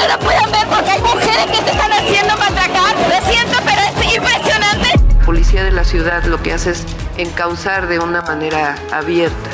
[0.00, 2.94] No lo puedan ver porque hay mujeres que se están haciendo matracar.
[2.96, 5.24] Lo siento, pero es impresionante.
[5.26, 6.86] policía de la ciudad lo que hace es
[7.18, 9.50] encauzar de una manera abierta.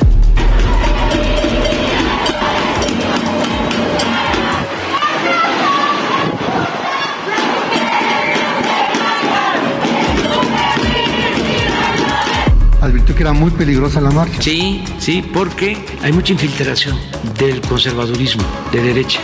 [12.81, 14.41] advirtió que era muy peligrosa la marcha.
[14.41, 16.97] Sí, sí, porque hay mucha infiltración
[17.37, 19.21] del conservadurismo de derecha.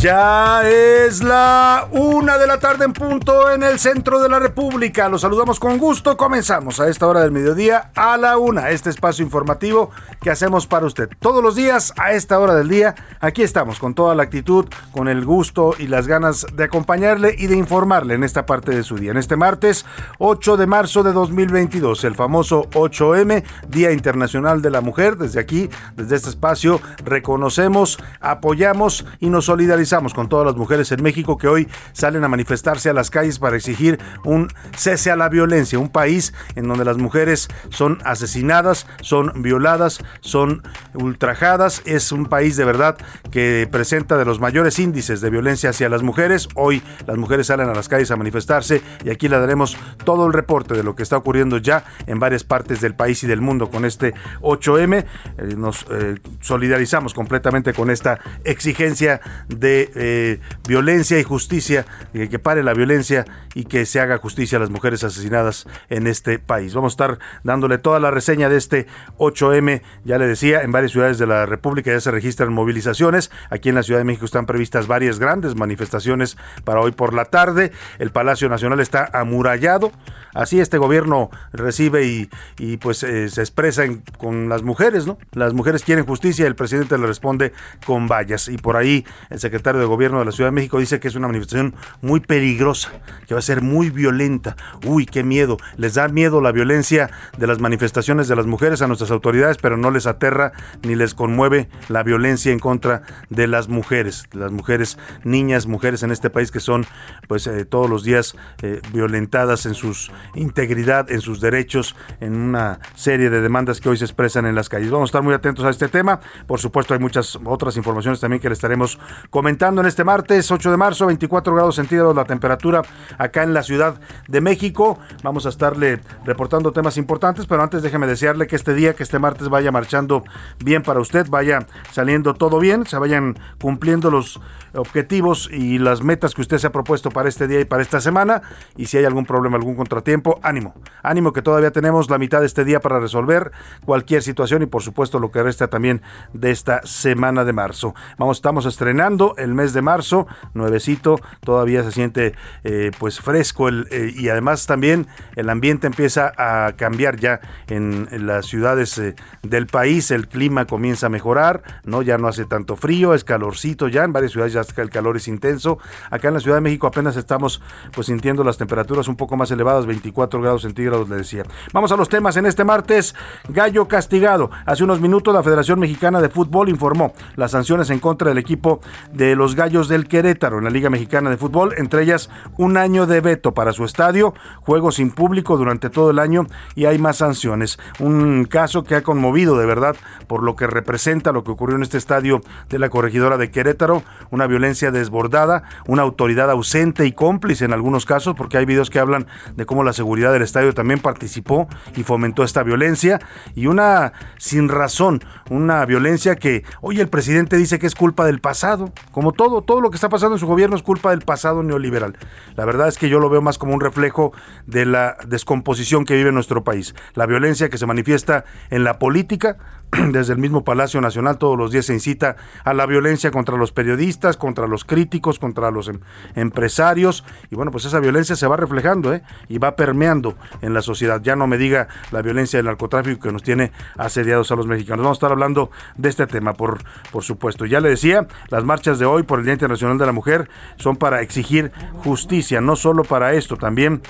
[0.00, 5.10] Ya es la una de la tarde en punto en el centro de la República.
[5.10, 6.16] Los saludamos con gusto.
[6.16, 8.70] Comenzamos a esta hora del mediodía a la una.
[8.70, 9.90] Este espacio informativo
[10.22, 12.94] que hacemos para usted todos los días a esta hora del día.
[13.20, 17.48] Aquí estamos con toda la actitud, con el gusto y las ganas de acompañarle y
[17.48, 19.10] de informarle en esta parte de su día.
[19.10, 19.84] En este martes
[20.16, 25.18] 8 de marzo de 2022, el famoso 8M, Día Internacional de la Mujer.
[25.18, 31.02] Desde aquí, desde este espacio, reconocemos, apoyamos y nos solidarizamos con todas las mujeres en
[31.02, 34.46] México que hoy salen a manifestarse a las calles para exigir un
[34.76, 40.62] cese a la violencia, un país en donde las mujeres son asesinadas, son violadas, son
[40.94, 42.98] ultrajadas, es un país de verdad
[43.32, 46.48] que presenta de los mayores índices de violencia hacia las mujeres.
[46.54, 50.32] Hoy las mujeres salen a las calles a manifestarse y aquí le daremos todo el
[50.32, 53.70] reporte de lo que está ocurriendo ya en varias partes del país y del mundo
[53.70, 55.04] con este 8M.
[55.38, 62.38] Eh, nos eh, solidarizamos completamente con esta exigencia de eh, violencia y justicia, eh, que
[62.38, 63.24] pare la violencia
[63.54, 66.74] y que se haga justicia a las mujeres asesinadas en este país.
[66.74, 68.86] Vamos a estar dándole toda la reseña de este
[69.18, 73.30] 8M, ya le decía, en varias ciudades de la República ya se registran movilizaciones.
[73.50, 77.24] Aquí en la Ciudad de México están previstas varias grandes manifestaciones para hoy por la
[77.24, 77.72] tarde.
[77.98, 79.92] El Palacio Nacional está amurallado.
[80.34, 83.82] Así este gobierno recibe y, y pues eh, se expresa
[84.16, 85.18] con las mujeres, ¿no?
[85.32, 87.52] Las mujeres quieren justicia el presidente le responde
[87.86, 88.48] con vallas.
[88.48, 91.14] Y por ahí el secretario de Gobierno de la Ciudad de México dice que es
[91.14, 92.90] una manifestación muy peligrosa,
[93.26, 94.56] que va a ser muy violenta.
[94.84, 95.56] Uy, qué miedo.
[95.76, 99.76] Les da miedo la violencia de las manifestaciones de las mujeres a nuestras autoridades, pero
[99.76, 104.98] no les aterra ni les conmueve la violencia en contra de las mujeres, las mujeres,
[105.24, 106.86] niñas, mujeres en este país que son
[107.28, 112.80] pues eh, todos los días eh, violentadas en sus integridad, en sus derechos, en una
[112.94, 114.90] serie de demandas que hoy se expresan en las calles.
[114.90, 116.20] Vamos a estar muy atentos a este tema.
[116.46, 118.98] Por supuesto, hay muchas otras informaciones también que le estaremos
[119.30, 122.80] comentando en este martes 8 de marzo, 24 grados centígrados la temperatura
[123.18, 124.98] acá en la Ciudad de México.
[125.22, 129.18] Vamos a estarle reportando temas importantes, pero antes déjeme desearle que este día, que este
[129.18, 130.24] martes vaya marchando
[130.64, 134.40] bien para usted, vaya saliendo todo bien, se vayan cumpliendo los
[134.72, 138.00] objetivos y las metas que usted se ha propuesto para este día y para esta
[138.00, 138.40] semana.
[138.76, 142.46] Y si hay algún problema, algún contratiempo, ánimo, ánimo que todavía tenemos la mitad de
[142.46, 143.52] este día para resolver
[143.84, 146.00] cualquier situación y por supuesto lo que resta también
[146.32, 147.94] de esta semana de marzo.
[148.16, 153.86] Vamos, estamos estrenando el mes de marzo, nuevecito, todavía se siente eh, pues fresco el,
[153.90, 155.06] eh, y además también
[155.36, 160.66] el ambiente empieza a cambiar ya en, en las ciudades eh, del país, el clima
[160.66, 164.52] comienza a mejorar, no ya no hace tanto frío, es calorcito ya, en varias ciudades
[164.52, 165.78] ya el calor es intenso.
[166.10, 167.62] Acá en la Ciudad de México apenas estamos
[167.92, 171.44] pues sintiendo las temperaturas un poco más elevadas, 24 grados centígrados le decía.
[171.72, 173.14] Vamos a los temas en este martes.
[173.48, 174.50] Gallo castigado.
[174.66, 178.80] Hace unos minutos la Federación Mexicana de Fútbol informó las sanciones en contra del equipo
[179.12, 183.06] de los Gallos del Querétaro en la Liga Mexicana de Fútbol, entre ellas un año
[183.06, 187.18] de veto para su estadio, juegos sin público durante todo el año y hay más
[187.18, 187.78] sanciones.
[187.98, 189.96] Un caso que ha conmovido de verdad
[190.26, 194.02] por lo que representa lo que ocurrió en este estadio de la corregidora de Querétaro,
[194.30, 198.98] una violencia desbordada, una autoridad ausente y cómplice en algunos casos, porque hay videos que
[198.98, 203.20] hablan de cómo la seguridad del estadio también participó y fomentó esta violencia
[203.54, 208.40] y una sin razón, una violencia que hoy el presidente dice que es culpa del
[208.40, 211.62] pasado, como todo, todo lo que está pasando en su gobierno es culpa del pasado
[211.62, 212.16] neoliberal.
[212.56, 214.32] La verdad es que yo lo veo más como un reflejo
[214.64, 219.58] de la descomposición que vive nuestro país, la violencia que se manifiesta en la política,
[220.12, 223.72] desde el mismo Palacio Nacional todos los días se incita a la violencia contra los
[223.72, 226.00] periodistas, contra los críticos, contra los em,
[226.34, 229.22] empresarios y bueno, pues esa violencia se va reflejando ¿eh?
[229.48, 231.20] y va permeando en la sociedad.
[231.22, 235.02] Ya no me diga la violencia del narcotráfico que nos tiene asediados a los mexicanos.
[235.02, 236.78] Vamos a estar hablando de este tema, por,
[237.10, 237.66] por supuesto.
[237.66, 240.96] Ya le decía, las marchas de hoy por el Día Internacional de la Mujer son
[240.96, 241.72] para exigir
[242.04, 244.02] justicia, no solo para esto, también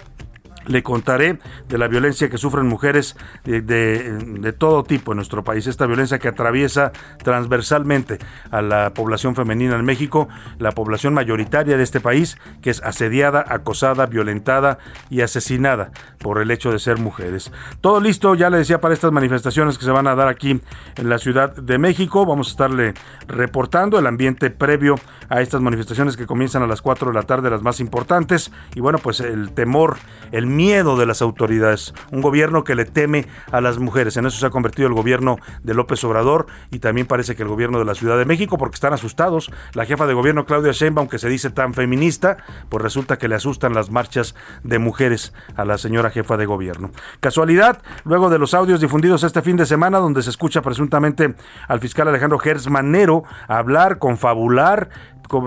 [0.66, 5.86] le contaré de la violencia que sufren mujeres de, todo tipo en nuestro país, esta
[5.86, 6.92] violencia que atraviesa
[7.22, 8.18] transversalmente
[8.50, 10.28] a la población femenina en México,
[10.58, 14.78] la población mayoritaria de este país, que es asediada, acosada, violentada
[15.08, 17.52] y asesinada por el hecho de ser mujeres.
[17.80, 20.60] Todo listo, ya le decía, para estas manifestaciones que se van a dar aquí
[20.96, 22.26] en la Ciudad de México.
[22.26, 22.94] Vamos a estarle
[23.26, 24.96] reportando el ambiente previo
[25.28, 28.50] a estas manifestaciones que comienzan a las 4 de la tarde, las más importantes.
[28.74, 29.96] Y bueno, pues el temor,
[30.32, 31.94] el miedo de las autoridades.
[32.10, 34.16] Un gobierno que le teme a las mujeres.
[34.16, 37.48] En eso se ha convertido el gobierno de López Obrador y también parece que el
[37.48, 39.50] gobierno de la Ciudad de México porque están asustados.
[39.74, 42.38] La jefa de gobierno Claudia Sheinbaum, que se dice tan feminista,
[42.68, 46.90] pues resulta que le asustan las marchas de mujeres a la señora jefa de gobierno.
[47.20, 51.34] Casualidad, luego de los audios difundidos este fin de semana donde se escucha presuntamente
[51.68, 54.88] al fiscal Alejandro Gertz Manero hablar, confabular,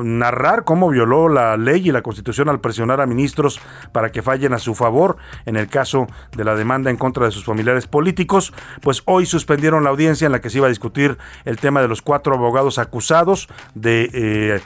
[0.04, 3.60] narrar cómo violó la ley y la constitución al presionar a ministros
[3.92, 7.32] para que fallen a su favor en el caso de la demanda en contra de
[7.32, 11.18] sus familiares políticos, pues hoy suspendieron la audiencia en la que se iba a discutir
[11.46, 14.10] el tema de los cuatro abogados acusados de...
[14.14, 14.62] Eh,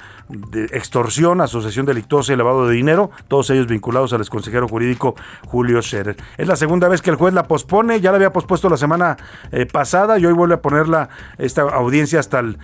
[0.71, 5.15] extorsión, asociación delictuosa y lavado de dinero, todos ellos vinculados al exconsejero jurídico
[5.45, 6.17] Julio Scherer.
[6.37, 9.17] Es la segunda vez que el juez la pospone, ya la había pospuesto la semana
[9.51, 12.57] eh, pasada y hoy vuelve a ponerla esta audiencia hasta el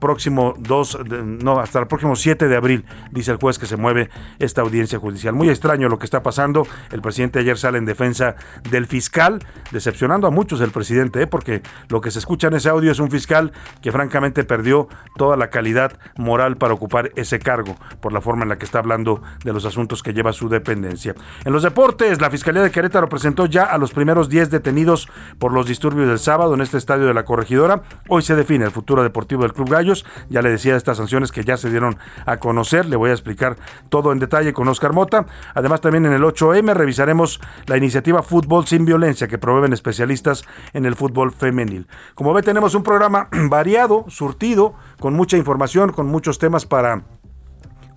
[0.00, 4.10] próximo 2, no, hasta el próximo 7 de abril, dice el juez que se mueve
[4.38, 5.34] esta audiencia judicial.
[5.34, 8.34] Muy extraño lo que está pasando, el presidente ayer sale en defensa
[8.70, 9.38] del fiscal,
[9.70, 11.26] decepcionando a muchos el presidente, ¿eh?
[11.26, 13.52] porque lo que se escucha en ese audio es un fiscal
[13.82, 18.50] que francamente perdió toda la calidad moral para ocupar ese cargo por la forma en
[18.50, 21.14] la que está hablando de los asuntos que lleva su dependencia.
[21.44, 25.08] En los deportes, la Fiscalía de Querétaro presentó ya a los primeros 10 detenidos
[25.38, 27.82] por los disturbios del sábado en este estadio de la Corregidora.
[28.08, 30.04] Hoy se define el futuro deportivo del Club Gallos.
[30.28, 32.86] Ya le decía estas sanciones que ya se dieron a conocer.
[32.86, 33.56] Le voy a explicar
[33.88, 35.26] todo en detalle con Oscar Mota.
[35.54, 40.86] Además, también en el 8M revisaremos la iniciativa Fútbol sin Violencia que promueven especialistas en
[40.86, 41.86] el fútbol femenil.
[42.14, 47.04] Como ve, tenemos un programa variado, surtido, con mucha información, con muchos temas para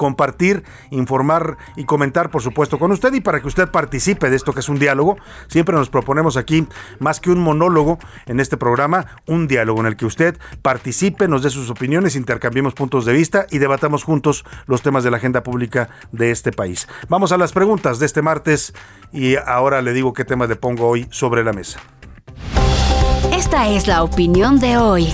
[0.02, 4.52] compartir, informar y comentar, por supuesto, con usted y para que usted participe de esto
[4.52, 5.16] que es un diálogo.
[5.48, 6.68] Siempre nos proponemos aquí,
[6.98, 11.44] más que un monólogo en este programa, un diálogo en el que usted participe, nos
[11.44, 15.44] dé sus opiniones, intercambiemos puntos de vista y debatamos juntos los temas de la agenda
[15.44, 16.88] pública de este país.
[17.08, 18.74] Vamos a las preguntas de este martes
[19.14, 21.80] y ahora le digo qué temas le pongo hoy sobre la mesa.
[23.32, 25.14] Esta es la opinión de hoy.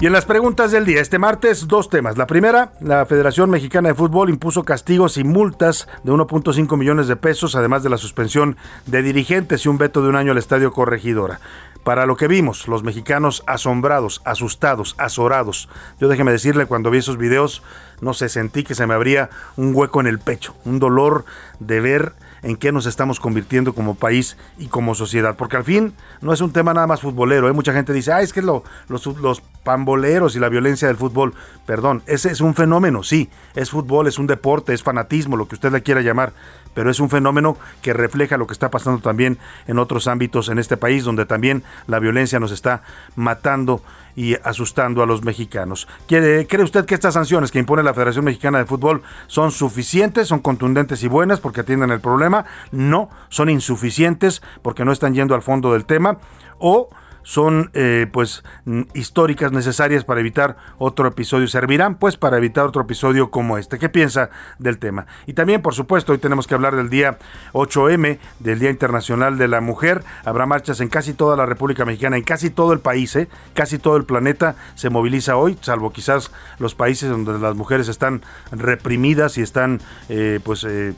[0.00, 2.18] Y en las preguntas del día, este martes, dos temas.
[2.18, 7.14] La primera, la Federación Mexicana de Fútbol impuso castigos y multas de 1.5 millones de
[7.14, 10.72] pesos, además de la suspensión de dirigentes y un veto de un año al Estadio
[10.72, 11.38] Corregidora.
[11.84, 15.68] Para lo que vimos, los mexicanos asombrados, asustados, azorados.
[16.00, 17.62] Yo déjeme decirle, cuando vi esos videos,
[18.00, 21.24] no sé, sentí que se me abría un hueco en el pecho, un dolor
[21.60, 22.14] de ver
[22.44, 25.34] en qué nos estamos convirtiendo como país y como sociedad.
[25.36, 27.48] Porque al fin no es un tema nada más futbolero.
[27.48, 27.52] ¿eh?
[27.52, 31.34] Mucha gente dice, ah, es que lo, los, los pamboleros y la violencia del fútbol.
[31.66, 33.30] Perdón, ese es un fenómeno, sí.
[33.54, 36.34] Es fútbol, es un deporte, es fanatismo, lo que usted le quiera llamar.
[36.74, 40.58] Pero es un fenómeno que refleja lo que está pasando también en otros ámbitos en
[40.58, 42.82] este país, donde también la violencia nos está
[43.16, 43.80] matando
[44.16, 45.88] y asustando a los mexicanos.
[46.06, 50.40] ¿Cree, usted que estas sanciones que impone la Federación Mexicana de Fútbol son suficientes, son
[50.40, 52.44] contundentes y buenas porque atienden el problema?
[52.70, 56.18] No, son insuficientes porque no están yendo al fondo del tema
[56.58, 56.88] o
[57.24, 58.44] son eh, pues
[58.92, 63.78] históricas necesarias para evitar otro episodio, servirán pues para evitar otro episodio como este.
[63.78, 65.06] ¿Qué piensa del tema?
[65.26, 67.18] Y también, por supuesto, hoy tenemos que hablar del día
[67.52, 70.04] 8M, del Día Internacional de la Mujer.
[70.24, 73.28] Habrá marchas en casi toda la República Mexicana, en casi todo el país, ¿eh?
[73.54, 78.22] casi todo el planeta se moviliza hoy, salvo quizás los países donde las mujeres están
[78.52, 80.94] reprimidas y están eh, pues eh,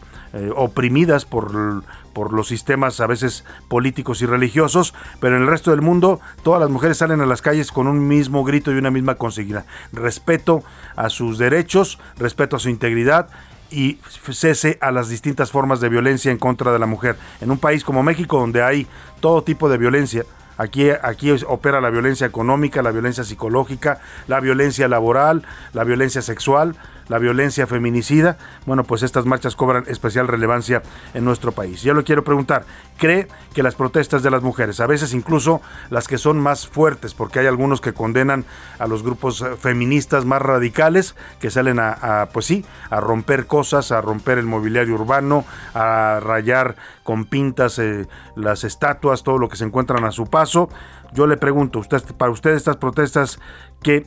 [0.55, 1.83] oprimidas por
[2.17, 6.63] por los sistemas a veces políticos y religiosos, pero en el resto del mundo todas
[6.63, 9.67] las mujeres salen a las calles con un mismo grito y una misma consigna.
[9.93, 10.65] Respeto
[10.97, 13.29] a sus derechos, respeto a su integridad
[13.71, 13.99] y
[14.33, 17.19] cese a las distintas formas de violencia en contra de la mujer.
[17.43, 18.87] En un país como México, donde hay
[19.21, 20.25] todo tipo de violencia,
[20.59, 25.43] Aquí, aquí, opera la violencia económica, la violencia psicológica, la violencia laboral,
[25.75, 26.77] la violencia sexual,
[27.09, 30.83] la violencia feminicida, bueno, pues estas marchas cobran especial relevancia
[31.15, 31.83] en nuestro país.
[31.83, 32.65] Yo le quiero preguntar,
[32.99, 35.61] ¿cree que las protestas de las mujeres, a veces incluso
[35.91, 38.45] las que son más fuertes, porque hay algunos que condenan
[38.79, 43.93] a los grupos eh, feministas más radicales, que salen a, pues sí, a romper cosas,
[43.93, 45.45] a romper el mobiliario urbano,
[45.75, 50.69] a rayar con pintas eh, las estatuas, todo lo que se encuentran a su paso?
[51.13, 53.39] Yo le pregunto, usted, para usted estas protestas,
[53.83, 54.07] ¿qué,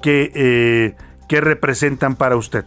[0.00, 0.96] qué eh,
[1.28, 2.64] ¿qué representan para usted?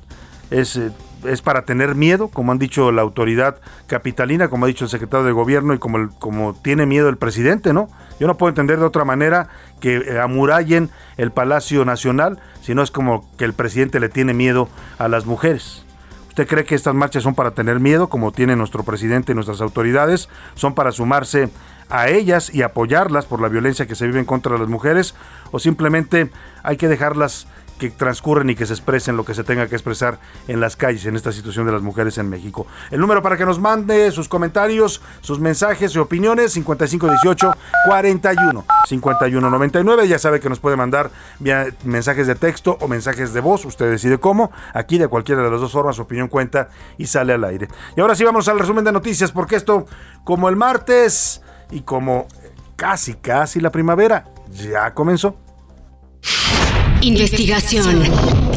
[0.52, 0.92] ¿Es, eh,
[1.26, 5.26] ¿Es para tener miedo, como han dicho la autoridad capitalina, como ha dicho el secretario
[5.26, 7.90] de gobierno y como, como tiene miedo el presidente, ¿no?
[8.20, 9.50] Yo no puedo entender de otra manera
[9.80, 14.70] que eh, amurallen el Palacio Nacional, sino es como que el presidente le tiene miedo
[14.98, 15.86] a las mujeres.
[16.40, 19.60] ¿Usted cree que estas marchas son para tener miedo, como tiene nuestro presidente y nuestras
[19.60, 20.30] autoridades?
[20.56, 21.50] ¿Son para sumarse
[21.90, 25.16] a ellas y apoyarlas por la violencia que se vive en contra de las mujeres?
[25.52, 26.32] ¿O simplemente
[26.64, 27.48] hay que dejarlas
[27.80, 31.06] que transcurren y que se expresen lo que se tenga que expresar en las calles
[31.08, 32.68] en esta situación de las mujeres en México.
[32.92, 37.54] El número para que nos mande sus comentarios, sus mensajes y opiniones 5518
[37.88, 40.08] 41 5199.
[40.08, 41.10] Ya sabe que nos puede mandar
[41.84, 44.52] mensajes de texto o mensajes de voz, usted decide cómo.
[44.74, 47.68] Aquí de cualquiera de las dos formas su opinión cuenta y sale al aire.
[47.96, 49.86] Y ahora sí vamos al resumen de noticias porque esto
[50.24, 52.28] como el martes y como
[52.76, 55.49] casi casi la primavera ya comenzó.
[57.02, 58.04] Investigación.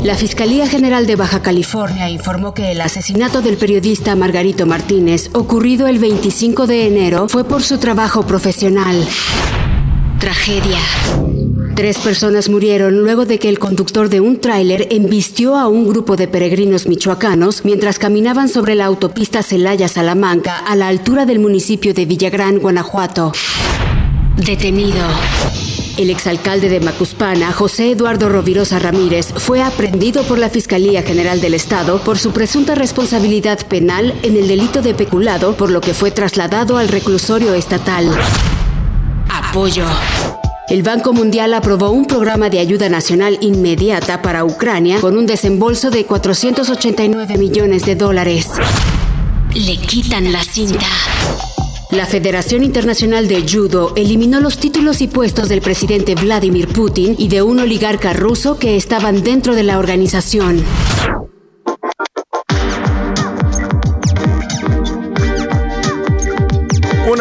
[0.02, 5.86] La Fiscalía General de Baja California informó que el asesinato del periodista Margarito Martínez, ocurrido
[5.86, 8.96] el 25 de enero, fue por su trabajo profesional.
[10.18, 10.78] Tragedia.
[11.76, 16.16] Tres personas murieron luego de que el conductor de un tráiler embistió a un grupo
[16.16, 22.06] de peregrinos michoacanos mientras caminaban sobre la autopista Celaya-Salamanca a la altura del municipio de
[22.06, 23.32] Villagrán, Guanajuato.
[24.36, 25.06] Detenido.
[25.98, 31.52] El exalcalde de Macuspana, José Eduardo Rovirosa Ramírez, fue aprendido por la Fiscalía General del
[31.52, 36.10] Estado por su presunta responsabilidad penal en el delito de peculado, por lo que fue
[36.10, 38.08] trasladado al reclusorio estatal.
[39.28, 39.84] Apoyo.
[40.68, 45.90] El Banco Mundial aprobó un programa de ayuda nacional inmediata para Ucrania con un desembolso
[45.90, 48.48] de 489 millones de dólares.
[49.54, 50.86] Le quitan la cinta.
[51.92, 57.28] La Federación Internacional de Judo eliminó los títulos y puestos del presidente Vladimir Putin y
[57.28, 60.64] de un oligarca ruso que estaban dentro de la organización.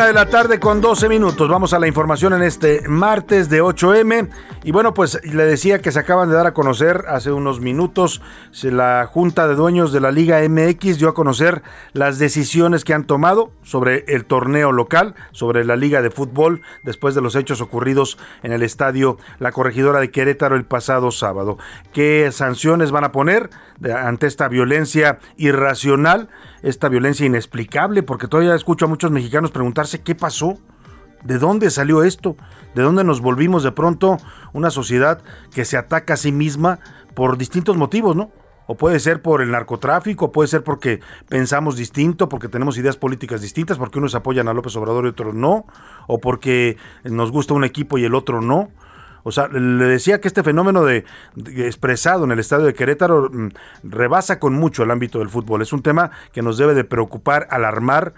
[0.02, 1.48] De la tarde con 12 minutos.
[1.48, 4.30] Vamos a la información en este martes de 8M.
[4.64, 8.20] Y bueno, pues le decía que se acaban de dar a conocer hace unos minutos.
[8.64, 11.62] La Junta de Dueños de la Liga MX dio a conocer
[11.94, 17.14] las decisiones que han tomado sobre el torneo local, sobre la Liga de Fútbol, después
[17.14, 21.60] de los hechos ocurridos en el estadio La Corregidora de Querétaro el pasado sábado.
[21.94, 23.52] ¿Qué sanciones van a poner
[23.96, 26.28] ante esta violencia irracional?
[26.62, 30.58] Esta violencia inexplicable, porque todavía escucho a muchos mexicanos preguntarse qué pasó,
[31.24, 32.36] de dónde salió esto,
[32.76, 34.18] de dónde nos volvimos de pronto
[34.54, 35.22] una sociedad
[35.54, 36.80] que se ataca a sí misma
[37.14, 38.32] por distintos motivos, ¿no?
[38.68, 43.42] O puede ser por el narcotráfico, puede ser porque pensamos distinto, porque tenemos ideas políticas
[43.42, 45.66] distintas, porque unos apoyan a López Obrador y otros no,
[46.08, 48.70] o porque nos gusta un equipo y el otro no.
[49.24, 51.06] O sea, le decía que este fenómeno de,
[51.58, 53.50] expresado en el estadio de Querétaro mm,
[53.84, 55.62] rebasa con mucho el ámbito del fútbol.
[55.62, 58.14] Es un tema que nos debe de preocupar, alarmar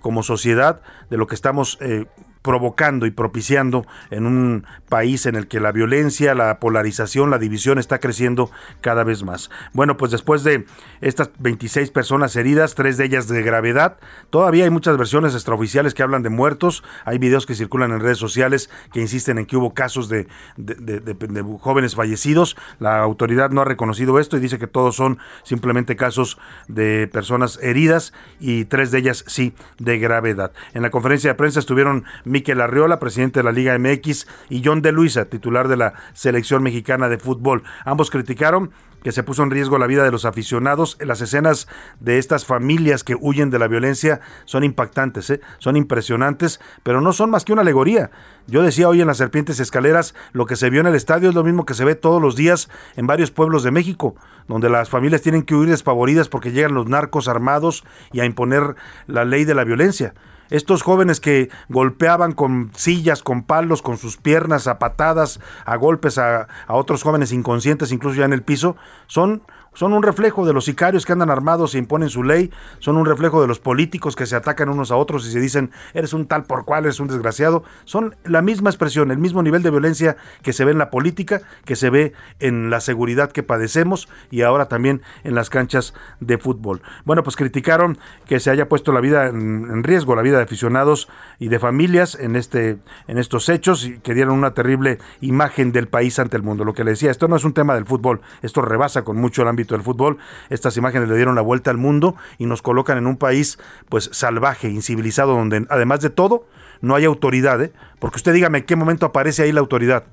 [0.00, 2.06] como sociedad de lo que estamos eh,
[2.42, 7.78] provocando y propiciando en un país en el que la violencia, la polarización, la división
[7.78, 9.50] está creciendo cada vez más.
[9.72, 10.66] Bueno, pues después de
[11.00, 13.98] estas 26 personas heridas, tres de ellas de gravedad,
[14.30, 18.18] todavía hay muchas versiones extraoficiales que hablan de muertos, hay videos que circulan en redes
[18.18, 20.26] sociales que insisten en que hubo casos de,
[20.56, 25.96] de jóvenes fallecidos, la autoridad no ha reconocido esto y dice que todos son simplemente
[25.96, 30.52] casos de personas heridas y tres de ellas sí de gravedad.
[30.74, 34.82] En la conferencia de prensa estuvieron Miquel Arriola, presidente de la Liga MX, y John
[34.82, 37.62] de Luisa, titular de la selección mexicana de fútbol.
[37.84, 38.70] Ambos criticaron
[39.02, 40.96] que se puso en riesgo la vida de los aficionados.
[41.00, 41.68] Las escenas
[42.00, 45.40] de estas familias que huyen de la violencia son impactantes, ¿eh?
[45.58, 48.10] son impresionantes, pero no son más que una alegoría.
[48.46, 51.34] Yo decía hoy en las Serpientes Escaleras, lo que se vio en el estadio es
[51.34, 54.16] lo mismo que se ve todos los días en varios pueblos de México,
[54.46, 58.74] donde las familias tienen que huir despavoridas porque llegan los narcos armados y a imponer
[59.06, 60.14] la ley de la violencia.
[60.50, 66.18] Estos jóvenes que golpeaban con sillas, con palos, con sus piernas, a patadas, a golpes
[66.18, 68.76] a, a otros jóvenes inconscientes, incluso ya en el piso,
[69.06, 69.42] son
[69.78, 73.06] son un reflejo de los sicarios que andan armados e imponen su ley, son un
[73.06, 76.26] reflejo de los políticos que se atacan unos a otros y se dicen, eres un
[76.26, 77.62] tal por cual, eres un desgraciado.
[77.84, 81.42] Son la misma expresión, el mismo nivel de violencia que se ve en la política,
[81.64, 86.38] que se ve en la seguridad que padecemos y ahora también en las canchas de
[86.38, 86.82] fútbol.
[87.04, 91.08] Bueno, pues criticaron que se haya puesto la vida en, riesgo, la vida de aficionados
[91.38, 95.86] y de familias en, este, en estos hechos y que dieron una terrible imagen del
[95.86, 96.64] país ante el mundo.
[96.64, 99.42] Lo que le decía, esto no es un tema del fútbol, esto rebasa con mucho
[99.42, 100.18] el ámbito del fútbol.
[100.50, 103.58] Estas imágenes le dieron la vuelta al mundo y nos colocan en un país
[103.88, 106.46] pues salvaje, incivilizado, donde además de todo
[106.80, 107.72] no hay autoridad, ¿eh?
[107.98, 110.04] porque usted dígame en qué momento aparece ahí la autoridad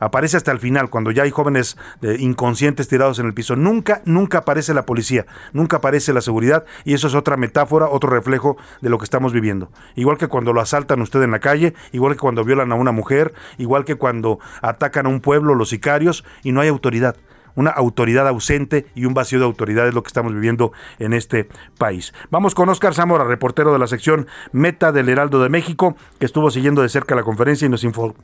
[0.00, 3.54] aparece hasta el final, cuando ya hay jóvenes eh, inconscientes tirados en el piso.
[3.54, 8.10] Nunca, nunca aparece la policía, nunca aparece la seguridad y eso es otra metáfora, otro
[8.10, 9.70] reflejo de lo que estamos viviendo.
[9.94, 12.92] Igual que cuando lo asaltan usted en la calle, igual que cuando violan a una
[12.92, 17.16] mujer, igual que cuando atacan a un pueblo los sicarios y no hay autoridad
[17.54, 21.48] una autoridad ausente y un vacío de autoridad es lo que estamos viviendo en este
[21.78, 22.12] país.
[22.30, 26.50] Vamos con Oscar Zamora, reportero de la sección Meta del Heraldo de México, que estuvo
[26.50, 28.14] siguiendo de cerca la conferencia y nos informó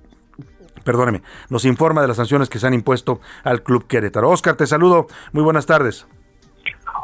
[0.84, 4.30] perdóneme, nos informa de las sanciones que se han impuesto al Club Querétaro.
[4.30, 5.08] Oscar, te saludo.
[5.32, 6.06] Muy buenas tardes.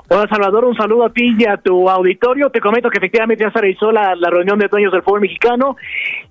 [0.08, 2.50] Hola Salvador, un saludo a ti y a tu auditorio.
[2.50, 5.76] Te comento que efectivamente ya se realizó la, reunión de dueños del fútbol mexicano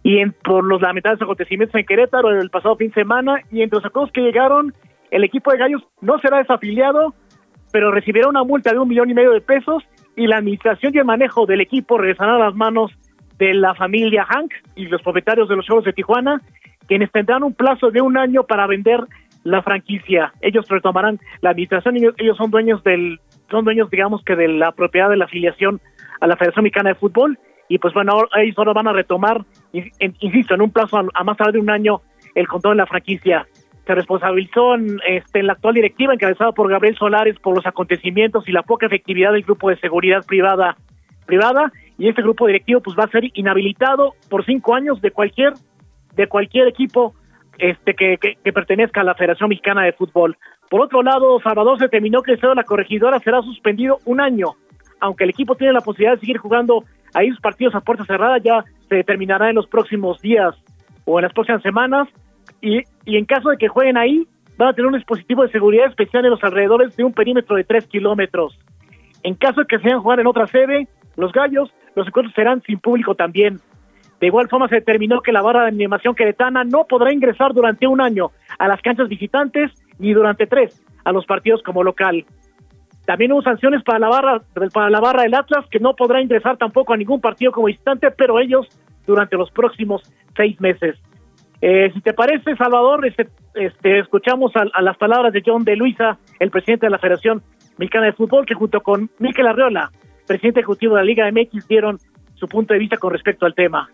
[0.03, 3.77] y en, por los lamentables acontecimientos en Querétaro el pasado fin de semana y entre
[3.77, 4.73] los acuerdos que llegaron
[5.11, 7.13] el equipo de Gallos no será desafiliado,
[7.71, 9.83] pero recibirá una multa de un millón y medio de pesos
[10.15, 12.91] y la administración y el manejo del equipo regresarán a las manos
[13.37, 16.41] de la familia Hank y los propietarios de los Juegos de Tijuana,
[16.87, 19.01] quienes tendrán un plazo de un año para vender
[19.43, 20.33] la franquicia.
[20.41, 24.71] Ellos retomarán la administración y ellos son dueños del, son dueños, digamos que de la
[24.71, 25.81] propiedad de la afiliación
[26.19, 30.55] a la Federación Mexicana de Fútbol y pues bueno, ellos ahora van a retomar, insisto,
[30.55, 32.01] en un plazo a más tarde de un año
[32.35, 33.47] el control de la franquicia
[33.85, 38.51] se responsabilizó en, este, la actual directiva encabezada por Gabriel Solares por los acontecimientos y
[38.51, 40.75] la poca efectividad del grupo de seguridad privada
[41.25, 41.71] privada.
[41.97, 45.53] Y este grupo directivo pues va a ser inhabilitado por cinco años de cualquier
[46.15, 47.13] de cualquier equipo
[47.57, 50.35] este que, que, pertenezca a la Federación Mexicana de Fútbol.
[50.69, 54.53] Por otro lado, Salvador se terminó que la corregidora será suspendido un año,
[54.99, 58.39] aunque el equipo tiene la posibilidad de seguir jugando ahí sus partidos a puerta cerrada,
[58.39, 60.55] ya se determinará en los próximos días
[61.05, 62.07] o en las próximas semanas
[62.61, 65.87] y, y en caso de que jueguen ahí, van a tener un dispositivo de seguridad
[65.87, 68.57] especial en los alrededores de un perímetro de 3 kilómetros.
[69.23, 72.79] En caso de que sean jugar en otra sede, los gallos, los encuentros serán sin
[72.79, 73.59] público también.
[74.19, 77.87] De igual forma se determinó que la barra de animación queretana no podrá ingresar durante
[77.87, 82.23] un año a las canchas visitantes ni durante tres a los partidos como local.
[83.05, 86.57] También hubo sanciones para la barra para la barra del Atlas que no podrá ingresar
[86.57, 88.67] tampoco a ningún partido como visitante, pero ellos
[89.07, 90.03] durante los próximos
[90.35, 90.97] seis meses.
[91.61, 96.17] Eh, si te parece, Salvador, este, este escuchamos a, las palabras de John de Luisa,
[96.39, 97.43] el presidente de la Federación
[97.77, 99.91] Mexicana de Fútbol, que junto con Miquel Arreola,
[100.27, 101.99] presidente ejecutivo de la Liga MX, dieron
[102.33, 103.89] su punto de vista con respecto al tema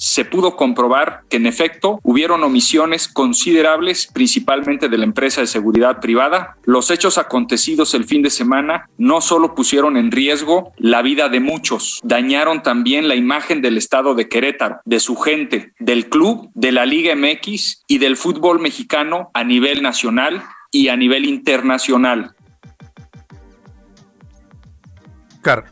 [0.00, 6.00] se pudo comprobar que en efecto hubieron omisiones considerables, principalmente de la empresa de seguridad
[6.00, 6.56] privada.
[6.64, 11.40] Los hechos acontecidos el fin de semana no solo pusieron en riesgo la vida de
[11.40, 16.72] muchos, dañaron también la imagen del estado de Querétaro, de su gente, del club, de
[16.72, 22.34] la Liga MX y del fútbol mexicano a nivel nacional y a nivel internacional.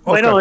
[0.05, 0.39] bueno,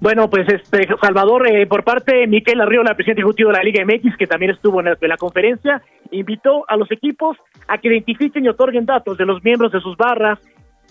[0.00, 3.84] bueno, pues este Salvador, eh, por parte de Miquel Arriola, presidente ejecutivo de la Liga
[3.84, 5.82] MX, que también estuvo en la, conferencia,
[6.12, 9.96] invitó a los equipos a que identifiquen y otorguen datos de los miembros de sus
[9.96, 10.38] barras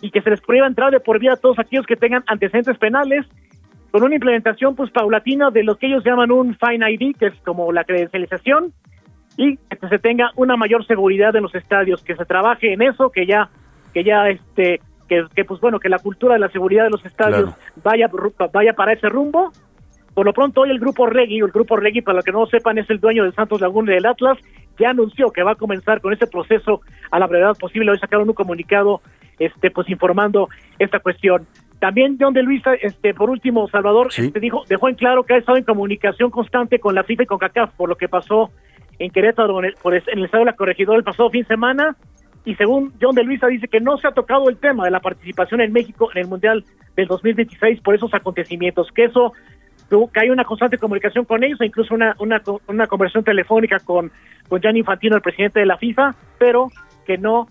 [0.01, 2.77] y que se les prohíba entrar de por vida a todos aquellos que tengan antecedentes
[2.77, 3.25] penales,
[3.91, 7.35] con una implementación pues paulatina de lo que ellos llaman un Fine ID, que es
[7.45, 8.73] como la credencialización,
[9.37, 13.09] y que se tenga una mayor seguridad en los estadios, que se trabaje en eso,
[13.09, 13.49] que ya,
[13.93, 17.53] que ya este que, pues bueno, que la cultura de la seguridad de los estadios
[17.83, 18.09] vaya,
[18.53, 19.51] vaya para ese rumbo.
[20.13, 22.47] Por lo pronto hoy el grupo Regui, el grupo Regui, para los que no lo
[22.47, 24.37] sepan, es el dueño del Santos Laguna y del Atlas,
[24.79, 27.91] ya anunció que va a comenzar con ese proceso a la brevedad posible.
[27.91, 29.01] Hoy sacaron un comunicado
[29.37, 31.45] este pues informando esta cuestión.
[31.79, 35.37] También John de Luisa, este, por último, Salvador, este, dijo, dejó en claro que ha
[35.37, 38.49] estado en comunicación constante con la FIFA y con CACAF por lo que pasó
[38.97, 41.41] en Querétaro, en el, por el, en el estado de la corregidora el pasado fin
[41.41, 41.95] de semana.
[42.47, 45.01] Y según John de Luisa, dice que no se ha tocado el tema de la
[45.01, 46.63] participación en México en el Mundial
[46.95, 49.33] del 2026 por esos acontecimientos, que eso
[49.89, 54.13] que hay una constante comunicación con ellos, e incluso una, una, una conversación telefónica con,
[54.47, 56.69] con Gianni Infantino, el presidente de la FIFA, pero
[57.05, 57.49] que no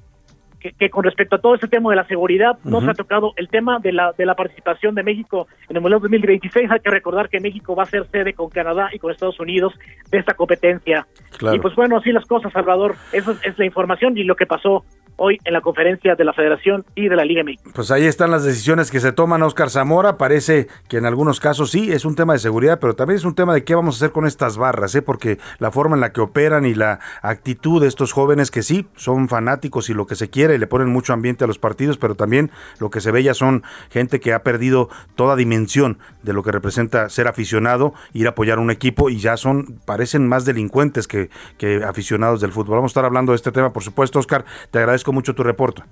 [0.72, 3.48] que, con respecto a todo ese tema de la seguridad no se ha tocado el
[3.48, 6.70] tema de la de la participación de México en el Mundial 2026.
[6.70, 9.74] Hay que recordar que México va a ser sede con Canadá y con Estados Unidos
[10.10, 11.06] de esta competencia.
[11.52, 12.96] Y pues bueno, así las cosas, Salvador.
[13.12, 14.84] Esa es la información y lo que pasó
[15.16, 17.72] hoy en la conferencia de la Federación y de la Liga MX.
[17.74, 20.18] Pues ahí están las decisiones que se toman, Oscar Zamora.
[20.18, 23.34] Parece que en algunos casos sí es un tema de seguridad, pero también es un
[23.34, 25.02] tema de qué vamos a hacer con estas barras, ¿eh?
[25.02, 28.86] porque la forma en la que operan y la actitud de estos jóvenes que sí
[28.96, 31.98] son fanáticos y lo que se quiere y le ponen mucho ambiente a los partidos,
[31.98, 36.32] pero también lo que se ve ya son gente que ha perdido toda dimensión de
[36.32, 40.44] lo que representa ser aficionado, ir a apoyar un equipo y ya son, parecen más
[40.44, 42.76] delincuentes que, que aficionados del fútbol.
[42.76, 44.44] Vamos a estar hablando de este tema, por supuesto, Oscar.
[44.70, 45.82] Te agradezco mucho tu reporte.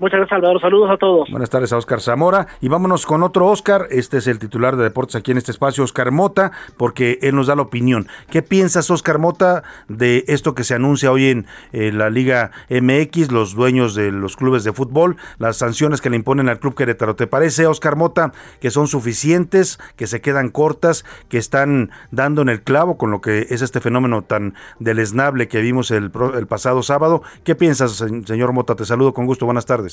[0.00, 0.60] Muchas gracias, Salvador.
[0.60, 1.28] Saludos a todos.
[1.28, 2.46] Buenas tardes a Oscar Zamora.
[2.60, 3.88] Y vámonos con otro Oscar.
[3.90, 7.48] Este es el titular de deportes aquí en este espacio, Oscar Mota, porque él nos
[7.48, 8.06] da la opinión.
[8.30, 13.56] ¿Qué piensas, Oscar Mota, de esto que se anuncia hoy en la Liga MX, los
[13.56, 17.16] dueños de los clubes de fútbol, las sanciones que le imponen al Club Querétaro?
[17.16, 22.50] ¿Te parece, Oscar Mota, que son suficientes, que se quedan cortas, que están dando en
[22.50, 26.84] el clavo con lo que es este fenómeno tan deleznable que vimos el, el pasado
[26.84, 27.22] sábado?
[27.42, 28.76] ¿Qué piensas, señor Mota?
[28.76, 29.44] Te saludo con gusto.
[29.44, 29.87] Buenas tardes.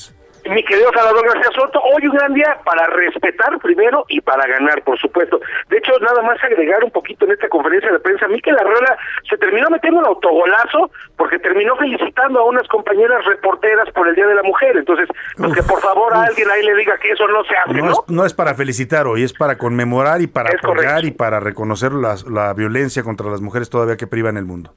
[0.50, 4.82] Mi querido Salvador García Soto, hoy un gran día para respetar primero y para ganar,
[4.84, 5.40] por supuesto.
[5.68, 8.96] De hecho, nada más agregar un poquito en esta conferencia de prensa, Miquel Arreola
[9.28, 14.26] se terminó metiendo un autogolazo porque terminó felicitando a unas compañeras reporteras por el Día
[14.26, 14.76] de la Mujer.
[14.76, 17.82] Entonces, pues que por favor a alguien ahí le diga que eso no se hace,
[17.82, 17.90] ¿no?
[17.90, 21.92] Es, no es para felicitar hoy, es para conmemorar y para apoyar y para reconocer
[21.92, 24.72] la violencia contra las mujeres todavía que priva en el mundo.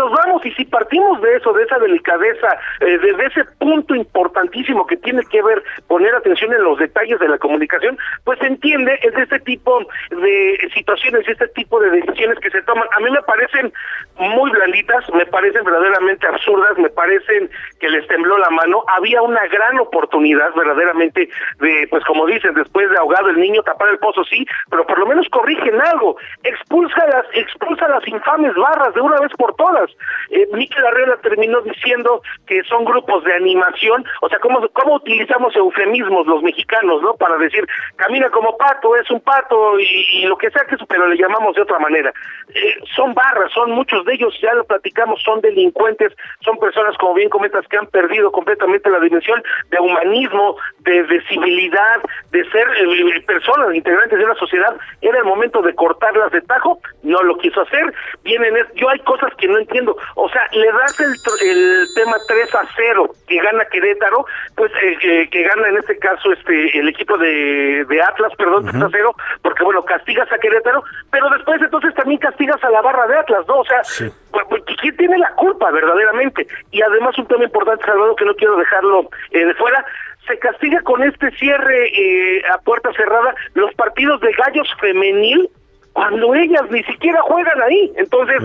[0.00, 2.48] Y nos vamos y si partimos de eso, de esa delicadeza,
[2.80, 7.28] eh, desde ese punto importantísimo que tiene que ver poner atención en los detalles de
[7.28, 12.38] la comunicación, pues se entiende es de este tipo de situaciones, este tipo de decisiones
[12.38, 12.86] que se toman.
[12.96, 13.72] A mí me parecen
[14.16, 18.84] muy blanditas, me parecen verdaderamente absurdas, me parecen que les tembló la mano.
[18.96, 23.88] Había una gran oportunidad verdaderamente de, pues como dicen, después de ahogado el niño, tapar
[23.88, 28.94] el pozo, sí, pero por lo menos corrigen algo, expulsa las, expulsa las infames barras
[28.94, 29.89] de una vez por todas.
[30.30, 35.54] Eh, Miquel Arreola terminó diciendo que son grupos de animación, o sea, ¿cómo, cómo utilizamos
[35.56, 37.14] eufemismos los mexicanos, ¿no?
[37.14, 41.08] Para decir, camina como pato, es un pato y, lo que sea que eso, pero
[41.08, 42.12] le llamamos de otra manera.
[42.54, 47.14] Eh, son barras, son muchos de ellos, ya lo platicamos, son delincuentes, son personas, como
[47.14, 52.66] bien comentas, que han perdido completamente la dimensión de humanismo, de, de civilidad, de ser
[52.78, 54.76] eh, personas integrantes de una sociedad.
[55.00, 57.92] Era el momento de cortarlas de tajo, no lo quiso hacer.
[58.22, 59.69] Vienen, yo hay cosas que no entiendo.
[60.16, 61.14] O sea, le das el,
[61.48, 64.24] el tema 3 a 0 que gana Querétaro,
[64.56, 68.82] pues eh, que, gana en este caso este el equipo de, de Atlas, perdón, 3
[68.82, 73.06] a 0, porque bueno, castigas a Querétaro, pero después entonces también castigas a la barra
[73.06, 73.58] de Atlas, ¿no?
[73.58, 73.82] O sea,
[74.30, 76.46] pues, pues, ¿quién tiene la culpa verdaderamente?
[76.70, 79.84] Y además un tema importante, Salvador, que no quiero dejarlo eh, de fuera,
[80.26, 85.48] se castiga con este cierre eh, a puerta cerrada los partidos de gallos femenil
[85.92, 87.92] cuando ellas ni siquiera juegan ahí.
[87.96, 88.40] Entonces,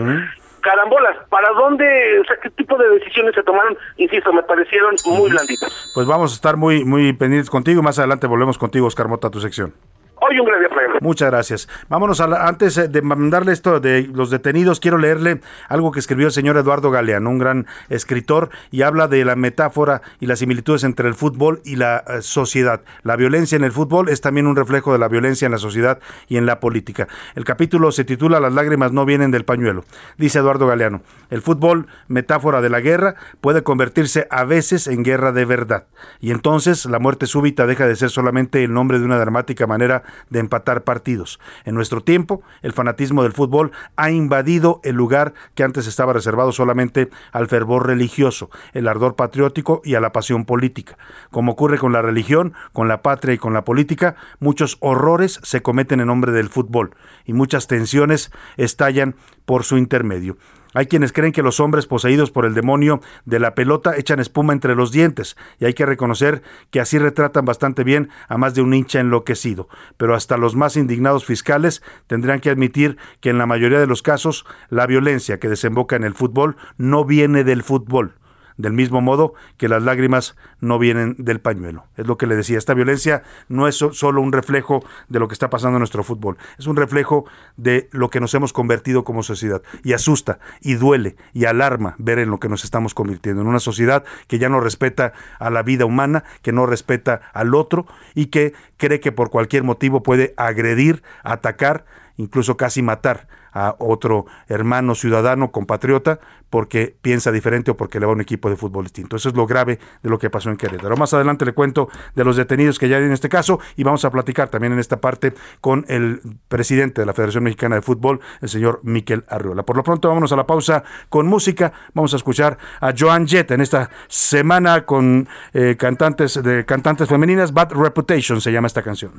[0.60, 3.76] carambolas, ¿para dónde, o sea, qué tipo de decisiones se tomaron?
[3.96, 5.90] Insisto, me parecieron muy blanditas.
[5.94, 7.82] Pues vamos a estar muy, muy pendientes contigo.
[7.82, 9.74] Más adelante volvemos contigo, Oscar Mota, a tu sección.
[10.18, 10.68] Hoy un gran día
[11.02, 11.68] Muchas gracias.
[11.90, 16.26] Vámonos a antes eh, de mandarle esto de los detenidos, quiero leerle algo que escribió
[16.26, 20.84] el señor Eduardo Galeano, un gran escritor, y habla de la metáfora y las similitudes
[20.84, 22.80] entre el fútbol y la eh, sociedad.
[23.02, 25.98] La violencia en el fútbol es también un reflejo de la violencia en la sociedad
[26.28, 27.08] y en la política.
[27.34, 29.84] El capítulo se titula Las lágrimas no vienen del pañuelo.
[30.16, 35.32] Dice Eduardo Galeano, el fútbol, metáfora de la guerra, puede convertirse a veces en guerra
[35.32, 35.84] de verdad.
[36.20, 40.04] Y entonces la muerte súbita deja de ser solamente el nombre de una dramática manera
[40.30, 41.38] de empatar partidos.
[41.64, 46.52] En nuestro tiempo, el fanatismo del fútbol ha invadido el lugar que antes estaba reservado
[46.52, 50.98] solamente al fervor religioso, el ardor patriótico y a la pasión política.
[51.30, 55.62] Como ocurre con la religión, con la patria y con la política, muchos horrores se
[55.62, 60.36] cometen en nombre del fútbol y muchas tensiones estallan por su intermedio.
[60.76, 64.52] Hay quienes creen que los hombres poseídos por el demonio de la pelota echan espuma
[64.52, 68.60] entre los dientes, y hay que reconocer que así retratan bastante bien a más de
[68.60, 69.70] un hincha enloquecido.
[69.96, 74.02] Pero hasta los más indignados fiscales tendrán que admitir que en la mayoría de los
[74.02, 78.12] casos la violencia que desemboca en el fútbol no viene del fútbol
[78.56, 81.84] del mismo modo que las lágrimas no vienen del pañuelo.
[81.96, 85.34] Es lo que le decía, esta violencia no es solo un reflejo de lo que
[85.34, 87.24] está pasando en nuestro fútbol, es un reflejo
[87.56, 89.62] de lo que nos hemos convertido como sociedad.
[89.82, 93.60] Y asusta, y duele, y alarma ver en lo que nos estamos convirtiendo, en una
[93.60, 98.26] sociedad que ya no respeta a la vida humana, que no respeta al otro y
[98.26, 101.84] que cree que por cualquier motivo puede agredir, atacar,
[102.16, 108.12] incluso casi matar a otro hermano ciudadano, compatriota, porque piensa diferente o porque le va
[108.12, 109.16] a un equipo de fútbol distinto.
[109.16, 110.94] Eso es lo grave de lo que pasó en Querétaro.
[110.96, 114.04] Más adelante le cuento de los detenidos que ya hay en este caso y vamos
[114.04, 118.20] a platicar también en esta parte con el presidente de la Federación Mexicana de Fútbol,
[118.42, 119.62] el señor Miquel Arriola.
[119.62, 121.72] Por lo pronto vámonos a la pausa con música.
[121.94, 127.54] Vamos a escuchar a Joan Jett en esta semana con eh, cantantes de cantantes femeninas.
[127.54, 129.12] Bad Reputation se llama esta canción.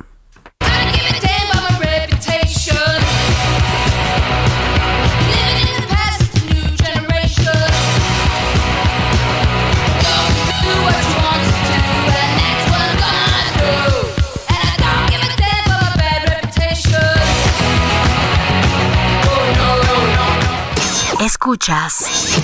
[21.48, 22.42] Escuchas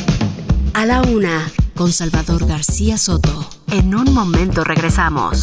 [0.74, 3.50] a la una con Salvador García Soto.
[3.70, 5.42] En un momento regresamos.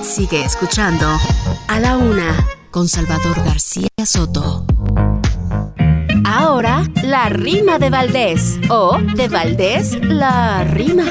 [0.00, 1.08] Sigue escuchando
[1.66, 4.64] a la una con Salvador García Soto.
[6.24, 8.60] Ahora, la rima de Valdés.
[8.70, 11.06] O de Valdés, la rima.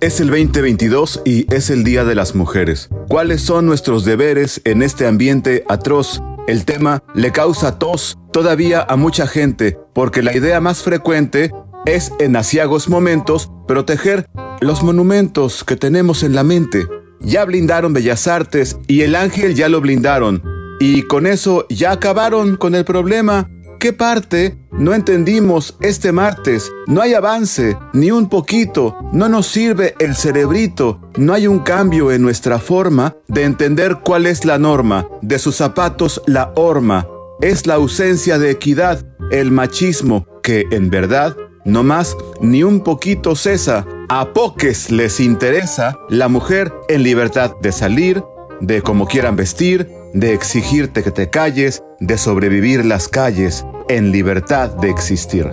[0.00, 2.88] Es el 2022 y es el Día de las Mujeres.
[3.06, 6.20] ¿Cuáles son nuestros deberes en este ambiente atroz?
[6.46, 11.50] El tema le causa tos todavía a mucha gente porque la idea más frecuente
[11.86, 14.26] es en asiagos momentos proteger
[14.60, 16.86] los monumentos que tenemos en la mente.
[17.20, 20.42] Ya blindaron Bellas Artes y el ángel ya lo blindaron.
[20.80, 23.48] Y con eso ya acabaron con el problema.
[23.80, 26.70] ¿Qué parte no entendimos este martes?
[26.86, 32.10] No hay avance, ni un poquito, no nos sirve el cerebrito, no hay un cambio
[32.10, 37.06] en nuestra forma de entender cuál es la norma, de sus zapatos la horma.
[37.40, 43.36] Es la ausencia de equidad, el machismo, que en verdad no más ni un poquito
[43.36, 43.86] cesa.
[44.08, 48.22] A poques les interesa la mujer en libertad de salir,
[48.60, 54.70] de como quieran vestir, de exigirte que te calles, de sobrevivir las calles, en libertad
[54.76, 55.46] de existir.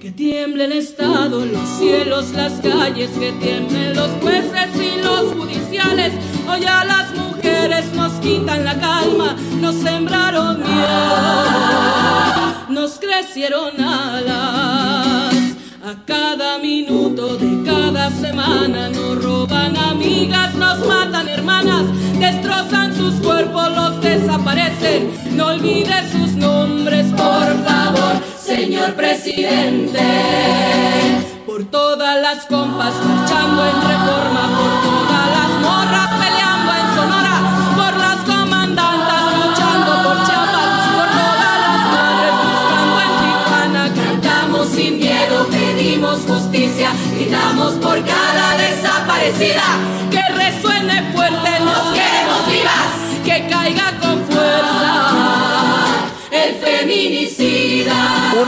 [0.00, 6.12] Que tiemble el Estado, los cielos, las calles, que tiemblen los jueces y los judiciales.
[6.48, 11.54] Hoy a las mujeres nos quitan la calma, nos sembraron miedo,
[12.68, 15.37] nos crecieron alas.
[15.88, 21.86] A cada minuto de cada semana nos roban amigas, nos matan hermanas,
[22.18, 25.10] destrozan sus cuerpos, los desaparecen.
[25.34, 30.04] No olvides sus nombres, por favor, señor presidente.
[31.46, 34.87] Por todas las compas marchando en reforma, por
[49.28, 49.97] desaparecida.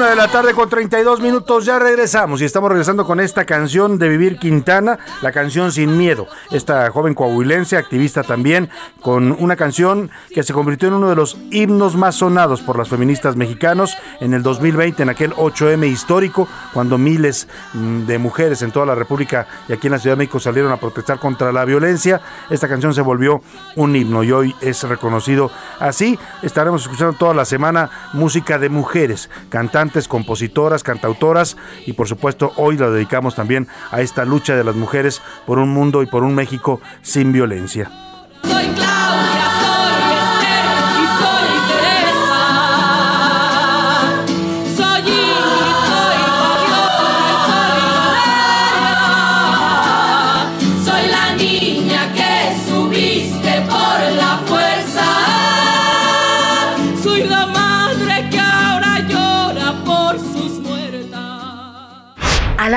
[0.00, 3.98] Una de la tarde con 32 minutos, ya regresamos y estamos regresando con esta canción
[3.98, 6.26] de Vivir Quintana, la canción Sin Miedo.
[6.50, 8.70] Esta joven coahuilense, activista también,
[9.02, 12.88] con una canción que se convirtió en uno de los himnos más sonados por las
[12.88, 18.72] feministas mexicanos en el 2020, en aquel 8M histórico, cuando miles mm, de mujeres en
[18.72, 21.66] toda la República y aquí en la Ciudad de México salieron a protestar contra la
[21.66, 22.22] violencia.
[22.48, 23.42] Esta canción se volvió
[23.76, 26.18] un himno y hoy es reconocido así.
[26.40, 29.28] Estaremos escuchando toda la semana música de mujeres,
[30.08, 35.22] compositoras, cantautoras y por supuesto hoy la dedicamos también a esta lucha de las mujeres
[35.46, 38.09] por un mundo y por un México sin violencia.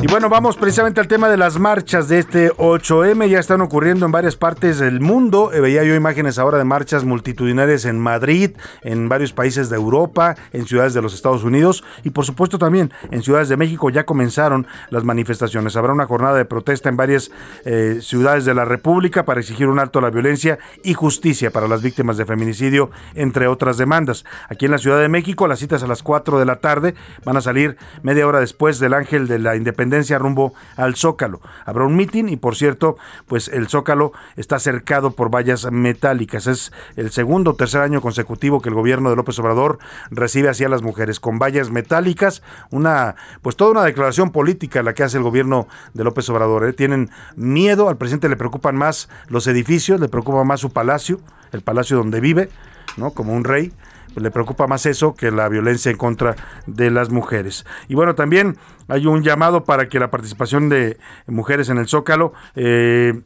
[0.00, 3.28] Y bueno, vamos precisamente al tema de las marchas de este 8M.
[3.28, 5.50] Ya están ocurriendo en varias partes del mundo.
[5.52, 10.36] Eh, veía yo imágenes ahora de marchas multitudinarias en Madrid, en varios países de Europa,
[10.52, 14.06] en ciudades de los Estados Unidos y por supuesto también en ciudades de México ya
[14.06, 15.74] comenzaron las manifestaciones.
[15.74, 17.32] Habrá una jornada de protesta en varias
[17.64, 21.66] eh, ciudades de la República para exigir un alto a la violencia y justicia para
[21.66, 24.24] las víctimas de feminicidio, entre otras demandas.
[24.48, 27.36] Aquí en la Ciudad de México las citas a las 4 de la tarde van
[27.36, 29.87] a salir media hora después del Ángel de la Independencia
[30.18, 31.40] rumbo al Zócalo.
[31.64, 32.96] Habrá un mitin y por cierto,
[33.26, 36.46] pues el Zócalo está cercado por vallas metálicas.
[36.46, 39.78] Es el segundo o tercer año consecutivo que el gobierno de López Obrador
[40.10, 44.94] recibe así a las mujeres con vallas metálicas, una pues toda una declaración política la
[44.94, 46.64] que hace el gobierno de López Obrador.
[46.64, 46.72] ¿eh?
[46.72, 51.20] Tienen miedo, al presidente le preocupan más los edificios, le preocupa más su palacio,
[51.52, 52.50] el palacio donde vive,
[52.96, 53.10] ¿no?
[53.10, 53.72] Como un rey
[54.18, 57.66] le preocupa más eso que la violencia en contra de las mujeres.
[57.88, 58.56] Y bueno, también
[58.88, 63.20] hay un llamado para que la participación de mujeres en el Zócalo eh,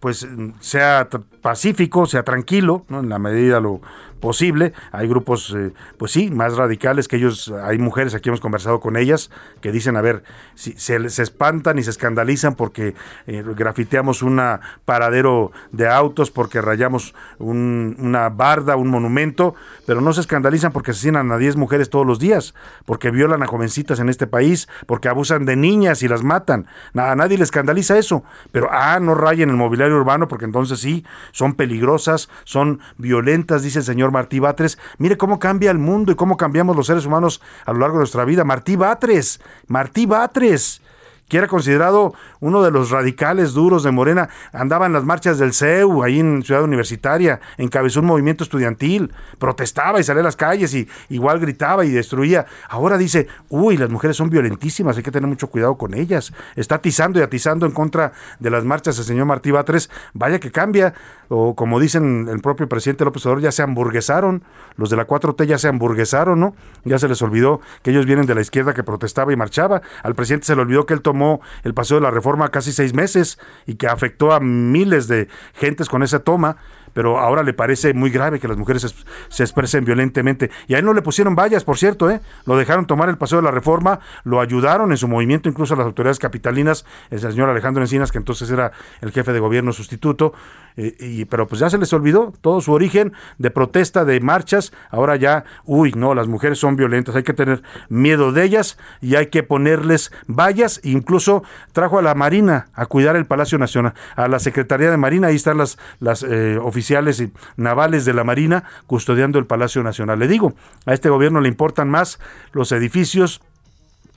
[0.00, 0.26] pues
[0.60, 1.08] sea
[1.42, 3.00] pacífico, sea tranquilo, ¿no?
[3.00, 3.80] en la medida lo
[4.20, 4.72] posible.
[4.92, 8.96] Hay grupos, eh, pues sí, más radicales que ellos, hay mujeres, aquí hemos conversado con
[8.96, 10.22] ellas, que dicen, a ver,
[10.54, 12.94] si se, espantan y se escandalizan porque
[13.26, 14.40] eh, grafiteamos un
[14.84, 19.54] paradero de autos, porque rayamos una barda, un monumento,
[19.86, 23.46] pero no se escandalizan porque asesinan a 10 mujeres todos los días, porque violan a
[23.46, 26.66] jovencitas en este país, porque abusan de niñas y las matan.
[26.94, 31.04] A nadie le escandaliza eso, pero ah, no rayen el mobiliario urbano porque entonces sí,
[31.32, 34.78] son peligrosas, son violentas, dice el señor Martí Batres.
[34.98, 38.00] Mire cómo cambia el mundo y cómo cambiamos los seres humanos a lo largo de
[38.00, 38.44] nuestra vida.
[38.44, 40.82] Martí Batres, Martí Batres
[41.28, 45.52] que era considerado uno de los radicales duros de Morena, andaba en las marchas del
[45.52, 50.72] CEU, ahí en Ciudad Universitaria, encabezó un movimiento estudiantil, protestaba y salía a las calles
[50.74, 52.46] y igual gritaba y destruía.
[52.68, 56.32] Ahora dice, uy, las mujeres son violentísimas, hay que tener mucho cuidado con ellas.
[56.54, 59.90] Está atizando y atizando en contra de las marchas el señor Martí Batres.
[60.14, 60.94] Vaya que cambia,
[61.28, 64.42] o como dicen el propio presidente López Obrador, ya se hamburguesaron,
[64.76, 66.54] los de la 4T ya se hamburguesaron, ¿no?
[66.84, 69.82] Ya se les olvidó que ellos vienen de la izquierda que protestaba y marchaba.
[70.02, 72.94] Al presidente se le olvidó que él tomó el paseo de la reforma casi seis
[72.94, 76.56] meses y que afectó a miles de gentes con esa toma
[76.96, 78.94] pero ahora le parece muy grave que las mujeres
[79.28, 80.50] se, expresen violentamente.
[80.66, 82.22] Y a él no le pusieron vallas, por cierto, ¿eh?
[82.46, 85.84] lo dejaron tomar el paseo de la reforma, lo ayudaron en su movimiento, incluso las
[85.84, 90.32] autoridades capitalinas, el señor Alejandro Encinas, que entonces era el jefe de gobierno sustituto,
[90.78, 94.72] eh, y, pero pues ya se les olvidó todo su origen de protesta, de marchas,
[94.90, 99.16] ahora ya, uy, no, las mujeres son violentas, hay que tener miedo de ellas y
[99.16, 104.28] hay que ponerles vallas, incluso trajo a la Marina a cuidar el Palacio Nacional, a
[104.28, 108.64] la Secretaría de Marina, ahí están las, las eh, oficinas y navales de la Marina
[108.86, 110.18] custodiando el Palacio Nacional.
[110.18, 112.18] Le digo, a este gobierno le importan más
[112.52, 113.40] los edificios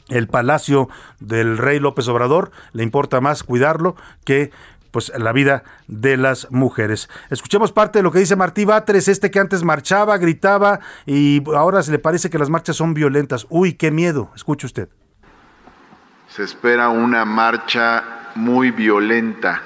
[0.09, 4.51] el palacio del rey López Obrador, le importa más cuidarlo que
[4.91, 7.09] pues la vida de las mujeres.
[7.29, 11.83] Escuchemos parte de lo que dice Martí Batres, este que antes marchaba, gritaba y ahora
[11.83, 13.45] se le parece que las marchas son violentas.
[13.49, 14.31] Uy, qué miedo.
[14.35, 14.89] Escuche usted.
[16.27, 19.61] Se espera una marcha muy violenta.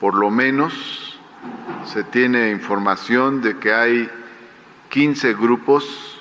[0.00, 1.05] Por lo menos
[1.86, 4.10] se tiene información de que hay
[4.90, 6.20] 15 grupos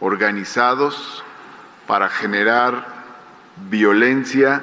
[0.00, 1.24] organizados
[1.86, 2.86] para generar
[3.68, 4.62] violencia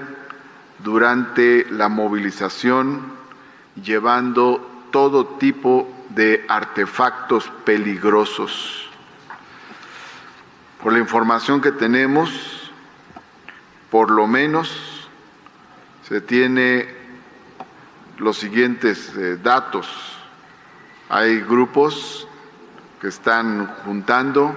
[0.80, 3.02] durante la movilización,
[3.82, 8.90] llevando todo tipo de artefactos peligrosos.
[10.82, 12.72] Por la información que tenemos,
[13.90, 15.08] por lo menos
[16.08, 17.01] se tiene
[18.22, 19.88] los siguientes eh, datos.
[21.10, 22.28] Hay grupos
[23.02, 24.56] que están juntando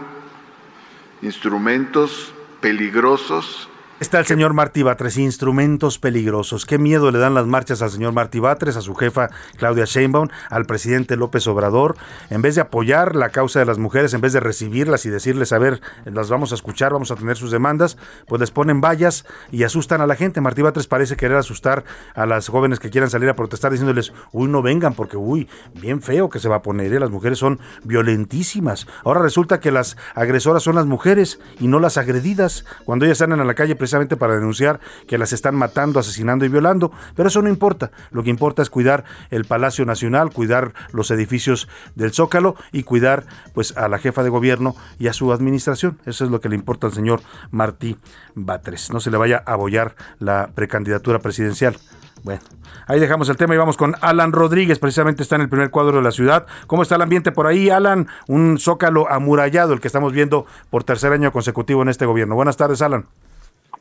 [1.23, 3.71] instrumentos peligrosos
[4.05, 6.67] Está el señor Martí Batres, instrumentos peligrosos.
[6.67, 10.29] Qué miedo le dan las marchas al señor Martí Batres, a su jefa Claudia Sheinbaum,
[10.51, 11.97] al presidente López Obrador.
[12.29, 15.55] En vez de apoyar la causa de las mujeres, en vez de recibirlas y decirles,
[15.55, 19.25] a ver, las vamos a escuchar, vamos a tener sus demandas, pues les ponen vallas
[19.51, 20.43] y asustan a la gente.
[20.43, 24.51] Martí Batres parece querer asustar a las jóvenes que quieran salir a protestar diciéndoles, uy,
[24.51, 25.49] no vengan, porque uy,
[25.81, 27.01] bien feo que se va a poner, ¿eh?
[27.01, 28.87] las mujeres son violentísimas.
[29.03, 32.67] Ahora resulta que las agresoras son las mujeres y no las agredidas.
[32.85, 36.49] Cuando ellas salen a la calle precisamente para denunciar que las están matando, asesinando y
[36.49, 37.91] violando, pero eso no importa.
[38.11, 43.25] Lo que importa es cuidar el Palacio Nacional, cuidar los edificios del Zócalo y cuidar
[43.55, 45.99] pues a la jefa de gobierno y a su administración.
[46.07, 47.97] Eso es lo que le importa al señor Martí
[48.35, 48.91] Batres.
[48.93, 51.77] No se le vaya a abollar la precandidatura presidencial.
[52.25, 52.41] Bueno,
[52.87, 55.99] ahí dejamos el tema y vamos con Alan Rodríguez, precisamente está en el primer cuadro
[55.99, 56.47] de la ciudad.
[56.67, 58.09] ¿Cómo está el ambiente por ahí, Alan?
[58.29, 62.35] Un zócalo amurallado, el que estamos viendo por tercer año consecutivo en este gobierno.
[62.35, 63.07] Buenas tardes, Alan.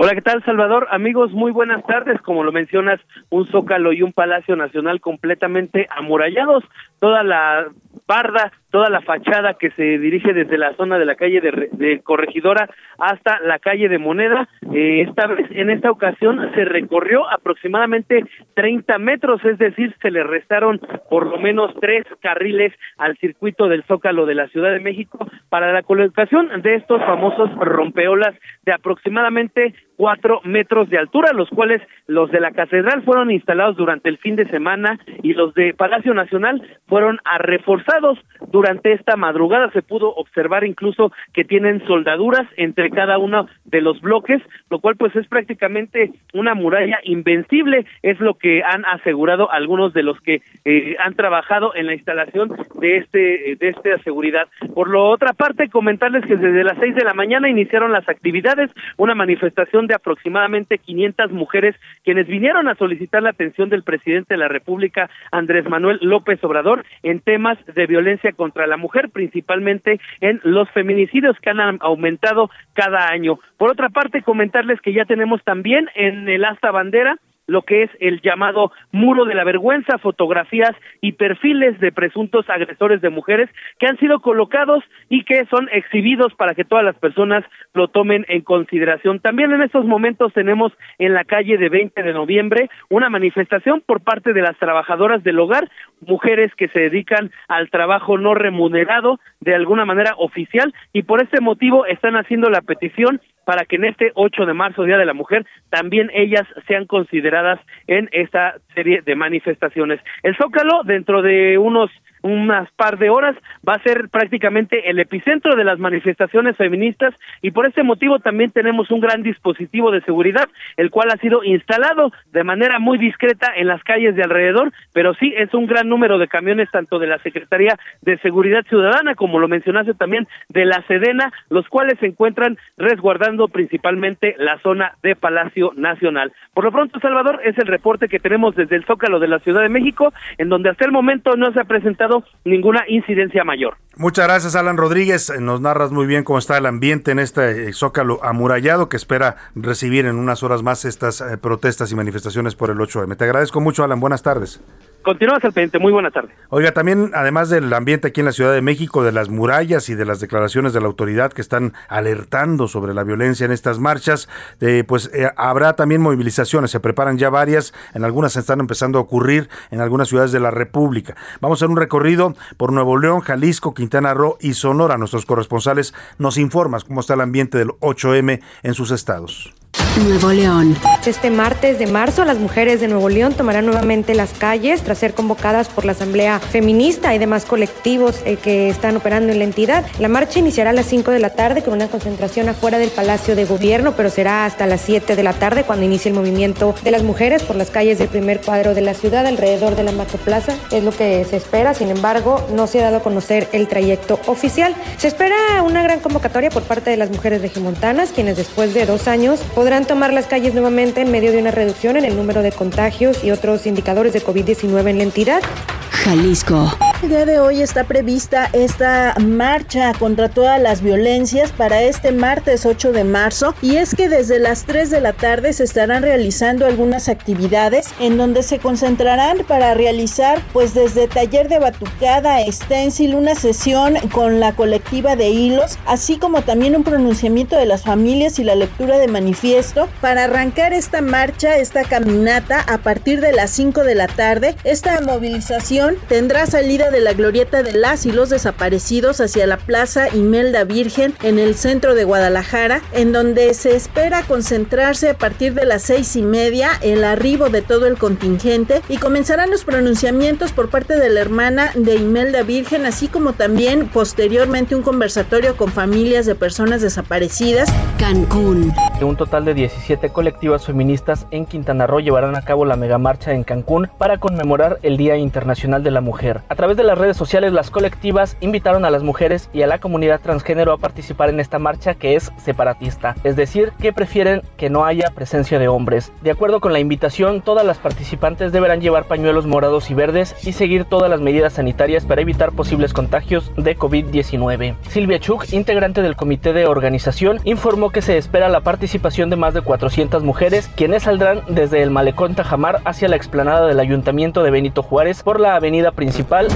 [0.03, 0.87] Hola, ¿qué tal, Salvador?
[0.91, 2.19] Amigos, muy buenas tardes.
[2.23, 6.65] Como lo mencionas, un zócalo y un palacio nacional completamente amurallados.
[6.99, 7.69] Toda la
[8.05, 12.69] barda, toda la fachada que se dirige desde la zona de la calle de, Corregidora
[12.97, 14.49] hasta la calle de Moneda.
[14.73, 18.25] Eh, esta vez, en esta ocasión, se recorrió aproximadamente
[18.55, 23.83] 30 metros, es decir, se le restaron por lo menos tres carriles al circuito del
[23.83, 29.73] Zócalo de la Ciudad de México para la colocación de estos famosos rompeolas de aproximadamente
[29.95, 34.35] cuatro metros de altura, los cuales los de la catedral fueron instalados durante el fin
[34.35, 38.19] de semana y los de Palacio Nacional fueron reforzados
[38.51, 39.71] durante esta madrugada.
[39.71, 44.95] Se pudo observar incluso que tienen soldaduras entre cada uno de los bloques, lo cual
[44.95, 50.41] pues es prácticamente una muralla invencible, es lo que han asegurado algunos de los que
[50.65, 54.47] eh, han trabajado en la instalación de este de esta seguridad.
[54.73, 58.69] Por lo otra parte, comentarles que desde las seis de la mañana iniciaron las actividades,
[58.97, 64.37] una manifestación de aproximadamente 500 mujeres quienes vinieron a solicitar la atención del presidente de
[64.37, 70.39] la República, Andrés Manuel López Obrador, en temas de violencia contra la mujer, principalmente en
[70.43, 73.39] los feminicidios que han aumentado cada año.
[73.57, 77.17] Por otra parte, comentarles que ya tenemos también en el asta bandera
[77.47, 80.71] lo que es el llamado muro de la vergüenza, fotografías
[81.01, 86.33] y perfiles de presuntos agresores de mujeres que han sido colocados y que son exhibidos
[86.35, 89.19] para que todas las personas lo tomen en consideración.
[89.19, 94.01] También en estos momentos tenemos en la calle de 20 de noviembre una manifestación por
[94.01, 95.69] parte de las trabajadoras del hogar,
[96.01, 101.41] mujeres que se dedican al trabajo no remunerado de alguna manera oficial y por este
[101.41, 105.13] motivo están haciendo la petición para que en este 8 de marzo, Día de la
[105.13, 109.99] Mujer, también ellas sean consideradas en esta serie de manifestaciones.
[110.23, 111.89] El Zócalo, dentro de unos
[112.23, 113.35] unas par de horas
[113.67, 118.51] va a ser prácticamente el epicentro de las manifestaciones feministas y por este motivo también
[118.51, 123.51] tenemos un gran dispositivo de seguridad el cual ha sido instalado de manera muy discreta
[123.55, 127.07] en las calles de alrededor pero sí es un gran número de camiones tanto de
[127.07, 132.07] la Secretaría de Seguridad Ciudadana como lo mencionaste también de la Sedena los cuales se
[132.07, 136.31] encuentran resguardando principalmente la zona de Palacio Nacional.
[136.53, 139.61] Por lo pronto Salvador es el reporte que tenemos desde el Zócalo de la Ciudad
[139.61, 142.12] de México en donde hasta el momento no se ha presentado
[142.45, 143.75] ninguna incidencia mayor.
[143.95, 145.31] Muchas gracias, Alan Rodríguez.
[145.39, 149.37] Nos narras muy bien cómo está el ambiente en este eh, zócalo amurallado que espera
[149.55, 153.15] recibir en unas horas más estas eh, protestas y manifestaciones por el 8M.
[153.15, 153.99] Te agradezco mucho, Alan.
[153.99, 154.61] Buenas tardes.
[155.03, 155.79] Continuamos al pendiente.
[155.79, 156.29] Muy buena tarde.
[156.49, 159.95] Oiga, también, además del ambiente aquí en la Ciudad de México, de las murallas y
[159.95, 164.29] de las declaraciones de la autoridad que están alertando sobre la violencia en estas marchas,
[164.61, 166.71] eh, pues eh, habrá también movilizaciones.
[166.71, 167.73] Se preparan ya varias.
[167.93, 171.15] En algunas están empezando a ocurrir en algunas ciudades de la República.
[171.41, 174.97] Vamos a hacer un recorrido por Nuevo León, Jalisco, Quintana Roo y Sonora.
[174.97, 179.53] Nuestros corresponsales nos informan cómo está el ambiente del 8M en sus estados.
[180.01, 180.75] Nuevo León.
[181.05, 185.13] Este martes de marzo, las mujeres de Nuevo León tomarán nuevamente las calles tras ser
[185.13, 189.85] convocadas por la Asamblea Feminista y demás colectivos eh, que están operando en la entidad.
[189.99, 193.35] La marcha iniciará a las 5 de la tarde con una concentración afuera del Palacio
[193.35, 196.91] de Gobierno, pero será hasta las 7 de la tarde cuando inicie el movimiento de
[196.91, 200.55] las mujeres por las calles del primer cuadro de la ciudad alrededor de la Macroplaza.
[200.71, 204.19] Es lo que se espera, sin embargo, no se ha dado a conocer el trayecto
[204.25, 204.73] oficial.
[204.97, 209.07] Se espera una gran convocatoria por parte de las mujeres regimontanas, quienes después de dos
[209.07, 212.51] años podrán tomar las calles nuevamente en medio de una reducción en el número de
[212.51, 215.41] contagios y otros indicadores de COVID-19 en la entidad.
[215.89, 216.69] Jalisco.
[217.01, 222.65] El día de hoy está prevista esta marcha contra todas las violencias para este martes
[222.65, 226.65] 8 de marzo y es que desde las 3 de la tarde se estarán realizando
[226.65, 233.35] algunas actividades en donde se concentrarán para realizar pues desde taller de batucada, stencil, una
[233.35, 238.43] sesión con la colectiva de hilos, así como también un pronunciamiento de las familias y
[238.45, 239.07] la lectura de
[239.53, 244.55] manifiesto para arrancar esta marcha, esta caminata a partir de las 5 de la tarde.
[244.63, 250.07] Esta movilización tendrá salida de la glorieta de las y los desaparecidos hacia la Plaza
[250.15, 255.65] Imelda Virgen en el centro de Guadalajara, en donde se espera concentrarse a partir de
[255.65, 260.69] las seis y media el arribo de todo el contingente y comenzarán los pronunciamientos por
[260.69, 266.25] parte de la hermana de Imelda Virgen, así como también posteriormente un conversatorio con familias
[266.25, 267.71] de personas desaparecidas.
[267.99, 268.73] Cancún.
[268.99, 273.43] Un total de 17 colectivas feministas en Quintana Roo llevarán a cabo la megamarcha en
[273.43, 276.41] Cancún para conmemorar el Día Internacional de la Mujer.
[276.49, 279.67] A través de de las redes sociales, las colectivas invitaron a las mujeres y a
[279.67, 284.41] la comunidad transgénero a participar en esta marcha que es separatista, es decir, que prefieren
[284.57, 286.11] que no haya presencia de hombres.
[286.21, 290.51] De acuerdo con la invitación, todas las participantes deberán llevar pañuelos morados y verdes y
[290.51, 294.75] seguir todas las medidas sanitarias para evitar posibles contagios de COVID-19.
[294.89, 299.61] Silvia Chuk, integrante del comité de organización, informó que se espera la participación más de
[299.61, 304.83] 400 mujeres, quienes saldrán desde el malecón Tajamar hacia la explanada del Ayuntamiento de Benito
[304.83, 306.47] Juárez por la avenida principal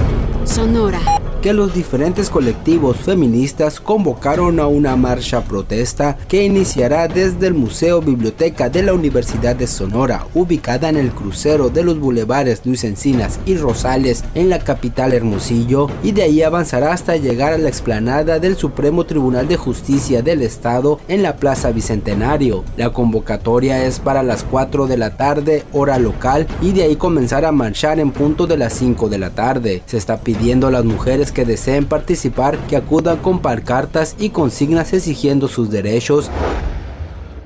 [0.48, 0.98] Sonora.
[1.42, 8.00] Que los diferentes colectivos feministas convocaron a una marcha protesta que iniciará desde el Museo
[8.00, 13.38] Biblioteca de la Universidad de Sonora, ubicada en el crucero de los bulevares Luis Encinas
[13.46, 18.40] y Rosales en la capital Hermosillo, y de ahí avanzará hasta llegar a la explanada
[18.40, 22.64] del Supremo Tribunal de Justicia del Estado en la Plaza Bicentenario.
[22.76, 27.44] La convocatoria es para las 4 de la tarde, hora local, y de ahí comenzar
[27.44, 29.82] a marchar en punto de las 5 de la tarde.
[29.86, 30.37] Se está pidiendo
[30.68, 36.30] a las mujeres que deseen participar que acudan con pancartas y consignas exigiendo sus derechos.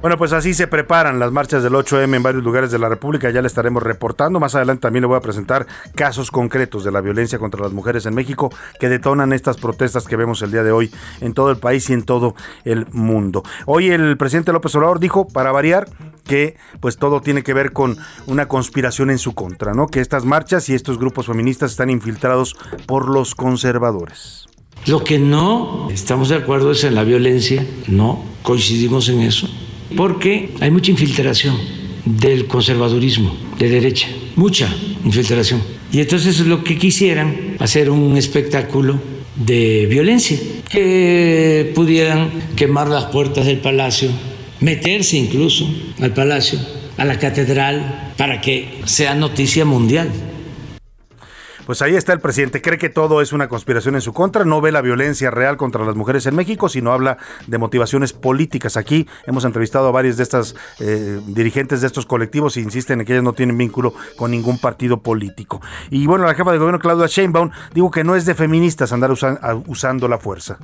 [0.02, 3.30] Bueno, pues así se preparan las marchas del 8M en varios lugares de la República,
[3.30, 4.40] ya le estaremos reportando.
[4.40, 8.04] Más adelante también le voy a presentar casos concretos de la violencia contra las mujeres
[8.06, 10.90] en México que detonan estas protestas que vemos el día de hoy
[11.20, 12.34] en todo el país y en todo
[12.64, 13.44] el mundo.
[13.64, 15.88] Hoy el presidente López Obrador dijo, para variar,
[16.24, 17.96] que pues todo tiene que ver con
[18.26, 19.86] una conspiración en su contra, ¿no?
[19.86, 22.56] Que estas marchas y estos grupos feministas están infiltrados
[22.88, 24.48] por los conservadores.
[24.84, 29.48] Lo que no estamos de acuerdo es en la violencia, no coincidimos en eso
[29.96, 31.56] porque hay mucha infiltración
[32.04, 34.68] del conservadurismo de derecha, mucha
[35.04, 35.62] infiltración.
[35.92, 39.00] Y entonces lo que quisieran, hacer un espectáculo
[39.36, 40.38] de violencia,
[40.68, 44.10] que pudieran quemar las puertas del palacio,
[44.60, 45.68] meterse incluso
[46.00, 46.58] al palacio,
[46.96, 50.10] a la catedral, para que sea noticia mundial.
[51.66, 52.60] Pues ahí está el presidente.
[52.60, 54.44] Cree que todo es una conspiración en su contra.
[54.44, 58.76] No ve la violencia real contra las mujeres en México, sino habla de motivaciones políticas.
[58.76, 63.06] Aquí hemos entrevistado a varios de estas eh, dirigentes de estos colectivos e insisten en
[63.06, 65.60] que ellas no tienen vínculo con ningún partido político.
[65.90, 69.12] Y bueno, la jefa de gobierno, Claudia Sheinbaum, dijo que no es de feministas andar
[69.12, 70.58] usando la fuerza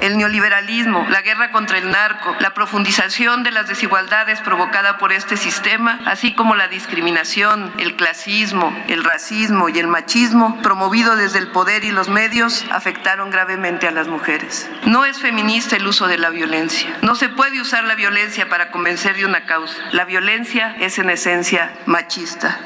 [0.00, 5.36] el neoliberalismo, la guerra contra el narco, la profundización de las desigualdades provocada por este
[5.36, 11.48] sistema, así como la discriminación, el clasismo, el racismo y el machismo promovido desde el
[11.48, 14.70] poder y los medios, afectaron gravemente a las mujeres.
[14.86, 16.96] No es feminista el uso de la violencia.
[17.02, 19.76] No se puede usar la violencia para convencer de una causa.
[19.92, 22.58] La violencia es en esencia machista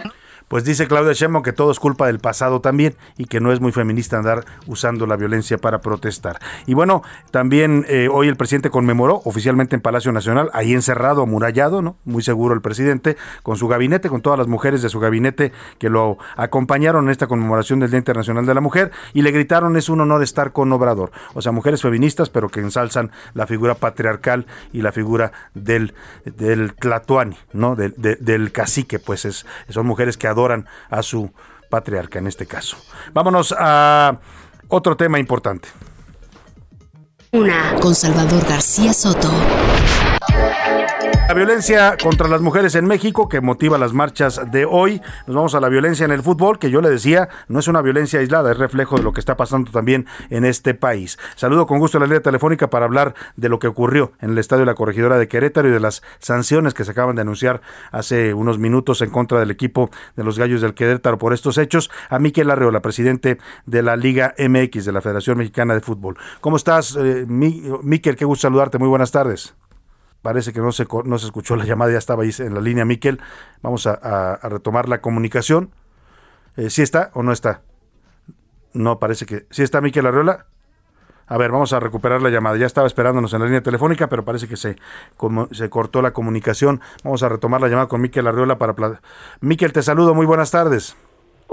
[0.48, 3.60] pues dice Claudia Sheinbaum que todo es culpa del pasado también y que no es
[3.60, 6.38] muy feminista andar usando la violencia para protestar.
[6.66, 11.82] Y bueno, también eh, hoy el presidente conmemoró oficialmente en Palacio Nacional, ahí encerrado, amurallado,
[11.82, 11.96] ¿no?
[12.04, 15.90] Muy seguro el presidente, con su gabinete, con todas las mujeres de su gabinete que
[15.90, 19.88] lo acompañaron en esta conmemoración del Día Internacional de la Mujer y le gritaron es
[19.88, 21.10] un honor estar con Obrador.
[21.34, 26.74] O sea, mujeres feministas, pero que ensalzan la figura patriarcal y la figura del, del
[26.74, 27.76] tlatoani, ¿no?
[27.76, 31.32] Del, del cacique, pues es, son mujeres que adoran a su
[31.70, 32.76] patriarca en este caso.
[33.12, 34.18] Vámonos a
[34.68, 35.68] otro tema importante.
[37.32, 39.28] Una con Salvador García Soto.
[41.26, 45.00] La violencia contra las mujeres en México que motiva las marchas de hoy.
[45.26, 47.80] Nos vamos a la violencia en el fútbol, que yo le decía, no es una
[47.80, 51.18] violencia aislada, es reflejo de lo que está pasando también en este país.
[51.34, 54.38] Saludo con gusto a la línea telefónica para hablar de lo que ocurrió en el
[54.38, 57.62] estadio de la Corregidora de Querétaro y de las sanciones que se acaban de anunciar
[57.90, 61.90] hace unos minutos en contra del equipo de los Gallos del Querétaro por estos hechos.
[62.10, 66.18] A Miquel Arreola, presidente de la Liga MX de la Federación Mexicana de Fútbol.
[66.42, 68.14] ¿Cómo estás, eh, Miquel?
[68.14, 68.78] Qué gusto saludarte.
[68.78, 69.54] Muy buenas tardes.
[70.24, 72.86] Parece que no se, no se escuchó la llamada, ya estaba ahí en la línea
[72.86, 73.20] Miquel.
[73.60, 75.74] Vamos a, retomar la comunicación.
[76.56, 77.60] Eh, ¿Sí está o no está?
[78.72, 79.46] No, parece que...
[79.50, 80.46] ¿Sí está Miquel Arreola?
[81.26, 82.56] A ver, vamos a recuperar la llamada.
[82.56, 84.76] Ya estaba esperándonos en la línea telefónica, pero parece que se,
[85.18, 86.80] como, se cortó la comunicación.
[87.02, 88.74] Vamos a retomar la llamada con Miquel Arreola para...
[89.42, 90.14] Miquel, te saludo.
[90.14, 90.96] Muy buenas tardes.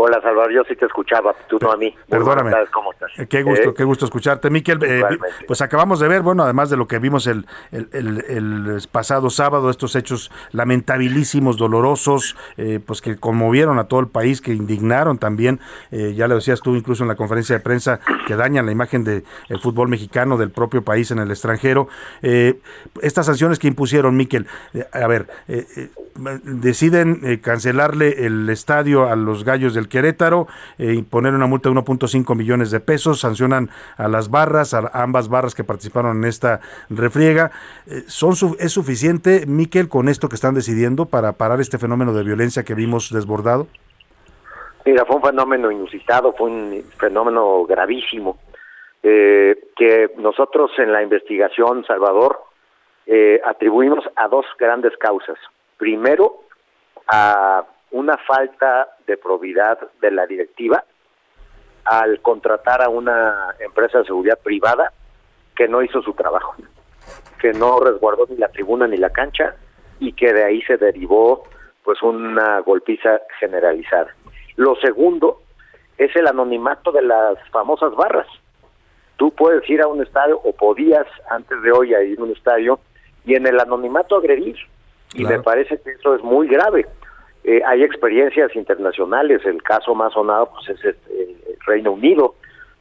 [0.04, 1.95] Hola Salvador, yo sí te escuchaba, tú no a mí.
[2.10, 2.52] Perdóname.
[2.74, 3.12] ¿Cómo estás?
[3.20, 3.74] Eh, qué gusto, ¿Eh?
[3.78, 4.80] qué gusto escucharte, Miquel.
[4.84, 5.04] Eh,
[5.45, 9.95] pues acabamos de ver, bueno, además de lo que vimos el, el, pasado sábado, estos
[9.95, 12.36] hechos lamentabilísimos, dolorosos,
[12.88, 15.60] pues que conmovieron a todo el país, que indignaron también,
[15.91, 19.24] ya lo decías tú incluso en la conferencia de prensa, que dañan la imagen del
[19.62, 21.89] fútbol mexicano, del propio país en el extranjero.
[22.22, 24.47] estas sanciones que impusieron, Miquel,
[24.93, 25.28] a ver,
[26.43, 30.48] deciden cancelarle el estadio a los gallos del Querétaro,
[30.80, 34.89] eh, y poner una multa de 1.5 millones de pesos, sancionan a las barras, a
[34.94, 37.52] ambas barras que participaron en esta refriega.
[37.86, 42.24] Eh, son ¿Es suficiente, Miquel, con esto que están decidiendo para parar este fenómeno de
[42.24, 43.68] violencia que vimos desbordado?
[44.86, 48.39] Mira, fue un fenómeno inusitado, fue un fenómeno gravísimo,
[49.04, 52.39] eh, que nosotros en la investigación, Salvador,
[53.06, 55.38] eh, atribuimos a dos grandes causas.
[55.78, 56.44] Primero,
[57.08, 60.84] a una falta de probidad de la directiva
[61.84, 64.93] al contratar a una empresa de seguridad privada
[65.55, 66.55] que no hizo su trabajo,
[67.39, 69.55] que no resguardó ni la tribuna ni la cancha
[69.99, 71.43] y que de ahí se derivó
[71.84, 74.16] pues una golpiza generalizada.
[74.55, 75.41] Lo segundo
[75.97, 78.28] es el anonimato de las famosas barras.
[79.18, 82.80] Tú puedes ir a un estadio o podías antes de hoy ir a un estadio
[83.26, 84.55] y en el anonimato agredir.
[85.14, 86.88] Y me parece que eso es muy grave.
[87.44, 90.96] Eh, hay experiencias internacionales, el caso más sonado pues es el
[91.66, 92.36] Reino Unido,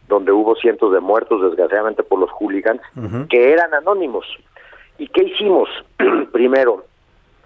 [0.09, 2.83] donde hubo cientos de muertos desgraciadamente por los hooligans,
[3.29, 4.27] que eran anónimos.
[4.99, 5.69] ¿Y qué hicimos?
[6.33, 6.85] Primero,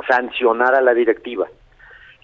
[0.08, 1.46] sancionar a la directiva.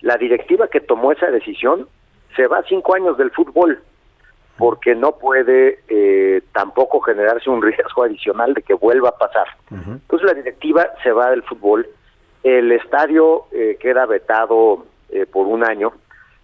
[0.01, 1.87] La directiva que tomó esa decisión
[2.35, 3.81] se va cinco años del fútbol
[4.57, 9.47] porque no puede eh, tampoco generarse un riesgo adicional de que vuelva a pasar.
[9.71, 11.89] Entonces la directiva se va del fútbol,
[12.43, 15.93] el estadio eh, queda vetado eh, por un año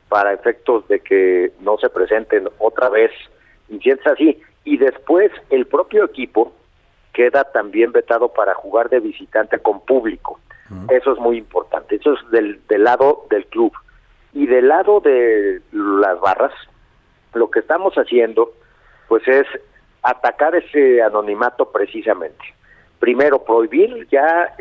[0.08, 3.10] para efectos de que no se presenten otra vez
[3.68, 6.52] incidentes así, y después el propio equipo
[7.12, 10.38] queda también vetado para jugar de visitante con público.
[10.88, 11.96] Eso es muy importante.
[11.96, 13.72] Eso es del, del lado del club.
[14.32, 16.52] Y del lado de las barras,
[17.34, 18.52] lo que estamos haciendo,
[19.08, 19.46] pues es
[20.02, 22.44] atacar ese anonimato precisamente.
[22.98, 24.54] Primero, prohibir ya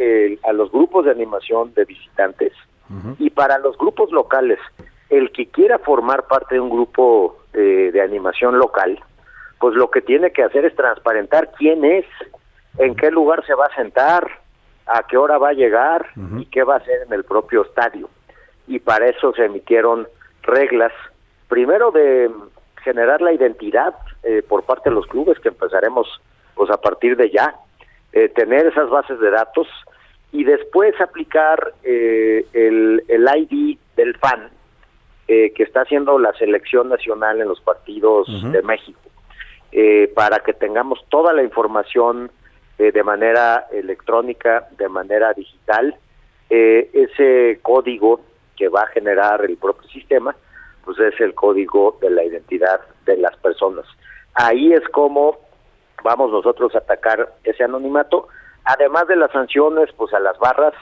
[0.43, 2.53] a los grupos de animación de visitantes
[3.17, 4.59] y para los grupos locales,
[5.09, 8.99] el que quiera formar parte de un grupo eh, de animación local,
[9.59, 12.05] pues lo que tiene que hacer es transparentar quién es,
[12.77, 14.27] en qué lugar se va a sentar,
[14.85, 16.07] a qué hora va a llegar
[16.37, 18.09] y qué va a hacer en el propio estadio.
[18.67, 20.07] Y para eso se emitieron
[20.43, 20.91] reglas,
[21.47, 22.29] primero de
[22.83, 26.07] generar la identidad eh, por parte de los clubes, que empezaremos
[26.53, 27.55] pues a partir de ya,
[28.15, 29.67] eh, tener esas bases de datos
[30.31, 34.49] y después aplicar eh, el, el ID del fan
[35.27, 38.99] que está haciendo la selección nacional en los partidos de México,
[40.13, 42.29] para que tengamos toda la información
[42.77, 45.95] de manera electrónica, de manera digital,
[46.47, 48.21] ese código
[48.55, 50.35] que va a generar el propio sistema,
[50.83, 53.85] pues es el código de la identidad de las personas.
[54.35, 55.39] Ahí es como
[56.05, 58.27] vamos nosotros a atacar ese anonimato,
[58.63, 60.73] además de las sanciones, pues a las barras,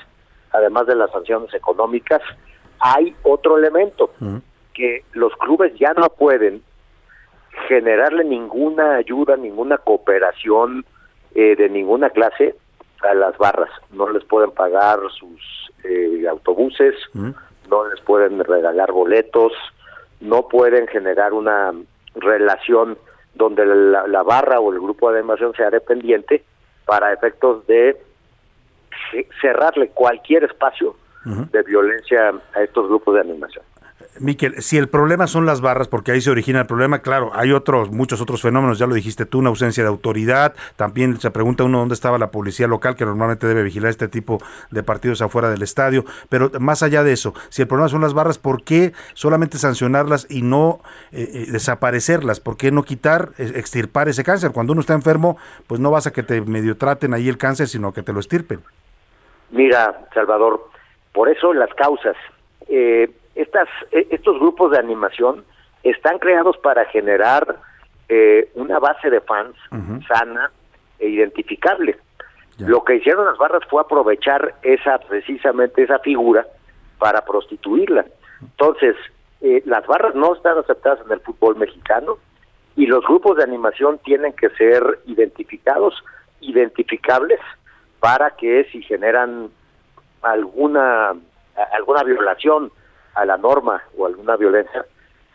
[0.51, 2.21] además de las sanciones económicas,
[2.79, 4.11] hay otro elemento,
[4.73, 6.61] que los clubes ya no pueden
[7.69, 10.85] generarle ninguna ayuda, ninguna cooperación
[11.35, 12.55] eh, de ninguna clase
[13.09, 13.69] a las barras.
[13.91, 19.53] No les pueden pagar sus eh, autobuses, no les pueden regalar boletos,
[20.19, 21.71] no pueden generar una
[22.15, 22.97] relación
[23.35, 26.43] donde la, barra o el grupo de animación sea dependiente
[26.85, 27.97] para efectos de
[29.41, 33.63] cerrarle cualquier espacio de violencia a estos grupos de animación.
[34.19, 37.51] Miquel, si el problema son las barras, porque ahí se origina el problema, claro, hay
[37.51, 41.63] otros, muchos otros fenómenos, ya lo dijiste tú, una ausencia de autoridad, también se pregunta
[41.63, 44.39] uno dónde estaba la policía local, que normalmente debe vigilar este tipo
[44.71, 48.13] de partidos afuera del estadio, pero más allá de eso, si el problema son las
[48.13, 50.79] barras, ¿por qué solamente sancionarlas y no
[51.11, 52.39] eh, eh, desaparecerlas?
[52.39, 54.51] ¿Por qué no quitar, eh, extirpar ese cáncer?
[54.51, 55.37] Cuando uno está enfermo,
[55.67, 58.19] pues no vas a que te medio traten ahí el cáncer, sino que te lo
[58.19, 58.61] estirpen.
[59.51, 60.69] Mira, Salvador,
[61.13, 62.15] por eso las causas.
[62.67, 65.43] Eh, estas, e, estos grupos de animación
[65.83, 67.57] están creados para generar
[68.09, 69.55] eh, una base de fans
[70.07, 70.51] sana
[70.99, 71.97] e identificable.
[72.59, 76.45] Lo que hicieron las barras fue aprovechar esa precisamente esa figura
[76.99, 78.05] para prostituirla.
[78.41, 78.95] Entonces,
[79.41, 82.17] eh, las barras no están aceptadas en el fútbol mexicano
[82.75, 86.03] y los grupos de animación tienen que ser identificados,
[86.41, 87.39] identificables,
[87.99, 89.49] para que si generan
[90.21, 91.13] alguna
[91.73, 92.71] alguna violación
[93.15, 94.85] a la norma o alguna violencia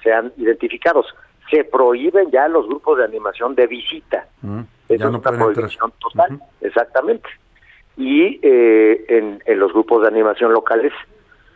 [0.03, 1.07] sean identificados.
[1.51, 4.27] Se prohíben ya los grupos de animación de visita.
[4.43, 7.29] Mm, es una prohibición total, exactamente.
[7.97, 10.93] Y eh, en, en, los grupos de animación locales,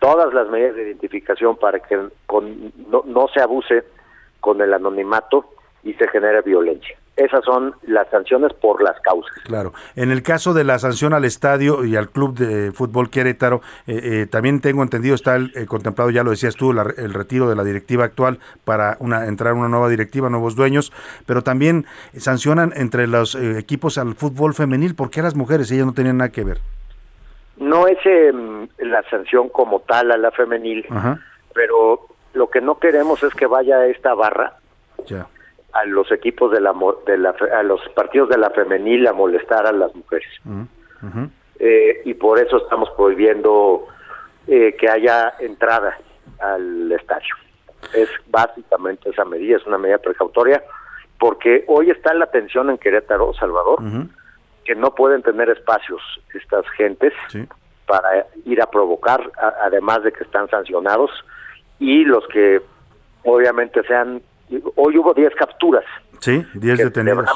[0.01, 3.85] todas las medidas de identificación para que con, no, no se abuse
[4.41, 5.47] con el anonimato
[5.85, 6.97] y se genere violencia.
[7.17, 9.33] Esas son las sanciones por las causas.
[9.45, 9.75] Claro.
[9.97, 14.01] En el caso de la sanción al estadio y al club de fútbol Querétaro, eh,
[14.03, 17.57] eh, también tengo entendido, está el, eh, contemplado, ya lo decías tú, el retiro de
[17.57, 20.91] la directiva actual para una, entrar una nueva directiva, nuevos dueños,
[21.27, 21.85] pero también
[22.17, 24.95] sancionan entre los equipos al fútbol femenil.
[24.95, 25.71] ¿Por qué las mujeres?
[25.71, 26.59] Ellas no tenían nada que ver.
[27.59, 30.87] No es em, la sanción como tal a la femenil,
[31.53, 34.55] pero lo que no queremos es que vaya esta barra
[35.07, 35.27] Ya.
[35.73, 36.75] A los equipos de la,
[37.07, 40.29] de la a los partidos de la femenil a molestar a las mujeres.
[40.45, 41.29] Ujú.
[41.59, 43.87] Eh, y por eso estamos prohibiendo
[44.47, 45.97] eh, que haya entrada
[46.41, 47.35] al estadio.
[47.95, 50.62] Es básicamente esa medida es una medida precautoria
[51.18, 53.79] porque hoy está la tensión en Querétaro Salvador
[54.64, 56.01] que no pueden tener espacios
[56.35, 57.12] estas gentes
[57.87, 61.11] para ir a provocar, a- además de que están sancionados,
[61.81, 62.61] y los que
[63.25, 64.23] obviamente sean,
[64.76, 65.84] hoy hubo 10 capturas,
[66.20, 67.26] Sí, 10 que detenidos.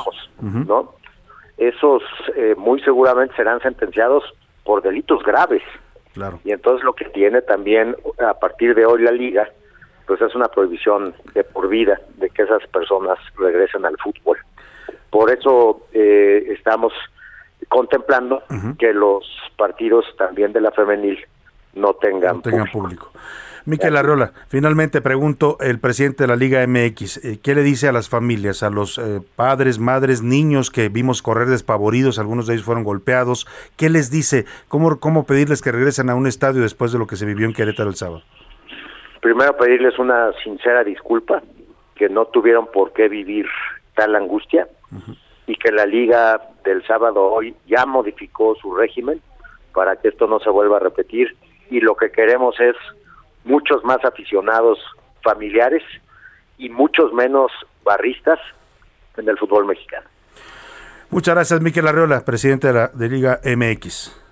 [0.40, 0.94] ¿no?
[1.56, 2.02] Esos
[2.36, 4.22] eh, muy seguramente serán sentenciados
[4.64, 5.62] por delitos graves.
[6.14, 6.38] Claro.
[6.44, 9.48] Y entonces lo que tiene también a partir de hoy la liga,
[10.06, 14.38] pues es una prohibición de por vida de que esas personas regresen al fútbol.
[15.10, 16.92] Por eso eh, estamos
[17.68, 18.42] contemplando
[18.78, 21.18] que los partidos también de la femenil
[21.74, 23.10] no tengan, no tengan público.
[23.66, 27.92] Miquel Arreola, finalmente pregunto, el presidente de la Liga MX, eh, ¿qué le dice a
[27.92, 32.64] las familias, a los eh, padres, madres, niños que vimos correr despavoridos, algunos de ellos
[32.64, 33.44] fueron golpeados?
[33.76, 34.44] ¿Qué les dice?
[34.68, 37.54] ¿Cómo, cómo pedirles que regresen a un estadio después de lo que se vivió en
[37.54, 38.22] Querétaro el sábado?
[39.20, 41.42] Primero pedirles una sincera disculpa,
[41.96, 43.46] que no tuvieron por qué vivir
[43.94, 44.68] tal angustia
[45.48, 49.20] y que la liga del sábado hoy ya modificó su régimen
[49.74, 51.34] para que esto no se vuelva a repetir
[51.68, 52.76] y lo que queremos es
[53.46, 54.78] muchos más aficionados
[55.22, 55.82] familiares
[56.58, 57.50] y muchos menos
[57.84, 58.38] barristas
[59.16, 60.06] en el fútbol mexicano.
[61.10, 64.22] Muchas gracias, Miquel Arreola, presidente de la de Liga MX.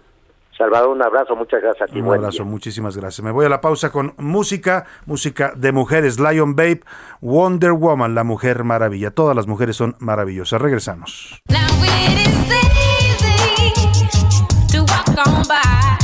[0.56, 1.98] Salvador, un abrazo, muchas gracias a ti.
[1.98, 2.50] Un buen abrazo, día.
[2.52, 3.24] muchísimas gracias.
[3.24, 6.82] Me voy a la pausa con música, música de mujeres, Lion Babe,
[7.20, 9.10] Wonder Woman, la mujer maravilla.
[9.10, 10.60] Todas las mujeres son maravillosas.
[10.60, 11.42] Regresamos.
[14.70, 16.03] to walk on by.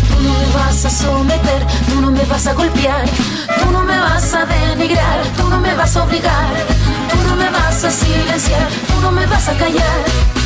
[0.21, 3.05] no me vas a someter, tú no me vas a golpear,
[3.59, 6.49] tú no me vas a denigrar, tú no me vas a obligar,
[7.09, 10.40] tú no me vas a silenciar, tú no me vas a callar.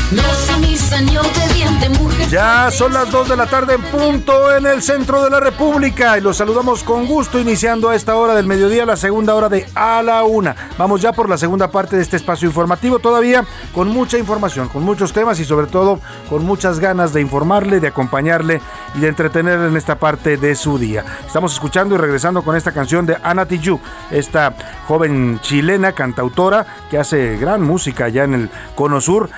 [2.30, 6.18] Ya son las 2 de la tarde en punto en el centro de la República
[6.18, 9.66] y los saludamos con gusto iniciando a esta hora del mediodía, la segunda hora de
[9.74, 10.56] A la Una.
[10.78, 14.84] Vamos ya por la segunda parte de este espacio informativo, todavía con mucha información, con
[14.84, 15.99] muchos temas y sobre todo
[16.30, 18.62] con muchas ganas de informarle, de acompañarle
[18.95, 21.06] y de entretenerle en esta parte de su día.
[21.26, 23.82] Estamos escuchando y regresando con esta canción de Ana Tijoux,
[24.12, 24.53] esta
[24.88, 29.30] joven chilena cantautora que hace gran música allá en el Cono Sur,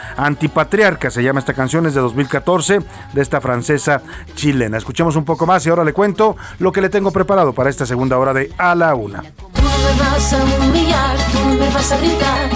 [0.58, 2.80] Antipatriarca se llama esta canción, es de 2014
[3.14, 4.02] de esta francesa
[4.34, 4.80] chilena.
[4.80, 7.86] Escuchemos un poco más y ahora le cuento lo que le tengo preparado para esta
[7.86, 9.22] segunda hora de A la Una.
[9.22, 12.50] Tú me vas a humillar, tú me vas a gritar,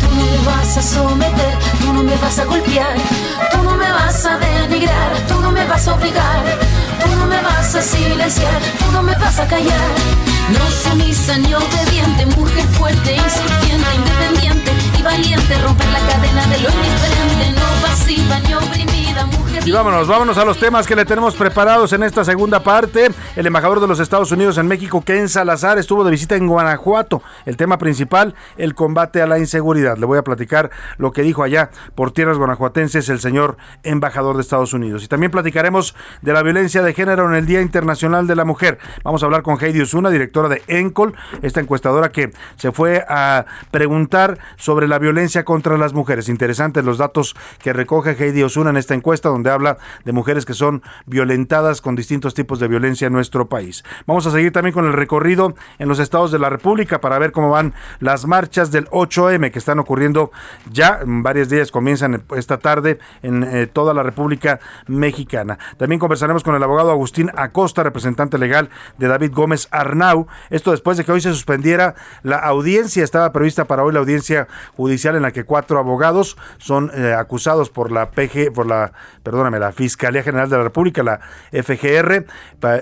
[0.00, 2.96] tú me vas a someter, tú no me vas a golpear,
[3.50, 6.42] tú no me vas a denigrar, tú no me vas a obligar,
[7.04, 9.90] tú no me vas a silenciar, tú no me vas a callar.
[10.48, 14.41] No sumisa ni obediente, mujer fuerte, insurgente, independiente
[14.98, 19.26] y valiente, romper la cadena de lo indiferente, no pasiva ni oprimida,
[19.64, 23.10] Y vámonos, vámonos a los temas que le tenemos preparados en esta segunda parte.
[23.36, 27.22] El embajador de los Estados Unidos en México, Ken Salazar, estuvo de visita en Guanajuato.
[27.46, 29.98] El tema principal, el combate a la inseguridad.
[29.98, 34.42] Le voy a platicar lo que dijo allá por tierras guanajuatenses el señor embajador de
[34.42, 35.04] Estados Unidos.
[35.04, 38.78] Y también platicaremos de la violencia de género en el Día Internacional de la Mujer.
[39.04, 43.44] Vamos a hablar con Heidi Osuna, directora de ENCOL, esta encuestadora que se fue a
[43.70, 46.28] preguntar sobre la violencia contra las mujeres.
[46.28, 50.44] Interesantes los datos que recoge Heidi Osuna en esta encuesta, donde habla habla de mujeres
[50.44, 53.84] que son violentadas con distintos tipos de violencia en nuestro país.
[54.06, 57.32] Vamos a seguir también con el recorrido en los estados de la República para ver
[57.32, 60.30] cómo van las marchas del 8M que están ocurriendo
[60.70, 65.58] ya en varios días, comienzan esta tarde en eh, toda la República Mexicana.
[65.76, 70.26] También conversaremos con el abogado Agustín Acosta, representante legal de David Gómez Arnau.
[70.50, 74.48] Esto después de que hoy se suspendiera la audiencia, estaba prevista para hoy la audiencia
[74.76, 78.92] judicial en la que cuatro abogados son eh, acusados por la PG, por la,
[79.32, 81.20] perdóname, la Fiscalía General de la República, la
[81.52, 82.26] FGR,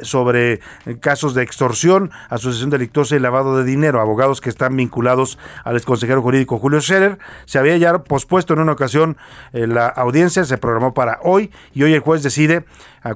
[0.03, 0.59] sobre
[0.98, 6.22] casos de extorsión, asociación delictuosa y lavado de dinero, abogados que están vinculados al exconsejero
[6.22, 7.20] jurídico Julio Scherer.
[7.44, 9.16] Se había ya pospuesto en una ocasión
[9.53, 12.64] eh, la audiencia, se programó para hoy y hoy el juez decide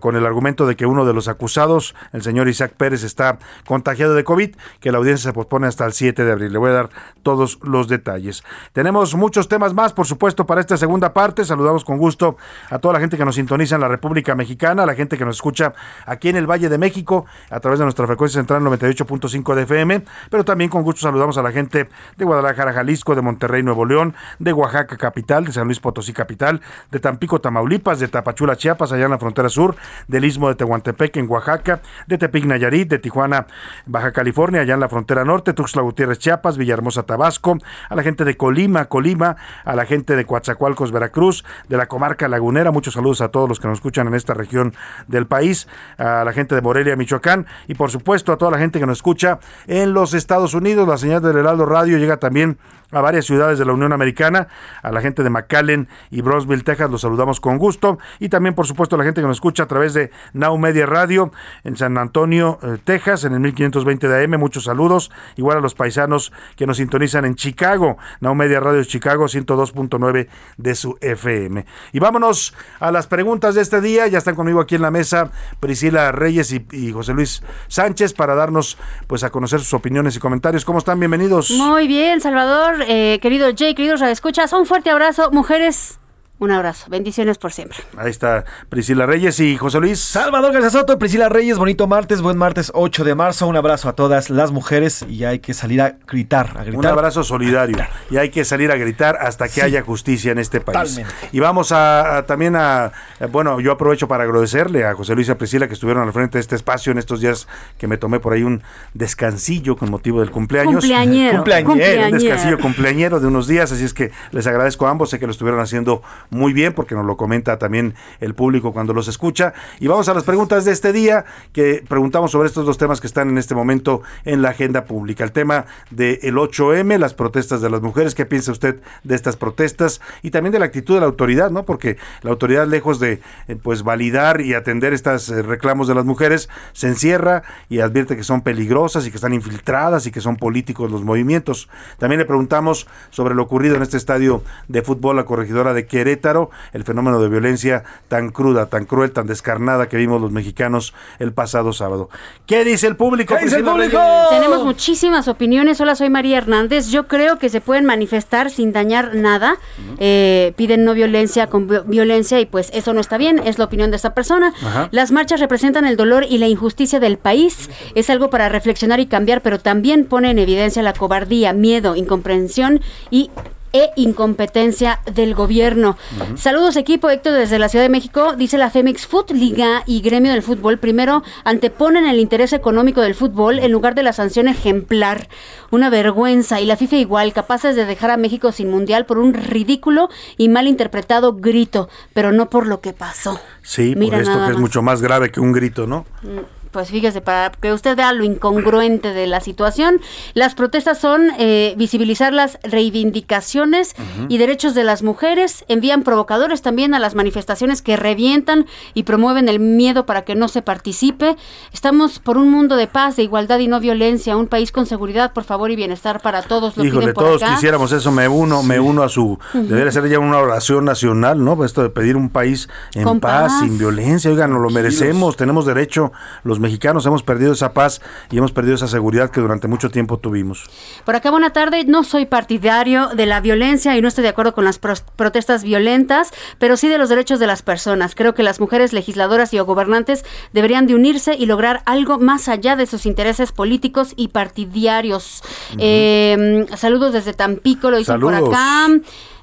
[0.00, 4.14] con el argumento de que uno de los acusados, el señor Isaac Pérez, está contagiado
[4.14, 6.52] de COVID, que la audiencia se pospone hasta el 7 de abril.
[6.52, 6.90] Le voy a dar
[7.22, 8.44] todos los detalles.
[8.72, 11.44] Tenemos muchos temas más, por supuesto, para esta segunda parte.
[11.44, 12.36] Saludamos con gusto
[12.70, 15.24] a toda la gente que nos sintoniza en la República Mexicana, a la gente que
[15.24, 15.74] nos escucha
[16.06, 20.04] aquí en el Valle de México, a través de nuestra frecuencia central 98.5 de FM,
[20.30, 24.14] pero también con gusto saludamos a la gente de Guadalajara, Jalisco, de Monterrey, Nuevo León,
[24.38, 26.60] de Oaxaca, capital, de San Luis Potosí, capital,
[26.90, 29.73] de Tampico, Tamaulipas, de Tapachula, Chiapas, allá en la frontera sur,
[30.08, 33.46] del Istmo de Tehuantepec en Oaxaca, de Tepic Nayarit, de Tijuana,
[33.86, 37.58] Baja California, allá en la frontera norte, Tuxtla Gutiérrez, Chiapas, Villahermosa, Tabasco,
[37.88, 42.28] a la gente de Colima, Colima, a la gente de Coatzacoalcos, Veracruz, de la comarca
[42.28, 44.74] lagunera, muchos saludos a todos los que nos escuchan en esta región
[45.08, 45.68] del país,
[45.98, 48.98] a la gente de Morelia, Michoacán y por supuesto a toda la gente que nos
[48.98, 50.88] escucha en los Estados Unidos.
[50.88, 52.58] La señal del Heraldo Radio llega también
[52.94, 54.48] a varias ciudades de la Unión Americana,
[54.82, 58.66] a la gente de McAllen y Brownsville, Texas, los saludamos con gusto y también por
[58.66, 61.32] supuesto a la gente que nos escucha a través de Now Media Radio
[61.64, 65.74] en San Antonio, eh, Texas, en el 1520 de AM, muchos saludos, igual a los
[65.74, 71.66] paisanos que nos sintonizan en Chicago, Now Media Radio Chicago 102.9 de su FM.
[71.92, 75.30] Y vámonos a las preguntas de este día, ya están conmigo aquí en la mesa
[75.60, 80.20] Priscila Reyes y, y José Luis Sánchez para darnos pues a conocer sus opiniones y
[80.20, 80.64] comentarios.
[80.64, 80.98] ¿Cómo están?
[81.00, 81.50] Bienvenidos.
[81.50, 85.98] Muy bien, Salvador eh, querido Jay, queridos escuchas, un fuerte abrazo, mujeres
[86.44, 86.86] un abrazo.
[86.88, 87.78] Bendiciones por siempre.
[87.96, 90.00] Ahí está Priscila Reyes y José Luis.
[90.00, 93.46] Salvador García Soto, Priscila Reyes, bonito martes, buen martes 8 de marzo.
[93.46, 96.78] Un abrazo a todas las mujeres y hay que salir a gritar, a gritar.
[96.78, 97.76] Un abrazo solidario.
[98.10, 101.00] Y hay que salir a gritar hasta que haya justicia en este país.
[101.32, 102.92] Y vamos a, también a,
[103.32, 106.38] bueno, yo aprovecho para agradecerle a José Luis y a Priscila que estuvieron al frente
[106.38, 110.20] de este espacio en estos días que me tomé por ahí un descansillo con motivo
[110.20, 110.80] del cumpleaños.
[110.80, 111.38] Cumpleañero.
[111.38, 112.06] cumpleañero.
[112.06, 115.26] Un descansillo cumpleañero de unos días, así es que les agradezco a ambos, sé que
[115.26, 116.02] lo estuvieron haciendo
[116.34, 119.54] muy bien porque nos lo comenta también el público cuando los escucha.
[119.80, 123.06] Y vamos a las preguntas de este día que preguntamos sobre estos dos temas que
[123.06, 125.24] están en este momento en la agenda pública.
[125.24, 130.00] El tema del 8M, las protestas de las mujeres, ¿qué piensa usted de estas protestas?
[130.22, 131.64] Y también de la actitud de la autoridad, ¿no?
[131.64, 136.04] Porque la autoridad lejos de eh, pues validar y atender estos eh, reclamos de las
[136.04, 140.36] mujeres, se encierra y advierte que son peligrosas y que están infiltradas y que son
[140.36, 141.68] políticos los movimientos.
[141.98, 146.23] También le preguntamos sobre lo ocurrido en este estadio de fútbol, la corregidora de Querétaro,
[146.72, 151.32] el fenómeno de violencia tan cruda, tan cruel, tan descarnada que vimos los mexicanos el
[151.32, 152.08] pasado sábado.
[152.46, 153.34] ¿Qué dice el público?
[153.36, 153.98] ¿Qué dice el público?
[154.30, 155.80] Tenemos muchísimas opiniones.
[155.80, 156.88] Hola, soy María Hernández.
[156.88, 159.56] Yo creo que se pueden manifestar sin dañar nada.
[159.98, 163.38] Eh, piden no violencia con violencia y pues eso no está bien.
[163.38, 164.52] Es la opinión de esta persona.
[164.90, 167.70] Las marchas representan el dolor y la injusticia del país.
[167.94, 172.80] Es algo para reflexionar y cambiar, pero también pone en evidencia la cobardía, miedo, incomprensión
[173.10, 173.30] y
[173.74, 175.98] e incompetencia del gobierno.
[176.36, 178.34] Saludos equipo, Héctor desde la Ciudad de México.
[178.36, 183.16] Dice la Femex Foot Liga y Gremio del Fútbol primero anteponen el interés económico del
[183.16, 185.28] fútbol en lugar de la sanción ejemplar.
[185.72, 186.60] Una vergüenza.
[186.60, 190.48] Y la FIFA igual, capaces de dejar a México sin mundial por un ridículo y
[190.48, 193.40] mal interpretado grito, pero no por lo que pasó.
[193.62, 196.06] Sí, por esto que es mucho más grave que un grito, ¿no?
[196.22, 200.00] Mm pues fíjese, para que usted vea lo incongruente de la situación,
[200.34, 203.94] las protestas son eh, visibilizar las reivindicaciones
[204.28, 209.48] y derechos de las mujeres, envían provocadores también a las manifestaciones que revientan y promueven
[209.48, 211.36] el miedo para que no se participe.
[211.72, 215.32] Estamos por un mundo de paz, de igualdad y no violencia, un país con seguridad,
[215.32, 216.76] por favor, y bienestar para todos.
[216.76, 220.38] Lo Híjole, todos quisiéramos eso, me uno, me uno a su, debería ser ya una
[220.38, 221.64] oración nacional, ¿no?
[221.64, 226.10] Esto de pedir un país en paz, sin violencia, oigan, nos lo merecemos, tenemos derecho
[226.42, 228.00] los mexicanos hemos perdido esa paz
[228.30, 230.64] y hemos perdido esa seguridad que durante mucho tiempo tuvimos.
[231.04, 231.84] Por acá, buena tarde.
[231.84, 236.32] No soy partidario de la violencia y no estoy de acuerdo con las protestas violentas,
[236.58, 238.14] pero sí de los derechos de las personas.
[238.14, 242.76] Creo que las mujeres legisladoras y gobernantes deberían de unirse y lograr algo más allá
[242.76, 245.42] de sus intereses políticos y partidarios.
[245.78, 248.88] Eh, saludos desde Tampico, lo dicen por acá.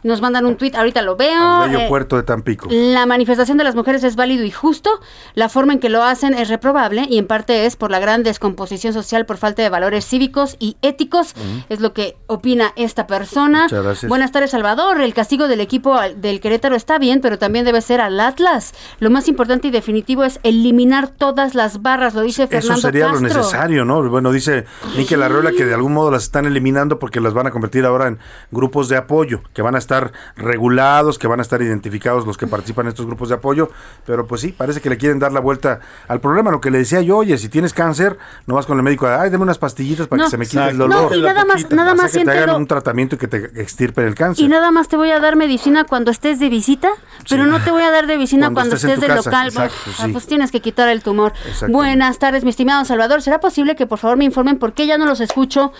[0.04, 1.60] Nos mandan un tuit, ahorita lo veo.
[1.62, 2.68] bello eh, puerto de Tampico.
[2.72, 4.90] La manifestación de las mujeres es válido y justo.
[5.36, 8.24] La forma en que lo hacen es reprobable y en parte es por la gran
[8.24, 11.34] descomposición social por falta de valores cívicos y éticos.
[11.70, 13.64] Es lo que opina esta persona.
[13.64, 14.10] Muchas gracias.
[14.10, 15.02] Buenas tardes, Salvador.
[15.02, 18.74] El castigo del equipo del Querétaro está bien, pero también debe ser al Atlas.
[19.00, 23.08] Lo más importante y definitivo es eliminar todas las barras, lo dice Fernando Eso sería
[23.08, 24.08] lo necesario, ¿no?
[24.10, 24.66] Bueno, dice
[24.98, 28.08] Miquel Arreola que de algún modo las están eliminando porque las van a convertir ahora
[28.08, 28.20] en
[28.52, 32.38] grupos de apoyo, que van a estar estar regulados, que van a estar identificados los
[32.38, 33.70] que participan en estos grupos de apoyo,
[34.06, 36.52] pero pues sí, parece que le quieren dar la vuelta al problema.
[36.52, 38.18] Lo que le decía yo, oye, si tienes cáncer,
[38.48, 40.78] no vas con el médico, ay, dame unas pastillitas para que se me quite el
[40.78, 41.12] dolor.
[41.12, 44.08] No, y nada más, nada más que te hagan un tratamiento y que te extirpen
[44.08, 44.46] el cáncer.
[44.46, 46.90] Y nada más te voy a dar medicina cuando estés de visita,
[47.30, 49.48] pero no te voy a dar de visita cuando, estés, de local.
[49.48, 51.34] Exacto, ah, pues tienes que quitar el tumor.
[51.68, 53.22] Buenas tardes, mi estimado Salvador.
[53.22, 55.74] ¿Será posible que por favor me informen por qué ya no los escucho?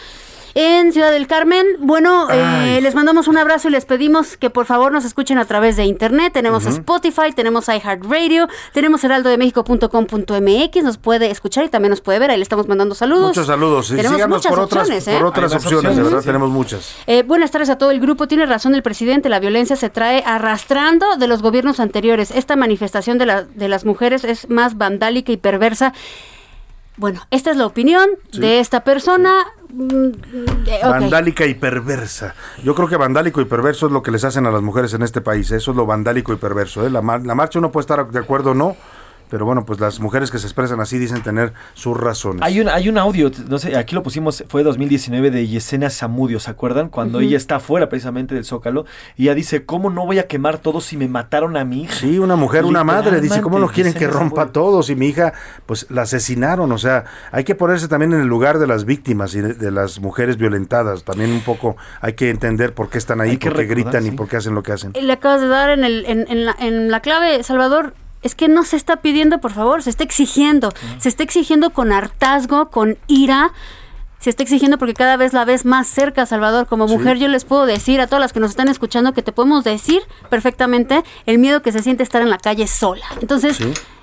[0.54, 1.66] En Ciudad del Carmen.
[1.80, 5.46] Bueno, eh, les mandamos un abrazo y les pedimos que por favor nos escuchen a
[5.46, 6.34] través de internet.
[6.34, 12.32] Tenemos Spotify, tenemos iHeartRadio, tenemos heraldodemexico.com.mx, nos puede escuchar y también nos puede ver.
[12.32, 13.30] Ahí le estamos mandando saludos.
[13.30, 13.92] Muchos saludos.
[13.92, 15.18] Y tenemos muchas por otras, opciones, ¿eh?
[15.18, 16.96] por otras opciones, de verdad tenemos muchas.
[17.08, 18.28] Eh, buenas tardes a todo el grupo.
[18.28, 22.32] Tiene razón el presidente, la violencia se trae arrastrando de los gobiernos anteriores.
[22.32, 25.94] Esta manifestación de, la, de las mujeres es más vandálica y perversa.
[27.02, 29.34] Bueno, esta es la opinión de esta persona.
[29.74, 30.12] Mm,
[30.84, 32.36] vandálica y perversa.
[32.64, 35.02] Yo creo que vandálico y perverso es lo que les hacen a las mujeres en
[35.02, 35.50] este país.
[35.50, 36.86] Eso es lo vandálico y perverso.
[36.86, 36.92] ¿eh?
[36.92, 38.78] La, la marcha uno puede estar de acuerdo o no
[39.32, 42.42] pero bueno, pues las mujeres que se expresan así dicen tener sus razones.
[42.44, 46.42] Hay un, hay un audio, no sé, aquí lo pusimos, fue 2019 de Yesenia Zamudio,
[46.42, 46.90] ¿se acuerdan?
[46.90, 50.58] Cuando ella está fuera precisamente del Zócalo, y ella dice, ¿cómo no voy a quemar
[50.58, 51.96] todo si me mataron a mi hija?
[51.96, 55.32] Sí, una mujer, una madre, dice, ¿cómo no quieren que rompa todo si mi hija,
[55.66, 56.70] pues la asesinaron?
[56.74, 60.02] O sea, hay que ponerse también en el lugar de las víctimas y de, las
[60.02, 64.06] mujeres violentadas, también un poco hay que entender por qué están ahí, por qué gritan
[64.06, 64.92] y por qué hacen lo que hacen.
[64.92, 68.64] Le acabas de dar en, el, en, la, en la clave, Salvador, es que no
[68.64, 70.72] se está pidiendo, por favor, se está exigiendo.
[71.00, 73.52] Se está exigiendo con hartazgo, con ira.
[74.20, 76.68] Se está exigiendo porque cada vez la ves más cerca, Salvador.
[76.68, 79.32] Como mujer yo les puedo decir a todas las que nos están escuchando que te
[79.32, 83.06] podemos decir perfectamente el miedo que se siente estar en la calle sola.
[83.20, 83.58] Entonces,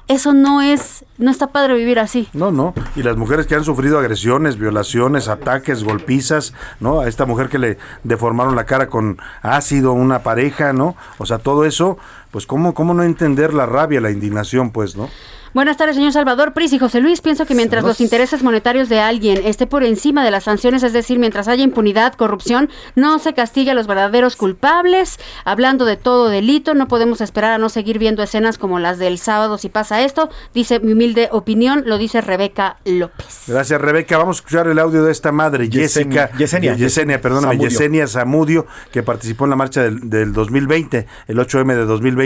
[0.08, 2.28] eso no es, no está padre vivir así.
[2.32, 2.72] No, no.
[2.96, 7.00] Y las mujeres que han sufrido agresiones, violaciones, ataques, golpizas, ¿no?
[7.00, 10.96] A esta mujer que le deformaron la cara con ácido, una pareja, ¿no?
[11.18, 11.98] O sea, todo eso,
[12.30, 15.08] pues cómo, cómo no entender la rabia, la indignación, pues, ¿no?
[15.54, 17.22] Buenas tardes, señor Salvador Pris y José Luis.
[17.22, 20.92] Pienso que mientras los intereses monetarios de alguien esté por encima de las sanciones, es
[20.92, 25.18] decir, mientras haya impunidad, corrupción, no se castiga a los verdaderos culpables.
[25.44, 29.18] Hablando de todo delito, no podemos esperar a no seguir viendo escenas como las del
[29.18, 30.28] sábado si pasa esto.
[30.52, 33.44] Dice mi humilde opinión, lo dice Rebeca López.
[33.46, 34.18] Gracias, Rebeca.
[34.18, 36.30] Vamos a escuchar el audio de esta madre, Jessica.
[36.36, 36.74] Yesenia.
[36.76, 41.86] Yesenia, perdóname, Yesenia Zamudio, que participó en la marcha del, del 2020, el 8M de
[41.86, 42.17] 2020,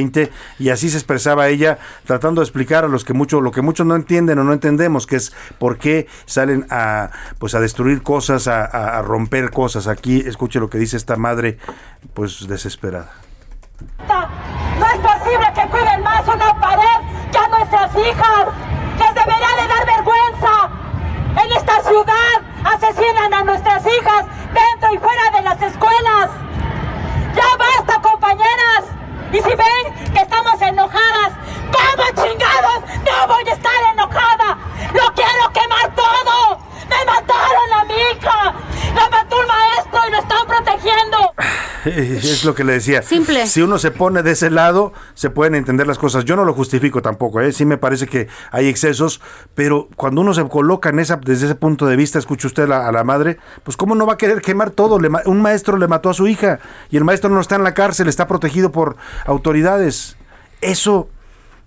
[0.59, 3.87] y así se expresaba ella, tratando de explicar a los que mucho, lo que muchos
[3.87, 8.49] no entienden o no entendemos, que es por qué salen a, pues a destruir cosas,
[8.49, 9.87] a, romper cosas.
[9.87, 11.59] Aquí escuche lo que dice esta madre,
[12.15, 13.13] pues desesperada.
[14.09, 18.47] No es posible que cuiden más una pared que a nuestras hijas.
[18.99, 20.71] Les debería de dar vergüenza.
[21.45, 26.31] En esta ciudad asesinan a nuestras hijas dentro y fuera de las escuelas.
[27.35, 29.02] Ya basta, compañeras.
[29.33, 31.33] Y si ven que estamos enojadas,
[31.73, 34.59] ¿cómo chingados no voy a estar enojada?
[34.93, 36.59] ¡Lo quiero quemar todo!
[36.91, 38.55] ¡Me mataron a mi hija!
[38.95, 41.19] ¡La mató el maestro y lo están protegiendo!
[41.85, 43.03] Es lo que le decía.
[43.03, 43.47] Simple.
[43.47, 46.25] Si uno se pone de ese lado, se pueden entender las cosas.
[46.25, 47.53] Yo no lo justifico tampoco, ¿eh?
[47.53, 49.21] Sí me parece que hay excesos,
[49.55, 52.93] pero cuando uno se coloca en esa, desde ese punto de vista, escucha usted a
[52.93, 54.99] la madre, pues ¿cómo no va a querer quemar todo?
[55.25, 58.09] un maestro le mató a su hija y el maestro no está en la cárcel,
[58.09, 60.17] está protegido por autoridades.
[60.61, 61.09] Eso,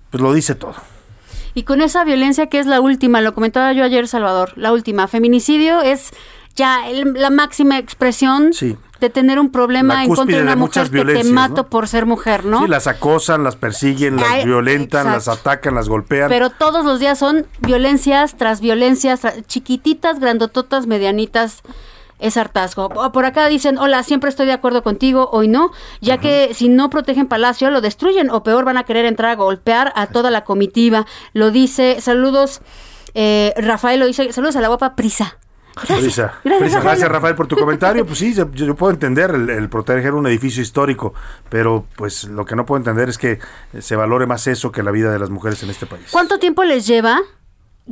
[0.10, 0.76] pues lo dice todo.
[1.54, 5.08] Y con esa violencia que es la última, lo comentaba yo ayer, Salvador, la última,
[5.08, 6.12] feminicidio es
[6.56, 6.84] ya
[7.16, 8.52] la máxima expresión
[9.00, 12.46] de tener un problema en contra de una mujer que te mato por ser mujer,
[12.46, 12.62] ¿no?
[12.62, 16.30] Sí, las acosan, las persiguen, las violentan, las atacan, las golpean.
[16.30, 21.62] Pero todos los días son violencias tras violencias, chiquititas, grandototas, medianitas
[22.20, 22.90] es hartazgo.
[23.12, 26.90] Por acá dicen, hola, siempre estoy de acuerdo contigo, hoy no, ya que si no
[26.90, 30.46] protegen Palacio, lo destruyen o peor van a querer entrar a golpear a toda la
[30.46, 31.06] comitiva.
[31.34, 32.62] Lo dice, saludos
[33.18, 35.38] Eh, Rafael lo dice, saludos a la guapa Prisa.
[35.88, 37.36] Gracias, gracias, Rafael.
[37.36, 38.06] por tu comentario.
[38.06, 41.14] Pues sí, yo, yo puedo entender el, el, proteger un edificio histórico,
[41.50, 43.40] pero pues lo que no puedo entender es que
[43.80, 46.08] se valore más eso que la vida de las mujeres en este país.
[46.12, 47.22] ¿Cuánto tiempo les lleva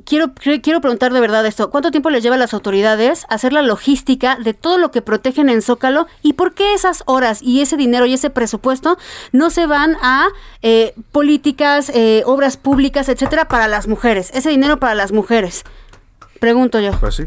[0.05, 1.69] quiero, quiero preguntar de verdad esto.
[1.69, 5.49] ¿Cuánto tiempo les lleva a las autoridades hacer la logística de todo lo que protegen
[5.49, 6.07] en Zócalo?
[6.21, 8.97] ¿Y por qué esas horas y ese dinero y ese presupuesto
[9.31, 10.27] no se van a
[10.61, 14.31] eh, políticas, eh, obras públicas, etcétera, para las mujeres?
[14.33, 15.63] Ese dinero para las mujeres.
[16.43, 16.91] Pregunto yo.
[16.99, 17.23] Pues sí.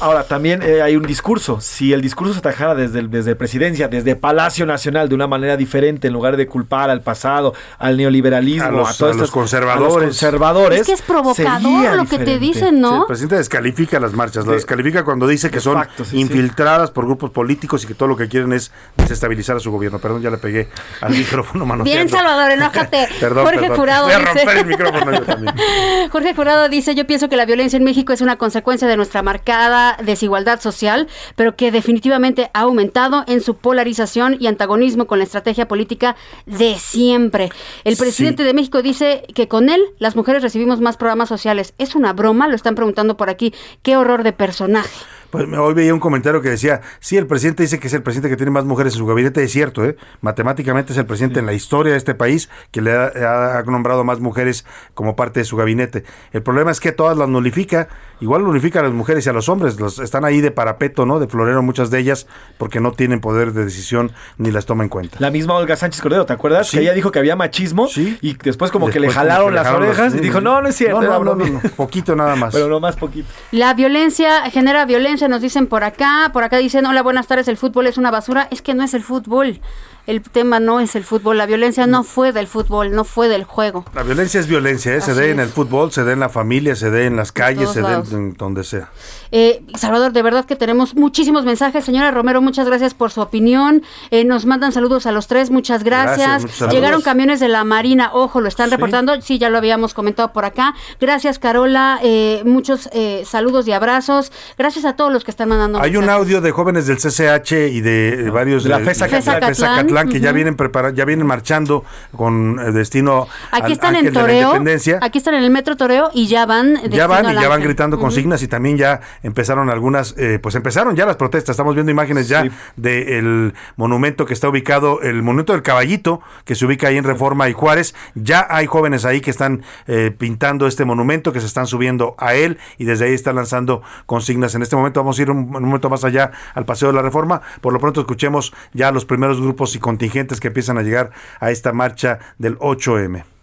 [0.00, 1.60] Ahora, también eh, hay un discurso.
[1.60, 6.06] Si el discurso se atajara desde, desde presidencia, desde Palacio Nacional, de una manera diferente,
[6.06, 10.06] en lugar de culpar al pasado, al neoliberalismo, a, los, todos los conservadores.
[10.06, 10.82] conservadores.
[10.82, 12.90] Es que es provocador lo que te dicen, ¿no?
[12.90, 14.46] Sí, el presidente descalifica las marchas.
[14.46, 18.08] Las descalifica cuando dice que son facto, sí, infiltradas por grupos políticos y que todo
[18.08, 19.98] lo que quieren es desestabilizar a su gobierno.
[19.98, 20.68] Perdón, ya le pegué
[21.00, 21.82] al micrófono, mano.
[21.82, 23.08] Bien, Salvador, enójate.
[23.18, 23.78] perdón, Jorge perdón.
[23.78, 24.32] Curado Voy a dice...
[24.32, 25.54] romper el micrófono yo también.
[26.12, 29.22] Jorge Curado dice, yo pienso que la violencia en México es una consecuencia de nuestra
[29.22, 35.24] marcada desigualdad social, pero que definitivamente ha aumentado en su polarización y antagonismo con la
[35.24, 36.14] estrategia política
[36.44, 37.50] de siempre.
[37.84, 38.46] El presidente sí.
[38.46, 41.72] de México dice que con él las mujeres recibimos más programas sociales.
[41.78, 42.46] ¿Es una broma?
[42.46, 43.54] Lo están preguntando por aquí.
[43.82, 44.90] Qué horror de personaje.
[45.30, 48.28] Pues hoy veía un comentario que decía, sí, el presidente dice que es el presidente
[48.28, 49.96] que tiene más mujeres en su gabinete, es cierto, ¿eh?
[50.20, 51.40] matemáticamente es el presidente sí.
[51.40, 54.64] en la historia de este país que le ha, ha, nombrado más mujeres
[54.94, 56.04] como parte de su gabinete.
[56.32, 57.88] El problema es que todas las nulifica,
[58.20, 61.18] igual nulifica a las mujeres y a los hombres, los están ahí de parapeto, ¿no?
[61.18, 62.26] De florero muchas de ellas,
[62.58, 65.16] porque no tienen poder de decisión ni las toma en cuenta.
[65.20, 66.68] La misma Olga Sánchez Cordero, ¿te acuerdas?
[66.68, 66.76] Sí.
[66.76, 68.18] Que ella dijo que había machismo sí.
[68.20, 70.22] y después como después que le jalaron, que le jalaron las orejas las...
[70.22, 71.00] y dijo, no, no es cierto.
[71.00, 72.52] No, no, no, no, poquito nada más.
[72.54, 73.28] Pero no más poquito.
[73.50, 77.56] La violencia genera violencia, nos dicen por acá por acá dicen, hola, buenas tardes, el
[77.56, 78.48] fútbol es una basura.
[78.50, 79.60] Es que no es el fútbol.
[80.06, 83.44] El tema no es el fútbol, la violencia no fue del fútbol, no fue del
[83.44, 83.86] juego.
[83.94, 85.00] La violencia es violencia, ¿eh?
[85.00, 87.70] se dé en el fútbol, se dé en la familia, se dé en las calles,
[87.70, 88.90] se dé en donde sea.
[89.32, 91.86] Eh, Salvador, de verdad que tenemos muchísimos mensajes.
[91.86, 93.82] Señora Romero, muchas gracias por su opinión.
[94.10, 96.44] Eh, nos mandan saludos a los tres, muchas gracias.
[96.44, 99.18] gracias Llegaron camiones de la Marina, ojo, lo están reportando.
[99.22, 100.74] Sí, ya lo habíamos comentado por acá.
[101.00, 101.98] Gracias, Carola.
[102.02, 102.90] Eh, muchos
[103.24, 104.32] saludos y abrazos.
[104.58, 105.78] Gracias a todos los que están mandando.
[105.78, 106.04] Hay mensajes.
[106.04, 110.18] un audio de jóvenes del CCH y de varios de la FESA, FESA Catlán, Que
[110.18, 110.20] uh -huh.
[110.20, 111.84] ya vienen preparados, ya vienen marchando
[112.16, 114.52] con destino aquí están al, en Toreo,
[115.00, 117.98] aquí están en el metro Toreo y ya van ya van y ya van gritando
[117.98, 118.46] consignas uh -huh.
[118.46, 122.42] y también ya empezaron algunas eh, pues empezaron ya las protestas estamos viendo imágenes ya
[122.42, 122.50] sí.
[122.76, 127.48] del monumento que está ubicado el monumento del caballito que se ubica ahí en Reforma
[127.48, 131.66] y Juárez ya hay jóvenes ahí que están eh, pintando este monumento que se están
[131.66, 135.30] subiendo a él y desde ahí están lanzando consignas en este momento vamos a ir
[135.30, 138.90] un, un momento más allá al paseo de la Reforma por lo pronto escuchemos ya
[138.90, 141.10] los primeros grupos y contingentes que empiezan a llegar
[141.40, 143.33] a esta marcha del 8M.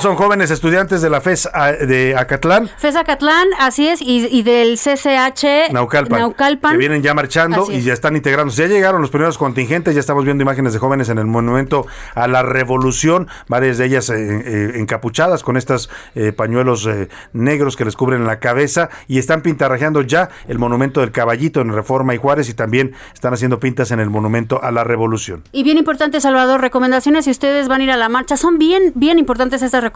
[0.00, 1.50] Son jóvenes estudiantes de la FES
[1.86, 2.70] de Acatlán.
[2.78, 7.82] FES Acatlán, así es, y, y del CCH Naucalpan, Naucalpan, Que vienen ya marchando y
[7.82, 8.62] ya están integrándose.
[8.62, 12.28] Ya llegaron los primeros contingentes, ya estamos viendo imágenes de jóvenes en el monumento a
[12.28, 16.88] la revolución, varias de ellas eh, eh, encapuchadas con estos eh, pañuelos
[17.34, 21.74] negros que les cubren la cabeza y están pintarrajeando ya el monumento del caballito en
[21.74, 25.42] Reforma y Juárez y también están haciendo pintas en el monumento a la revolución.
[25.52, 28.92] Y bien importante, Salvador, recomendaciones si ustedes van a ir a la marcha, son bien,
[28.94, 29.89] bien importantes estas recomendaciones.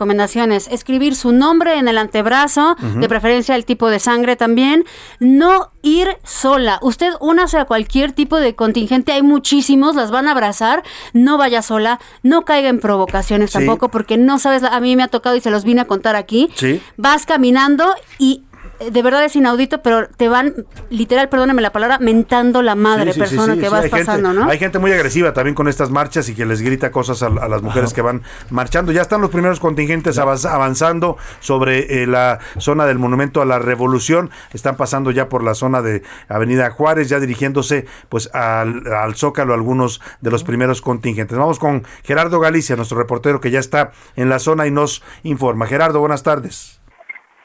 [0.70, 3.00] Escribir su nombre en el antebrazo, uh -huh.
[3.00, 4.84] de preferencia el tipo de sangre también.
[5.20, 6.78] No ir sola.
[6.82, 10.82] Usted únase a cualquier tipo de contingente, hay muchísimos, las van a abrazar.
[11.12, 13.58] No vaya sola, no caiga en provocaciones sí.
[13.58, 16.16] tampoco, porque no sabes, a mí me ha tocado y se los vine a contar
[16.16, 16.50] aquí.
[16.54, 16.80] Sí.
[16.96, 18.42] Vas caminando y
[18.78, 23.14] de verdad es inaudito, pero te van, literal, perdóname la palabra, mentando la madre sí,
[23.14, 24.50] sí, persona sí, que vas pasando, gente, ¿no?
[24.50, 27.48] Hay gente muy agresiva también con estas marchas y que les grita cosas a, a
[27.48, 27.94] las mujeres Ajá.
[27.94, 28.92] que van marchando.
[28.92, 34.30] Ya están los primeros contingentes avanzando sobre eh, la zona del Monumento a la Revolución.
[34.52, 39.54] Están pasando ya por la zona de Avenida Juárez, ya dirigiéndose pues al, al Zócalo
[39.54, 41.36] algunos de los primeros contingentes.
[41.36, 45.66] Vamos con Gerardo Galicia, nuestro reportero que ya está en la zona y nos informa.
[45.66, 46.83] Gerardo, buenas tardes.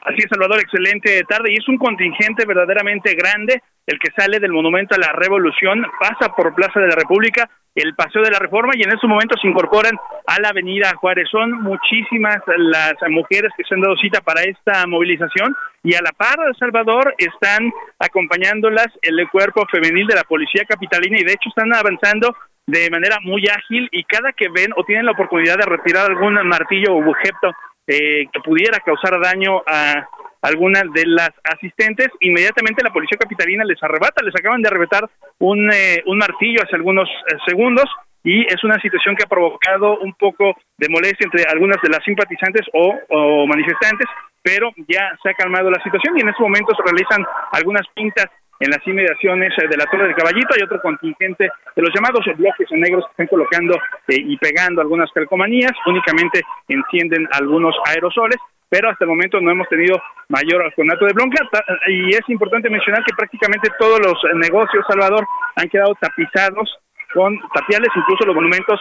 [0.02, 1.52] Así es, Salvador, excelente tarde.
[1.52, 6.32] Y es un contingente verdaderamente grande el que sale del Monumento a la Revolución, pasa
[6.34, 9.48] por Plaza de la República, el Paseo de la Reforma y en estos momentos se
[9.48, 9.96] incorporan
[10.26, 11.28] a la Avenida Juárez.
[11.30, 16.12] Son muchísimas las mujeres que se han dado cita para esta movilización y a la
[16.12, 21.74] par, Salvador, están acompañándolas el cuerpo femenil de la Policía Capitalina y de hecho están
[21.74, 22.36] avanzando
[22.66, 26.34] de manera muy ágil y cada que ven o tienen la oportunidad de retirar algún
[26.46, 27.52] martillo o objeto
[27.90, 30.06] eh, que pudiera causar daño a
[30.42, 35.70] algunas de las asistentes, inmediatamente la policía capitalina les arrebata, les acaban de arrebatar un,
[35.72, 37.84] eh, un martillo hace algunos eh, segundos
[38.22, 42.04] y es una situación que ha provocado un poco de molestia entre algunas de las
[42.04, 44.06] simpatizantes o, o manifestantes,
[44.42, 48.26] pero ya se ha calmado la situación y en estos momentos realizan algunas pintas
[48.60, 50.54] en las inmediaciones eh, de la Torre del Caballito.
[50.54, 53.74] Hay otro contingente de los llamados bloques negros que están colocando
[54.06, 55.72] eh, y pegando algunas calcomanías.
[55.86, 58.36] Únicamente encienden algunos aerosoles
[58.70, 61.44] pero hasta el momento no hemos tenido mayor conato de bronca
[61.88, 65.26] y es importante mencionar que prácticamente todos los negocios, Salvador,
[65.56, 66.78] han quedado tapizados
[67.12, 68.80] con tapiales, incluso los monumentos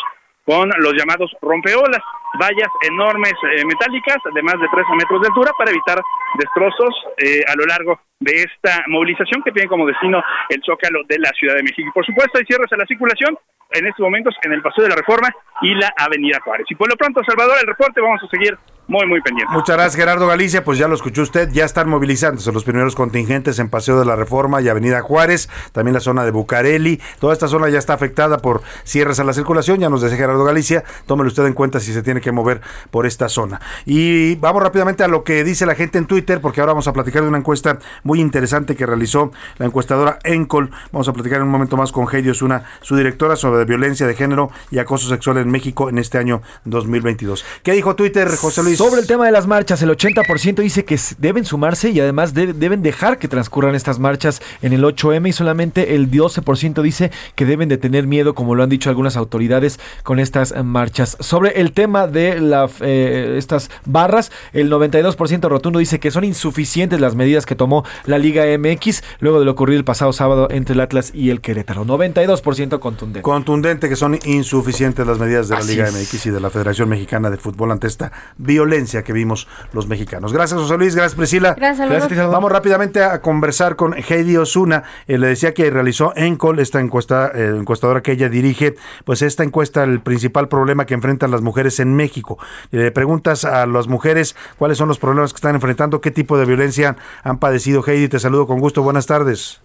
[0.49, 2.01] con los llamados rompeolas,
[2.41, 6.01] vallas enormes eh, metálicas de más de 13 metros de altura para evitar
[6.39, 11.19] destrozos eh, a lo largo de esta movilización que tiene como destino el Zócalo de
[11.19, 11.87] la Ciudad de México.
[11.87, 13.37] Y por supuesto hay cierres a la circulación
[13.73, 15.29] en estos momentos en el Paseo de la Reforma
[15.61, 16.65] y la Avenida Juárez.
[16.69, 18.57] Y por lo pronto, Salvador, el reporte vamos a seguir
[18.89, 19.53] muy, muy pendiente.
[19.53, 20.63] Muchas gracias, Gerardo Galicia.
[20.63, 24.15] Pues ya lo escuchó usted, ya están movilizándose los primeros contingentes en Paseo de la
[24.15, 26.99] Reforma y Avenida Juárez, también la zona de Bucareli.
[27.19, 30.43] Toda esta zona ya está afectada por cierres a la circulación, ya nos decía Gerardo
[30.43, 30.83] Galicia.
[31.05, 33.61] Tómelo usted en cuenta si se tiene que mover por esta zona.
[33.85, 36.93] Y vamos rápidamente a lo que dice la gente en Twitter, porque ahora vamos a
[36.93, 40.71] platicar de una encuesta muy interesante que realizó la encuestadora Encol.
[40.91, 44.15] Vamos a platicar en un momento más con Heidi Osuna, su directora sobre violencia de
[44.15, 47.45] género y acoso sexual en México en este año 2022.
[47.63, 48.77] ¿Qué dijo Twitter, José Luis?
[48.77, 52.81] Sobre el tema de las marchas, el 80% dice que deben sumarse y además deben
[52.81, 57.69] dejar que transcurran estas marchas en el 8M y solamente el 12% dice que deben
[57.69, 61.17] de tener miedo, como lo han dicho algunas autoridades con estas marchas.
[61.19, 66.99] Sobre el tema de la, eh, estas barras, el 92% rotundo dice que son insuficientes
[66.99, 70.73] las medidas que tomó la Liga MX luego de lo ocurrido el pasado sábado entre
[70.73, 71.85] el Atlas y el Querétaro.
[71.85, 73.21] 92% contundente.
[73.21, 77.29] Contundente que son insuficientes las medidas de la Liga MX y de la Federación Mexicana
[77.29, 80.33] de Fútbol ante esta violencia que vimos los mexicanos.
[80.33, 80.95] Gracias, José Luis.
[80.95, 81.53] Gracias, Priscila.
[81.53, 81.87] Gracias,
[82.29, 84.83] Vamos rápidamente a conversar con Heidi Osuna.
[85.07, 88.75] Eh, le decía que realizó Encol, esta encuesta, eh, encuestadora que ella dirige.
[89.05, 92.37] Pues esta encuesta, el principal problema que enfrentan las mujeres en México.
[92.71, 96.45] Le preguntas a las mujeres cuáles son los problemas que están enfrentando, qué tipo de
[96.45, 97.83] violencia han padecido.
[97.85, 98.81] Heidi, te saludo con gusto.
[98.83, 99.61] Buenas tardes.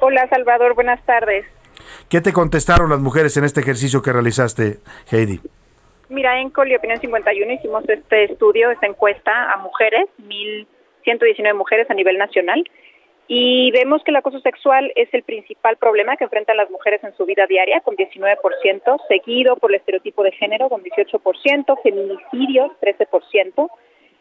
[0.00, 0.74] Hola, Salvador.
[0.74, 1.46] Buenas tardes.
[2.08, 4.78] ¿Qué te contestaron las mujeres en este ejercicio que realizaste,
[5.10, 5.40] Heidi?
[6.08, 11.94] Mira, en Coli Opinión 51 hicimos este estudio, esta encuesta a mujeres, 1.119 mujeres a
[11.94, 12.62] nivel nacional,
[13.26, 17.16] y vemos que el acoso sexual es el principal problema que enfrentan las mujeres en
[17.16, 23.70] su vida diaria, con 19%, seguido por el estereotipo de género, con 18%, feminicidios, 13%,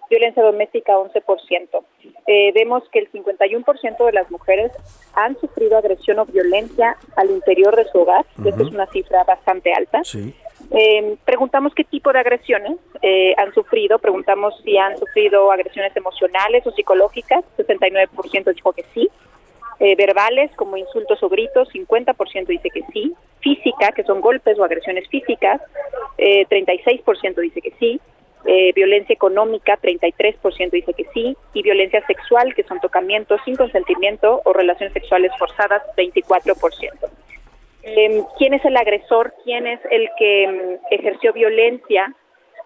[0.09, 1.83] violencia doméstica, 11%.
[2.27, 4.71] Eh, vemos que el 51% de las mujeres
[5.13, 9.73] han sufrido agresión o violencia al interior de su hogar, uh es una cifra bastante
[9.73, 10.03] alta.
[10.03, 10.33] Sí.
[10.71, 16.65] Eh, preguntamos qué tipo de agresiones eh, han sufrido, preguntamos si han sufrido agresiones emocionales
[16.65, 19.09] o psicológicas, 69% dijo que sí,
[19.79, 24.63] eh, verbales como insultos o gritos, 50% dice que sí, física, que son golpes o
[24.63, 25.61] agresiones físicas,
[26.17, 27.99] eh, 36% dice que sí,
[28.45, 34.41] eh, violencia económica, 33% dice que sí, y violencia sexual, que son tocamientos sin consentimiento
[34.45, 37.09] o relaciones sexuales forzadas, 24%.
[37.83, 39.33] Eh, ¿Quién es el agresor?
[39.43, 42.13] ¿Quién es el que mm, ejerció violencia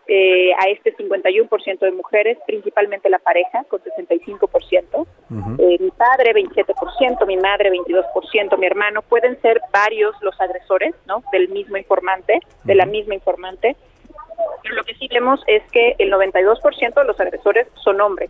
[0.07, 2.37] eh, a este 51% de mujeres?
[2.45, 5.07] Principalmente la pareja, con 65%.
[5.59, 9.01] Eh, mi padre, 27%, mi madre, 22%, mi hermano.
[9.01, 11.23] Pueden ser varios los agresores, ¿no?
[11.31, 13.75] Del mismo informante, de la misma informante.
[14.63, 18.29] Pero lo que sí vemos es que el 92% de los agresores son hombres,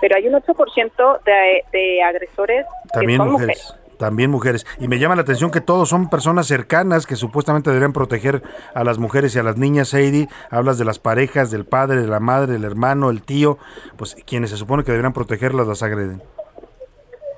[0.00, 3.62] pero hay un 8% de, de agresores También que son mujeres.
[3.62, 3.84] mujeres.
[3.98, 4.66] También mujeres.
[4.80, 8.42] Y me llama la atención que todos son personas cercanas que supuestamente deberían proteger
[8.74, 10.26] a las mujeres y a las niñas, Heidi.
[10.50, 13.56] Hablas de las parejas, del padre, de la madre, del hermano, el tío.
[13.96, 16.20] Pues quienes se supone que deberían protegerlas las agreden.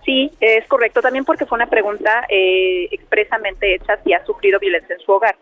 [0.07, 4.95] Sí, es correcto, también porque fue una pregunta eh, expresamente hecha si ha sufrido violencia
[4.95, 5.37] en su hogar.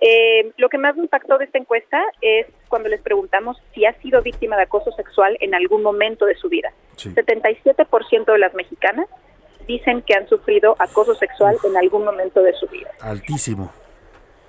[0.00, 3.92] Eh, lo que más me impactó de esta encuesta es cuando les preguntamos si ha
[4.00, 6.72] sido víctima de acoso sexual en algún momento de su vida.
[6.96, 7.10] Sí.
[7.14, 9.08] 77% de las mexicanas
[9.66, 12.90] dicen que han sufrido acoso sexual en algún momento de su vida.
[13.00, 13.70] Altísimo.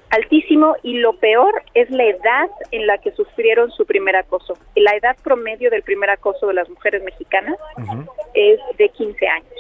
[0.10, 4.58] Altísimo y lo peor es la edad en la que sufrieron su primer acoso.
[4.76, 7.60] La edad promedio del primer acoso de las mujeres mexicanas
[8.34, 9.54] es de 15 años.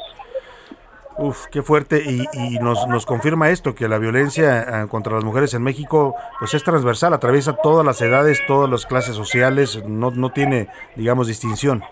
[1.21, 2.01] Uf, qué fuerte.
[2.05, 6.15] Y, y nos, nos confirma esto, que la violencia eh, contra las mujeres en México
[6.39, 11.27] pues es transversal, atraviesa todas las edades, todas las clases sociales, no, no tiene, digamos,
[11.27, 11.83] distinción.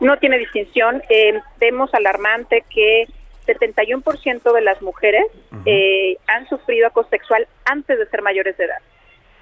[0.00, 1.00] no tiene distinción.
[1.08, 3.06] Eh, vemos alarmante que
[3.46, 5.24] 71% de las mujeres
[5.64, 8.78] eh, han sufrido acoso sexual antes de ser mayores de edad.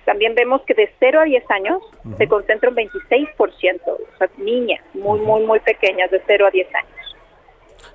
[0.04, 1.82] También vemos que de 0 a 10 años
[2.18, 6.74] se concentra un 26%, o sea, niñas muy, muy, muy pequeñas, de 0 a 10
[6.74, 6.99] años.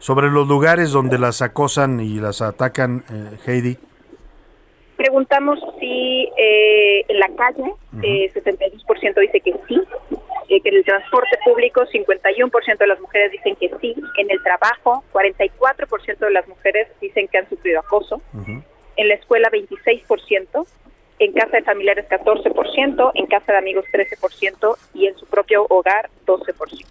[0.06, 3.76] Sobre los lugares donde las acosan y las atacan, eh, Heidi.
[4.98, 7.73] Preguntamos si eh, en la calle,
[8.03, 9.82] eh, 72% dice que sí,
[10.49, 14.44] eh, que en el transporte público 51% de las mujeres dicen que sí, en el
[14.44, 18.22] trabajo 44% de las mujeres dicen que han sufrido acoso,
[18.98, 20.68] en la escuela 26%,
[21.18, 26.11] en casa de familiares 14%, en casa de amigos 13% y en su propio hogar
[26.27, 26.86] 12%.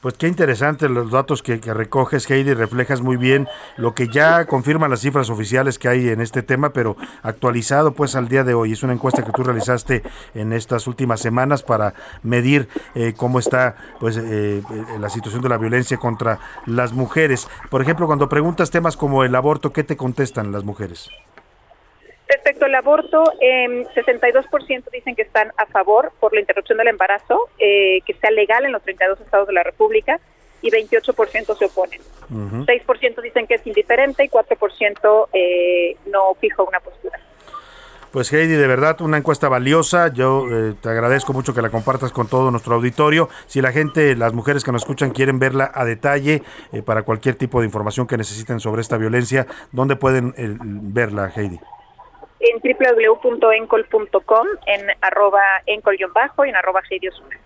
[0.00, 4.90] Pues qué interesante los datos que, recoges, Heidi, reflejas muy bien lo que ya confirman
[4.90, 8.72] las cifras oficiales que hay en este tema, pero actualizado pues al día de hoy.
[8.72, 10.04] Es una encuesta que tú realizaste
[10.34, 14.62] en estas últimas semanas para medir eh, cómo está pues eh,
[15.00, 17.48] la situación de la violencia contra las mujeres.
[17.68, 21.10] Por ejemplo, cuando preguntas temas como el aborto, ¿qué te contestan las mujeres?
[22.28, 27.48] Respecto al aborto, eh, 62% dicen que están a favor por la interrupción del embarazo,
[27.58, 30.20] eh, que sea legal en los 32 estados de la República,
[30.62, 32.00] y 28% se oponen.
[32.30, 32.66] Uh -huh.
[32.66, 37.18] 6% dicen que es indiferente y 4% eh, no fijo una postura.
[38.10, 40.08] Pues Heidi, de verdad, una encuesta valiosa.
[40.08, 43.28] Yo eh, te agradezco mucho que la compartas con todo nuestro auditorio.
[43.46, 46.42] Si la gente, las mujeres que nos escuchan quieren verla a detalle
[46.72, 50.34] eh, para cualquier tipo de información que necesiten sobre esta violencia, ¿dónde pueden
[50.94, 51.60] verla, Heidi?
[52.40, 57.38] En www.encol.com, en arroba encol-bajo y en arroba Heidi Osuna.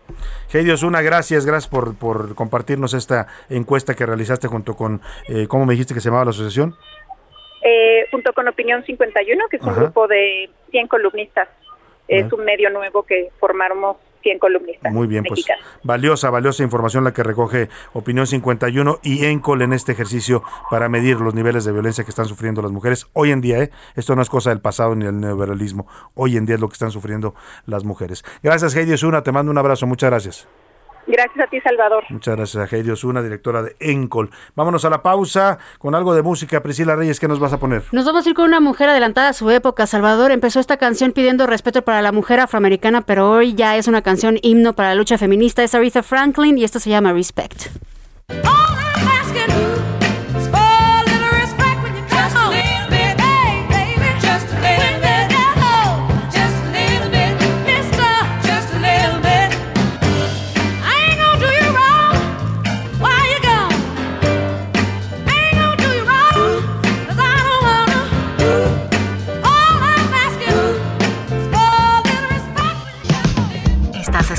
[0.53, 5.65] Heidi Osuna, gracias, gracias por, por compartirnos esta encuesta que realizaste junto con, eh, ¿cómo
[5.67, 6.77] me dijiste que se llamaba la asociación?
[7.63, 9.83] Eh, junto con Opinión 51, que es un Ajá.
[9.83, 11.49] grupo de 100 columnistas.
[12.09, 14.93] Es un medio nuevo que formamos 100 columnistas.
[14.93, 15.63] Muy bien, mexicanos.
[15.65, 20.89] pues valiosa, valiosa información la que recoge Opinión 51 y ENCOL en este ejercicio para
[20.89, 23.59] medir los niveles de violencia que están sufriendo las mujeres hoy en día.
[23.59, 23.71] ¿eh?
[23.97, 25.87] Esto no es cosa del pasado ni del neoliberalismo.
[26.15, 27.35] Hoy en día es lo que están sufriendo
[27.67, 28.25] las mujeres.
[28.43, 29.23] Gracias, Heidi Osuna.
[29.23, 29.87] Te mando un abrazo.
[29.87, 30.62] Muchas gracias.
[31.07, 32.05] Gracias a ti, Salvador.
[32.11, 34.31] Muchas gracias a Heidi Osuna, directora de ENCOL.
[34.55, 36.63] Vámonos a la pausa con algo de música.
[36.63, 37.83] Priscila Reyes, ¿qué nos vas a poner?
[37.93, 39.87] Nos vamos a ir con una mujer adelantada a su época.
[39.87, 44.03] Salvador empezó esta canción pidiendo respeto para la mujer afroamericana, pero hoy ya es una
[44.03, 45.63] canción himno para la lucha feminista.
[45.63, 47.67] Es Aretha Franklin y esto se llama Respect.
[48.29, 49.62] Estás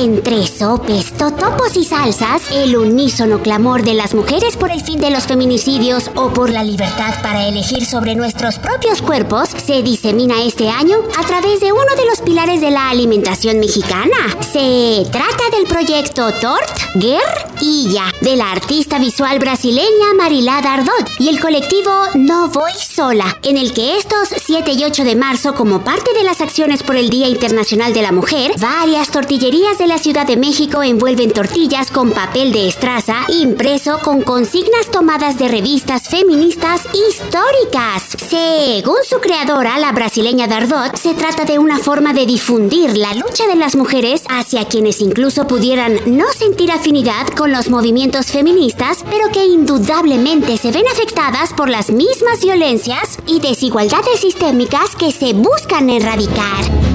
[0.00, 5.10] Entre sopes, totopos y salsas, el unísono clamor de las mujeres por el fin de
[5.10, 10.70] los feminicidios o por la libertad para elegir sobre nuestros propios cuerpos se disemina este
[10.70, 14.16] año a través de uno de los pilares de la alimentación mexicana.
[14.40, 21.40] Se trata del proyecto Tort, Guerrilla, de la artista visual brasileña Marilá Dardot y el
[21.40, 26.14] colectivo No Voy Sola, en el que estos 7 y 8 de marzo, como parte
[26.14, 30.24] de las acciones por el Día Internacional de la Mujer, varias tortillerías de la Ciudad
[30.24, 36.82] de México envuelven tortillas con papel de estraza impreso con consignas tomadas de revistas feministas
[36.94, 38.16] históricas.
[38.28, 43.48] Según su creadora, la brasileña Dardot, se trata de una forma de difundir la lucha
[43.48, 49.32] de las mujeres hacia quienes incluso pudieran no sentir afinidad con los movimientos feministas, pero
[49.32, 55.90] que indudablemente se ven afectadas por las mismas violencias y desigualdades sistémicas que se buscan
[55.90, 56.89] erradicar.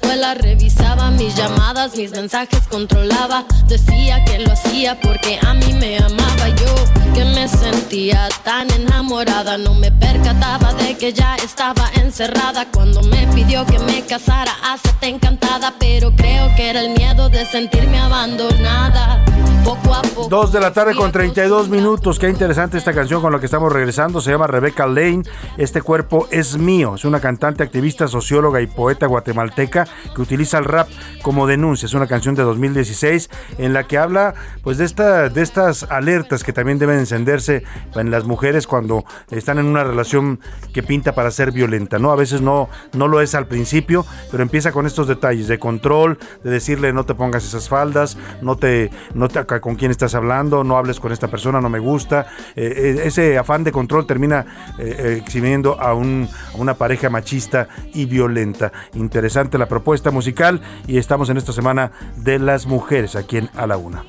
[0.00, 0.34] Escuela.
[0.34, 3.44] Revisaba mis llamadas, mis mensajes controlaba.
[3.68, 6.74] Decía que lo hacía porque a mí me amaba yo,
[7.14, 9.58] que me sentía tan enamorada.
[9.58, 14.52] No me percataba de que ya estaba encerrada cuando me pidió que me casara.
[14.64, 19.22] Hacete encantada, pero creo que era el miedo de sentirme abandonada.
[19.62, 20.28] Poco a poco.
[20.28, 22.18] Dos de la tarde con 32 minutos.
[22.18, 24.22] Qué interesante esta canción con la que estamos regresando.
[24.22, 25.24] Se llama Rebecca Lane.
[25.58, 26.94] Este cuerpo es mío.
[26.94, 30.88] Es una cantante, activista, socióloga y poeta guatemalteca que utiliza el rap
[31.22, 31.86] como denuncia.
[31.86, 36.44] Es una canción de 2016 en la que habla pues de, esta, de estas alertas
[36.44, 37.62] que también deben encenderse
[37.94, 40.40] en las mujeres cuando están en una relación
[40.72, 41.98] que pinta para ser violenta.
[41.98, 42.12] ¿no?
[42.12, 46.18] A veces no, no lo es al principio, pero empieza con estos detalles de control,
[46.42, 50.64] de decirle no te pongas esas faldas, no te, no te con quién estás hablando,
[50.64, 52.26] no hables con esta persona, no me gusta.
[52.56, 57.68] Eh, eh, ese afán de control termina eh, exhibiendo a, un, a una pareja machista
[57.92, 58.72] y violenta.
[58.94, 63.66] Interesante la propuesta musical y estamos en esta semana de las mujeres aquí en A
[63.66, 64.04] la Una.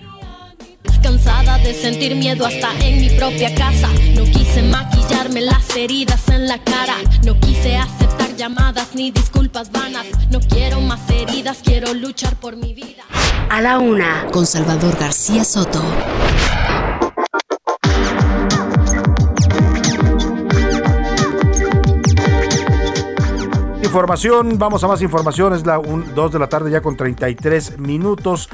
[1.02, 3.90] Cansada de sentir miedo hasta en mi propia casa.
[4.14, 6.94] No quise maquillarme las heridas en la cara.
[7.26, 10.06] No quise aceptar llamadas ni disculpas vanas.
[10.30, 13.02] No quiero más heridas, quiero luchar por mi vida.
[13.50, 15.82] A la una, con Salvador García Soto.
[23.92, 28.50] Información, vamos a más información, es la 2 de la tarde ya con 33 minutos.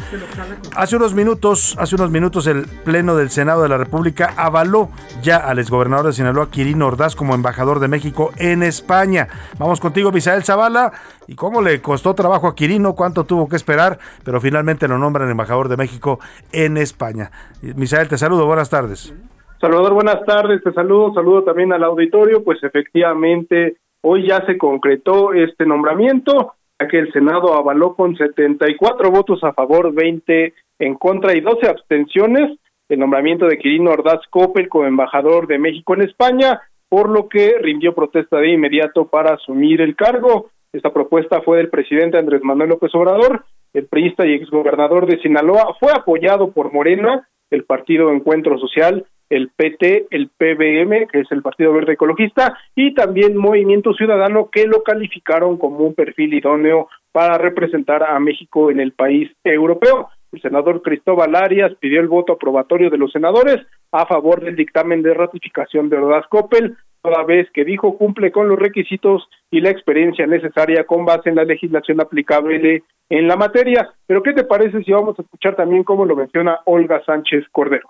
[0.75, 4.89] Hace unos minutos, hace unos minutos el Pleno del Senado de la República avaló
[5.21, 9.27] ya al exgobernador de Sinaloa, Quirino Ordaz, como embajador de México en España.
[9.59, 10.91] Vamos contigo, Misael Zavala.
[11.27, 12.95] ¿Y cómo le costó trabajo a Quirino?
[12.95, 13.99] ¿Cuánto tuvo que esperar?
[14.23, 16.19] Pero finalmente lo nombran embajador de México
[16.51, 17.29] en España.
[17.61, 19.13] Misael, te saludo, buenas tardes.
[19.61, 23.77] Salvador, buenas tardes, te saludo, saludo también al auditorio, pues efectivamente
[24.09, 29.51] Hoy ya se concretó este nombramiento, ya que el Senado avaló con 74 votos a
[29.51, 32.57] favor, 20 en contra y 12 abstenciones.
[32.87, 37.57] El nombramiento de Quirino Ordaz Coppel como embajador de México en España, por lo que
[37.59, 40.51] rindió protesta de inmediato para asumir el cargo.
[40.71, 43.43] Esta propuesta fue del presidente Andrés Manuel López Obrador,
[43.73, 49.49] el priista y exgobernador de Sinaloa, fue apoyado por Morena, el Partido Encuentro Social el
[49.55, 54.83] PT, el PBM, que es el Partido Verde Ecologista, y también Movimiento Ciudadano, que lo
[54.83, 60.09] calificaron como un perfil idóneo para representar a México en el país europeo.
[60.31, 65.01] El senador Cristóbal Arias pidió el voto aprobatorio de los senadores a favor del dictamen
[65.01, 69.69] de ratificación de Ordaz Coppel, toda vez que dijo cumple con los requisitos y la
[69.69, 73.89] experiencia necesaria con base en la legislación aplicable en la materia.
[74.05, 77.89] Pero ¿qué te parece si vamos a escuchar también cómo lo menciona Olga Sánchez Cordero?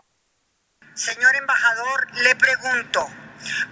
[0.98, 3.08] Señor embajador, le pregunto,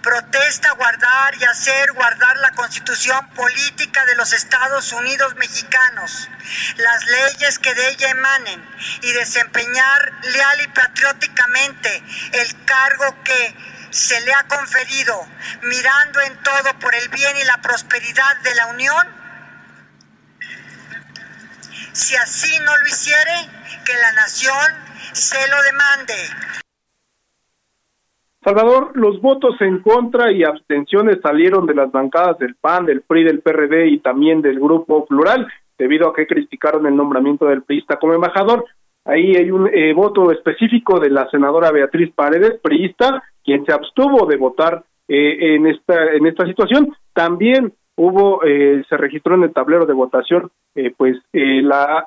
[0.00, 6.28] protesta guardar y hacer guardar la constitución política de los Estados Unidos mexicanos,
[6.76, 8.64] las leyes que de ella emanen
[9.02, 12.00] y desempeñar leal y patrióticamente
[12.30, 13.56] el cargo que
[13.90, 15.26] se le ha conferido,
[15.62, 19.04] mirando en todo por el bien y la prosperidad de la Unión?
[21.92, 23.50] Si así no lo hiciere,
[23.84, 26.30] que la nación se lo demande.
[28.46, 33.24] Salvador, los votos en contra y abstenciones salieron de las bancadas del PAN, del PRI,
[33.24, 37.96] del PRD y también del Grupo Plural, debido a que criticaron el nombramiento del priista
[37.96, 38.64] como embajador.
[39.04, 44.26] Ahí hay un eh, voto específico de la senadora Beatriz Paredes, priista, quien se abstuvo
[44.26, 46.94] de votar eh, en esta en esta situación.
[47.12, 50.52] También hubo, eh, se registró en el tablero de votación,
[50.96, 52.04] pues la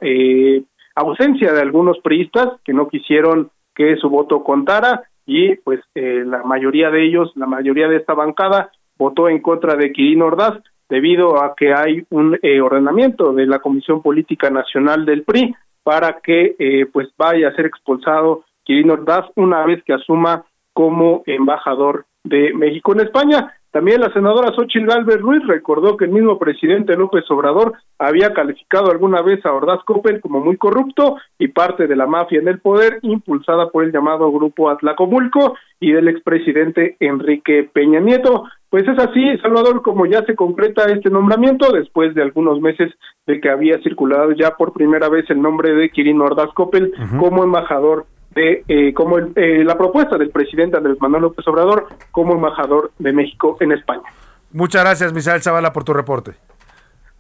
[0.96, 6.42] ausencia de algunos priistas que no quisieron que su voto contara y pues eh, la
[6.44, 10.58] mayoría de ellos, la mayoría de esta bancada votó en contra de Quirino Ordaz
[10.90, 16.20] debido a que hay un eh, ordenamiento de la Comisión Política Nacional del PRI para
[16.20, 22.06] que eh, pues vaya a ser expulsado Quirino Ordaz una vez que asuma como embajador
[22.24, 23.54] de México en España.
[23.72, 28.90] También la senadora Xochitl Galvez Ruiz recordó que el mismo presidente López Obrador había calificado
[28.90, 32.60] alguna vez a Ordaz Coppel como muy corrupto y parte de la mafia en el
[32.60, 38.46] poder, impulsada por el llamado Grupo Atlacomulco y del expresidente Enrique Peña Nieto.
[38.72, 42.92] Pues es así, Salvador, como ya se concreta este nombramiento después de algunos meses
[43.28, 47.44] de que había circulado ya por primera vez el nombre de Quirino Ordaz Coppel como
[47.44, 52.92] embajador de eh, como eh, la propuesta del presidente Andrés Manuel López Obrador como embajador
[53.00, 54.04] de México en España.
[54.52, 56.36] Muchas gracias, Misael Zavala, por tu reporte.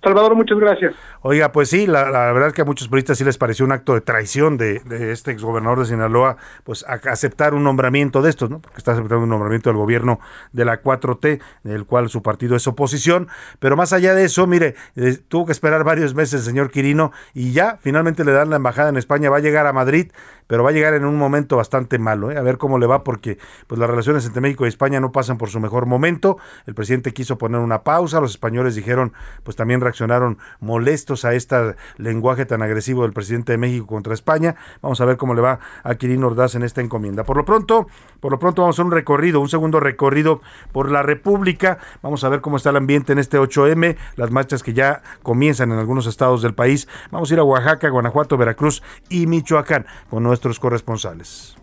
[0.01, 0.95] Salvador, muchas gracias.
[1.21, 3.93] Oiga, pues sí, la, verdad es que a muchos periodistas sí les pareció un acto
[3.93, 8.49] de traición de, de este exgobernador de Sinaloa, pues a, aceptar un nombramiento de estos,
[8.49, 8.59] ¿no?
[8.61, 10.21] Porque está aceptando un nombramiento del gobierno
[10.53, 13.27] de la 4T, del cual su partido es oposición.
[13.59, 17.11] Pero más allá de eso, mire, eh, tuvo que esperar varios meses el señor Quirino
[17.33, 20.13] y ya finalmente le dan la embajada en España, va a llegar a Madrid,
[20.49, 22.37] pero va a llegar en un momento bastante malo, ¿eh?
[22.37, 25.37] a ver cómo le va, porque pues las relaciones entre México y España no pasan
[25.37, 26.39] por su mejor momento.
[26.65, 29.13] El presidente quiso poner una pausa, los españoles dijeron,
[29.43, 34.55] pues también reaccionaron molestos a este lenguaje tan agresivo del presidente de México contra España.
[34.81, 37.23] Vamos a ver cómo le va a Quirino Ordaz en esta encomienda.
[37.23, 37.85] Por lo pronto,
[38.19, 41.77] por lo pronto vamos a un recorrido, un segundo recorrido por la República.
[42.01, 45.71] Vamos a ver cómo está el ambiente en este 8M, las marchas que ya comienzan
[45.71, 46.87] en algunos estados del país.
[47.11, 51.57] Vamos a ir a Oaxaca, Guanajuato, Veracruz y Michoacán con nuestros corresponsales.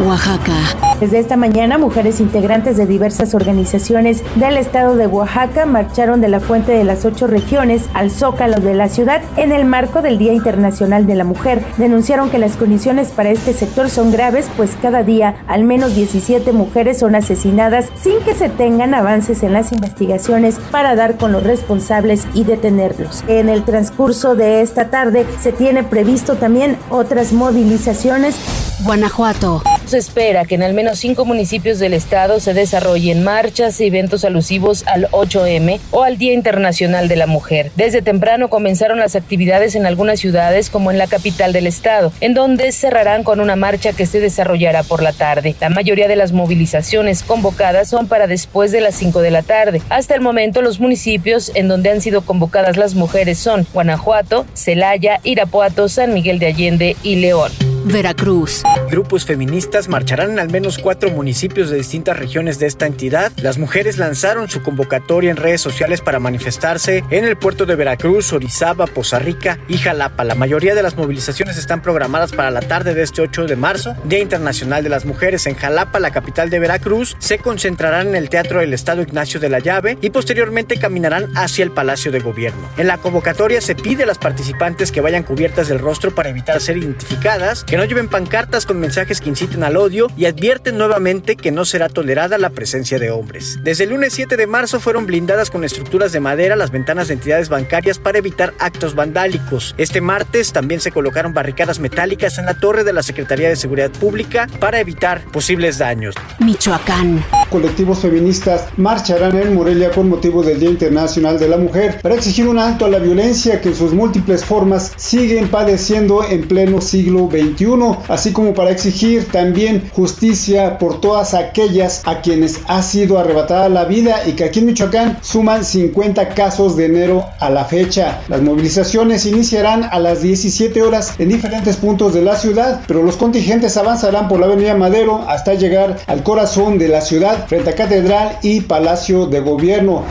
[0.00, 0.54] Oaxaca.
[1.00, 6.40] Desde esta mañana, mujeres integrantes de diversas organizaciones del estado de Oaxaca marcharon de la
[6.40, 10.32] Fuente de las Ocho Regiones al Zócalo de la ciudad en el marco del Día
[10.32, 11.64] Internacional de la Mujer.
[11.78, 16.52] Denunciaron que las condiciones para este sector son graves, pues cada día al menos 17
[16.52, 21.42] mujeres son asesinadas sin que se tengan avances en las investigaciones para dar con los
[21.42, 23.22] responsables y detenerlos.
[23.28, 28.36] En el transcurso de esta tarde se tiene previsto también otras movilizaciones.
[28.84, 29.53] Guanajuato.
[29.86, 34.24] Se espera que en al menos cinco municipios del estado se desarrollen marchas y eventos
[34.24, 37.70] alusivos al 8M o al Día Internacional de la Mujer.
[37.76, 42.34] Desde temprano comenzaron las actividades en algunas ciudades como en la capital del estado, en
[42.34, 45.54] donde cerrarán con una marcha que se desarrollará por la tarde.
[45.60, 49.82] La mayoría de las movilizaciones convocadas son para después de las 5 de la tarde.
[49.90, 55.20] Hasta el momento los municipios en donde han sido convocadas las mujeres son Guanajuato, Celaya,
[55.24, 57.73] Irapuato, San Miguel de Allende y León.
[57.84, 58.62] Veracruz.
[58.90, 63.30] Grupos feministas marcharán en al menos cuatro municipios de distintas regiones de esta entidad.
[63.42, 68.32] Las mujeres lanzaron su convocatoria en redes sociales para manifestarse en el puerto de Veracruz,
[68.32, 70.24] Orizaba, Poza Rica y Jalapa.
[70.24, 73.94] La mayoría de las movilizaciones están programadas para la tarde de este 8 de marzo,
[74.04, 75.46] Día Internacional de las Mujeres.
[75.46, 79.50] En Jalapa, la capital de Veracruz, se concentrarán en el Teatro del Estado Ignacio de
[79.50, 82.66] la Llave y posteriormente caminarán hacia el Palacio de Gobierno.
[82.78, 86.60] En la convocatoria se pide a las participantes que vayan cubiertas del rostro para evitar
[86.62, 91.34] ser identificadas que no lleven pancartas con mensajes que inciten al odio y advierten nuevamente
[91.34, 93.58] que no será tolerada la presencia de hombres.
[93.64, 97.14] Desde el lunes 7 de marzo fueron blindadas con estructuras de madera las ventanas de
[97.14, 99.74] entidades bancarias para evitar actos vandálicos.
[99.76, 103.90] Este martes también se colocaron barricadas metálicas en la torre de la Secretaría de Seguridad
[103.90, 106.14] Pública para evitar posibles daños.
[106.38, 107.24] Michoacán.
[107.50, 112.46] Colectivos feministas marcharán en Morelia con motivo del Día Internacional de la Mujer para exigir
[112.46, 117.28] un alto a la violencia que en sus múltiples formas siguen padeciendo en pleno siglo
[117.28, 117.63] XXI
[118.08, 123.84] así como para exigir también justicia por todas aquellas a quienes ha sido arrebatada la
[123.84, 128.20] vida y que aquí en Michoacán suman 50 casos de enero a la fecha.
[128.28, 133.16] Las movilizaciones iniciarán a las 17 horas en diferentes puntos de la ciudad, pero los
[133.16, 137.74] contingentes avanzarán por la avenida Madero hasta llegar al corazón de la ciudad frente a
[137.74, 140.04] Catedral y Palacio de Gobierno.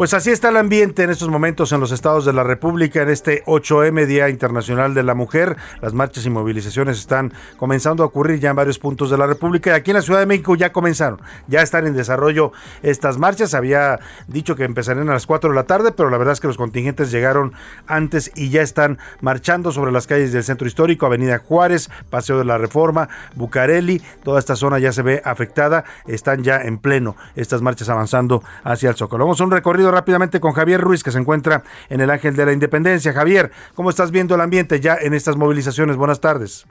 [0.00, 3.10] Pues así está el ambiente en estos momentos en los estados de la República, en
[3.10, 5.58] este 8M, Día Internacional de la Mujer.
[5.82, 9.74] Las marchas y movilizaciones están comenzando a ocurrir ya en varios puntos de la República
[9.74, 12.50] aquí en la Ciudad de México ya comenzaron, ya están en desarrollo
[12.82, 13.52] estas marchas.
[13.52, 16.46] Había dicho que empezarían a las 4 de la tarde, pero la verdad es que
[16.46, 17.52] los contingentes llegaron
[17.86, 22.46] antes y ya están marchando sobre las calles del centro histórico, Avenida Juárez, Paseo de
[22.46, 27.60] la Reforma, Bucareli, toda esta zona ya se ve afectada, están ya en pleno estas
[27.60, 29.24] marchas avanzando hacia el Zócalo.
[29.24, 32.46] Vamos a un recorrido rápidamente con Javier Ruiz, que se encuentra en el Ángel de
[32.46, 33.12] la Independencia.
[33.12, 35.96] Javier, ¿cómo estás viendo el ambiente ya en estas movilizaciones?
[35.96, 36.66] Buenas tardes.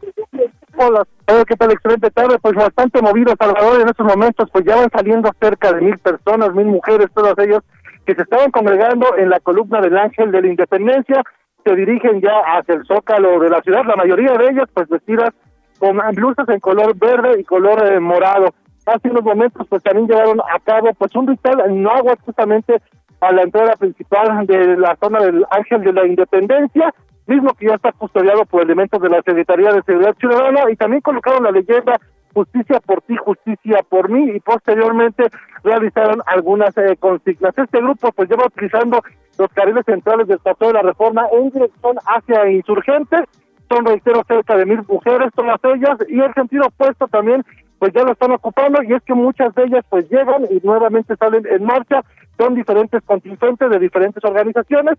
[0.82, 1.06] Hola,
[1.46, 1.72] ¿qué tal?
[1.72, 2.38] Excelente tarde.
[2.42, 3.82] Pues bastante movido, Salvador.
[3.82, 7.62] En estos momentos, pues ya van saliendo cerca de mil personas, mil mujeres, todas ellas
[8.06, 11.22] que se estaban congregando en la columna del Ángel de la Independencia.
[11.66, 13.84] Se dirigen ya hacia el zócalo de la ciudad.
[13.86, 15.32] La mayoría de ellas, pues vestidas
[15.80, 18.54] con blusas en color verde y color eh, morado.
[18.86, 22.82] Hace unos momentos, pues también llevaron a cabo, pues un ritual en agua justamente
[23.22, 26.94] a la entrada principal de la zona del Ángel de la Independencia,
[27.28, 31.02] mismo que ya está custodiado por elementos de la Secretaría de Seguridad Ciudadana y también
[31.02, 32.00] colocaron la leyenda
[32.34, 35.30] Justicia por ti, justicia por mí y posteriormente
[35.64, 37.58] realizaron algunas eh, consignas.
[37.58, 39.02] Este grupo pues lleva utilizando
[39.38, 43.22] los carriles centrales del Paseo de la Reforma en dirección hacia insurgentes,
[43.68, 47.44] son reitero cerca de mil mujeres, todas ellas, y el sentido opuesto también
[47.80, 51.16] pues ya lo están ocupando y es que muchas de ellas pues llegan y nuevamente
[51.16, 52.02] salen en marcha
[52.40, 54.98] son diferentes contingentes de diferentes organizaciones,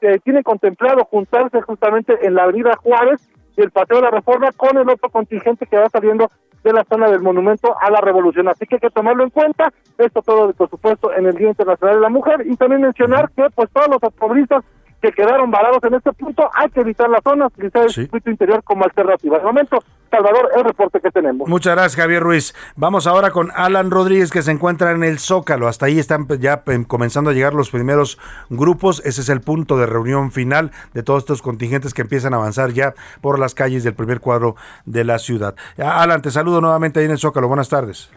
[0.00, 4.50] que tienen contemplado juntarse justamente en la avenida Juárez y el Paseo de la Reforma
[4.56, 6.30] con el otro contingente que va saliendo
[6.62, 8.48] de la zona del Monumento a la Revolución.
[8.48, 9.72] Así que hay que tomarlo en cuenta.
[9.98, 12.44] Esto todo, por supuesto, en el Día Internacional de la Mujer.
[12.46, 14.64] Y también mencionar que pues todos los automovilistas
[15.00, 18.62] que quedaron varados en este punto, hay que evitar la zona, utilizar el circuito interior
[18.64, 19.38] como alternativa.
[19.38, 19.78] De momento,
[20.10, 21.48] Salvador, el reporte que tenemos.
[21.48, 22.54] Muchas gracias, Javier Ruiz.
[22.76, 25.68] Vamos ahora con Alan Rodríguez, que se encuentra en el Zócalo.
[25.68, 28.18] Hasta ahí están ya em, comenzando a llegar los primeros
[28.48, 29.02] grupos.
[29.04, 32.72] Ese es el punto de reunión final de todos estos contingentes que empiezan a avanzar
[32.72, 35.54] ya por las calles del primer cuadro de la ciudad.
[35.78, 37.48] Alan, te saludo nuevamente ahí en el Zócalo.
[37.48, 38.10] Buenas tardes.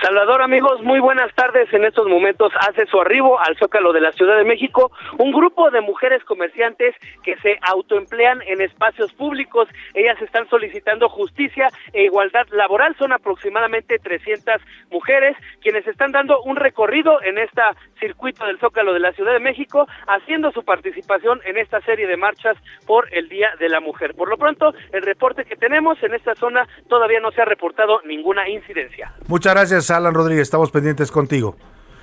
[0.00, 1.72] Salvador, amigos, muy buenas tardes.
[1.72, 5.70] En estos momentos hace su arribo al Zócalo de la Ciudad de México un grupo
[5.70, 9.68] de mujeres comerciantes que se autoemplean en espacios públicos.
[9.94, 12.96] Ellas están solicitando justicia e igualdad laboral.
[12.98, 14.60] Son aproximadamente 300
[14.90, 17.62] mujeres quienes están dando un recorrido en este
[18.00, 22.16] circuito del Zócalo de la Ciudad de México, haciendo su participación en esta serie de
[22.16, 22.56] marchas
[22.86, 24.14] por el Día de la Mujer.
[24.14, 28.00] Por lo pronto, el reporte que tenemos en esta zona todavía no se ha reportado
[28.04, 29.12] ninguna incidencia.
[29.28, 29.81] Muchas gracias.
[29.90, 31.56] Alan Rodríguez, estamos pendientes contigo.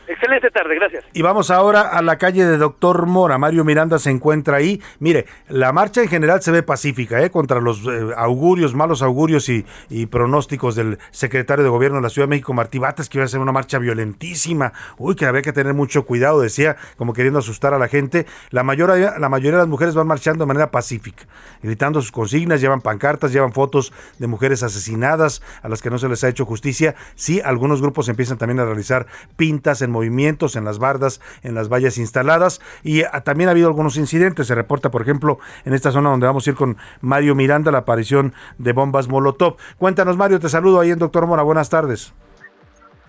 [0.10, 1.06] Excelente tarde, gracias.
[1.14, 3.38] Y vamos ahora a la calle de Doctor Mora.
[3.38, 4.82] Mario Miranda se encuentra ahí.
[4.98, 7.30] Mire, la marcha en general se ve pacífica, ¿eh?
[7.30, 9.66] Contra los eh, augurios, malos augurios y,
[10.08, 13.28] pronósticos del secretario de Gobierno de la Ciudad de México, Martí Bates, que iba a
[13.28, 14.74] ser una marcha violentísima.
[14.98, 18.26] Uy, que había que tener mucho cuidado, decía, como queriendo asustar a la gente.
[18.50, 21.26] La mayoría, la mayoría de las mujeres van marchando de manera pacífica,
[21.62, 26.10] gritando sus consignas, llevan pancartas, llevan fotos de mujeres asesinadas a las que no se
[26.10, 26.96] les ha hecho justicia.
[27.14, 29.06] Sí, algunos grupos empiezan también a realizar
[29.38, 33.68] pintas en movimientos en las bardas, en las vallas instaladas y ah, también ha habido
[33.68, 34.48] algunos incidentes.
[34.48, 37.80] Se reporta, por ejemplo, en esta zona donde vamos a ir con Mario Miranda, la
[37.80, 39.58] aparición de bombas Molotov.
[39.78, 41.44] Cuéntanos, Mario, te saludo ahí en Doctor Mora.
[41.44, 42.14] Buenas tardes.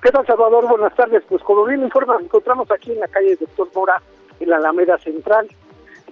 [0.02, 0.66] ¿Qué tal, Salvador?
[0.68, 1.22] Buenas tardes.
[1.28, 4.02] Pues como bien informa, nos encontramos aquí en la calle Doctor Mora,
[4.40, 5.46] en la Alameda Central,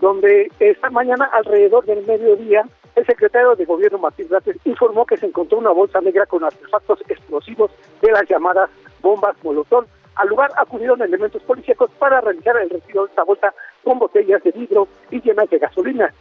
[0.01, 2.65] donde esta mañana, alrededor del mediodía,
[2.95, 7.01] el secretario de Gobierno, Martín Blates, informó que se encontró una bolsa negra con artefactos
[7.09, 9.87] explosivos de las llamadas bombas Molotov
[10.19, 13.55] al lugar acudieron elementos policíacos para realizar el retiro de esta bolsa
[13.85, 16.13] con botellas de vidrio y llenas de gasolina.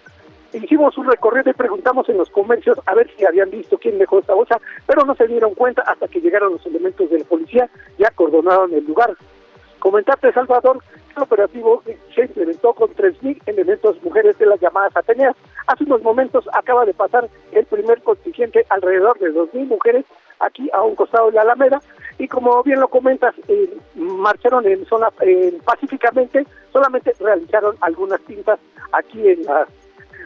[0.54, 4.20] Hicimos un recorrido y preguntamos en los comercios a ver si habían visto quién dejó
[4.20, 7.70] esta bolsa, pero no se dieron cuenta hasta que llegaron los elementos de la policía
[7.98, 9.16] y acordonaron el lugar.
[9.80, 10.80] Comentarte, Salvador,
[11.16, 11.84] el operativo
[12.14, 15.36] se implementó con 3.000 elementos mujeres de las llamadas Ateneas.
[15.66, 20.06] Hace unos momentos acaba de pasar el primer contingente, alrededor de 2.000 mujeres,
[20.40, 21.82] aquí a un costado de la Alameda,
[22.18, 25.10] y como bien lo comentas, eh, marcharon en zona
[25.64, 28.60] pacíficamente, solamente realizaron algunas pintas
[28.92, 29.68] aquí en las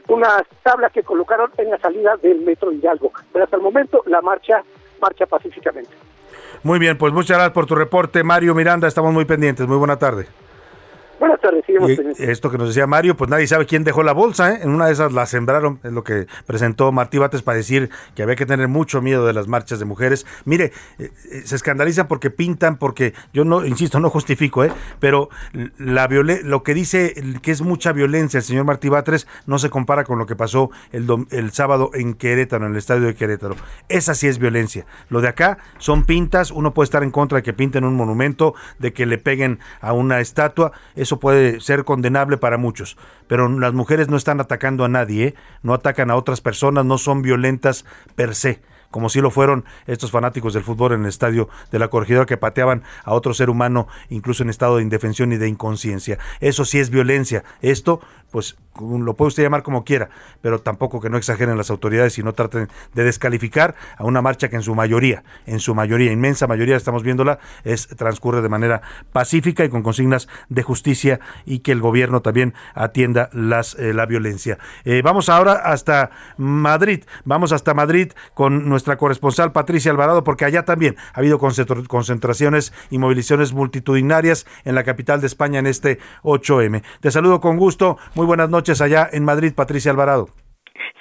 [0.08, 3.12] unas tablas que colocaron en la salida del metro Hidalgo.
[3.32, 4.64] Pero hasta el momento la marcha
[5.02, 5.92] marcha pacíficamente.
[6.64, 8.88] Muy bien, pues muchas gracias por tu reporte, Mario Miranda.
[8.88, 9.68] Estamos muy pendientes.
[9.68, 10.28] Muy buena tarde.
[11.22, 11.64] Buenas tardes,
[12.18, 14.60] Esto que nos decía Mario, pues nadie sabe quién dejó la bolsa, ¿eh?
[14.64, 18.24] En una de esas la sembraron, es lo que presentó Martí Bates para decir que
[18.24, 20.26] había que tener mucho miedo de las marchas de mujeres.
[20.46, 24.72] Mire, eh, eh, se escandalizan porque pintan, porque yo no, insisto, no justifico, ¿eh?
[25.00, 25.30] Pero
[25.78, 30.04] la lo que dice que es mucha violencia el señor Martí Bates no se compara
[30.06, 33.56] con lo que pasó el, el sábado en Querétaro, en el estadio de Querétaro.
[33.90, 34.88] Esa sí es violencia.
[35.10, 38.56] Lo de acá son pintas, uno puede estar en contra de que pinten un monumento,
[38.80, 40.72] de que le peguen a una estatua,
[41.12, 42.96] eso puede ser condenable para muchos,
[43.28, 45.36] pero las mujeres no están atacando a nadie, ¿eh?
[45.62, 47.84] no atacan a otras personas, no son violentas
[48.16, 48.62] per se
[48.92, 52.38] como si lo fueron estos fanáticos del fútbol en el estadio de la corregidora que
[52.38, 56.20] pateaban a otro ser humano incluso en estado de indefensión y de inconsciencia.
[56.42, 57.46] Eso sí es violencia.
[57.62, 58.02] Esto
[58.32, 60.10] pues lo puede usted llamar como quiera,
[60.42, 64.50] pero tampoco que no exageren las autoridades y no traten de descalificar a una marcha
[64.50, 68.82] que en su mayoría, en su mayoría, inmensa mayoría, estamos viéndola, es transcurre de manera
[69.12, 74.06] pacífica y con consignas de justicia y que el gobierno también atienda las eh, la
[74.06, 74.58] violencia.
[74.86, 80.64] Eh, vamos ahora hasta Madrid, vamos hasta Madrid con nuestra corresponsal Patricia Alvarado, porque allá
[80.64, 86.84] también ha habido concentraciones y movilizaciones multitudinarias en la capital de España en este 8M.
[87.02, 87.98] Te saludo con gusto.
[88.26, 90.30] Buenas noches allá en Madrid, Patricia Alvarado.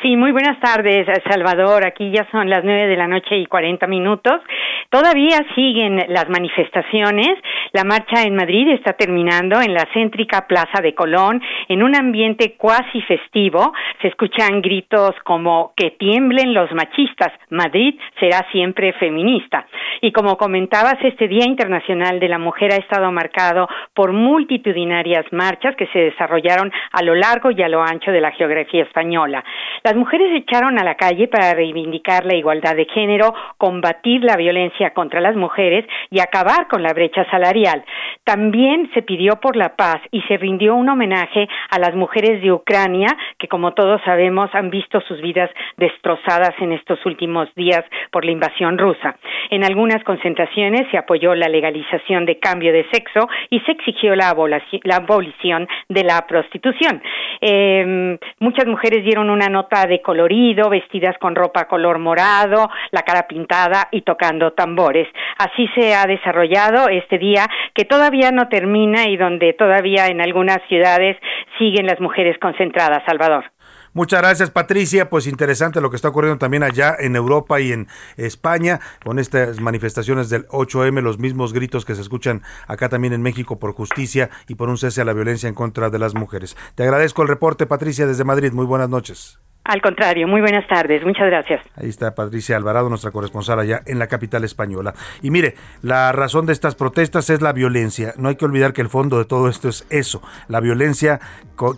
[0.02, 1.86] Sí, muy buenas tardes, Salvador.
[1.86, 4.40] Aquí ya son las nueve de la noche y cuarenta minutos.
[4.89, 7.28] Todavía siguen las manifestaciones.
[7.73, 12.57] La marcha en Madrid está terminando en la céntrica Plaza de Colón en un ambiente
[12.57, 13.73] cuasi festivo.
[14.01, 17.32] Se escuchan gritos como que tiemblen los machistas.
[17.51, 19.66] Madrid será siempre feminista.
[20.01, 25.77] Y como comentabas, este Día Internacional de la Mujer ha estado marcado por multitudinarias marchas
[25.77, 29.44] que se desarrollaron a lo largo y a lo ancho de la geografía española.
[29.85, 34.37] Las mujeres se echaron a la calle para reivindicar la igualdad de género, combatir la
[34.37, 37.85] violencia contra las mujeres y acabar con la brecha salarial.
[38.25, 42.53] También se pidió por la paz y se rindió un homenaje a las mujeres de
[42.53, 48.25] Ucrania que, como todos sabemos, han visto sus vidas destrozadas en estos últimos días por
[48.25, 49.17] la invasión rusa.
[49.51, 54.31] En algunas concentraciones se apoyó la legalización de cambio de sexo y se exigió la,
[54.31, 57.03] abolición de la prostitución.
[57.41, 63.27] Eh, muchas mujeres dieron una nota de colorido, vestidas con ropa color morado, la cara
[63.29, 65.09] pintada y tocando tambores.
[65.39, 70.59] Así se ha desarrollado este día que todavía no termina y donde todavía en algunas
[70.69, 71.17] ciudades
[71.59, 73.45] siguen las mujeres concentradas, Salvador.
[73.93, 75.11] Muchas gracias, Patricia.
[75.11, 79.61] Pues interesante lo que está ocurriendo también allá en Europa y en España con estas
[79.61, 84.31] manifestaciones del 8M, los mismos gritos que se escuchan acá también en México por justicia
[84.47, 86.57] y por un cese a la violencia en contra de las mujeres.
[86.77, 88.53] Te agradezco el reporte, Patricia, desde Madrid.
[88.53, 89.41] Muy buenas noches.
[89.65, 91.61] Al contrario, muy buenas tardes, muchas gracias.
[91.77, 94.95] Ahí está Patricia Alvarado, nuestra corresponsal allá en la capital española.
[95.20, 98.15] Y mire, la razón de estas protestas es la violencia.
[98.16, 101.20] No hay que olvidar que el fondo de todo esto es eso, la violencia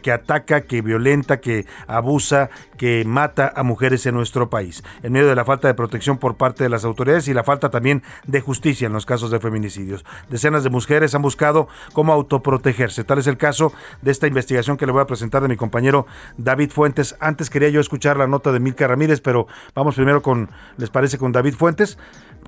[0.01, 5.29] que ataca, que violenta, que abusa, que mata a mujeres en nuestro país, en medio
[5.29, 8.41] de la falta de protección por parte de las autoridades y la falta también de
[8.41, 10.05] justicia en los casos de feminicidios.
[10.29, 13.03] Decenas de mujeres han buscado cómo autoprotegerse.
[13.03, 13.73] Tal es el caso
[14.03, 16.07] de esta investigación que le voy a presentar de mi compañero
[16.37, 17.17] David Fuentes.
[17.19, 21.19] Antes quería yo escuchar la nota de Milka Ramírez, pero vamos primero con, ¿les parece
[21.19, 21.99] con David Fuentes?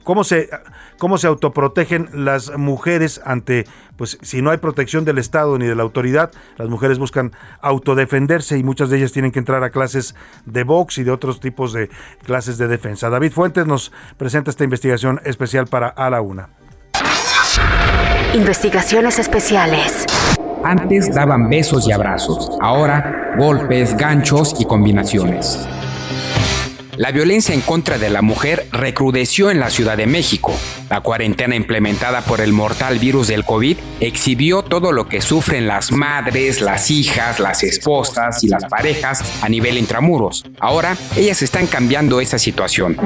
[0.02, 0.50] ¿Cómo se,
[0.98, 3.64] cómo se autoprotegen las mujeres ante,
[3.96, 8.58] pues si no hay protección del Estado ni de la autoridad, las mujeres buscan autodefenderse
[8.58, 10.14] y muchas de ellas tienen que entrar a clases
[10.44, 11.88] de box y de otros tipos de
[12.24, 13.08] clases de defensa.
[13.08, 16.50] David Fuentes nos presenta esta investigación especial para A la Una.
[18.34, 20.06] Investigaciones especiales.
[20.64, 25.68] Antes daban besos y abrazos, ahora golpes, ganchos y combinaciones.
[26.96, 30.54] La violencia en contra de la mujer recrudeció en la Ciudad de México.
[30.88, 35.92] La cuarentena implementada por el mortal virus del COVID exhibió todo lo que sufren las
[35.92, 40.44] madres, las hijas, las esposas y las parejas a nivel intramuros.
[40.60, 42.96] Ahora, ellas están cambiando esa situación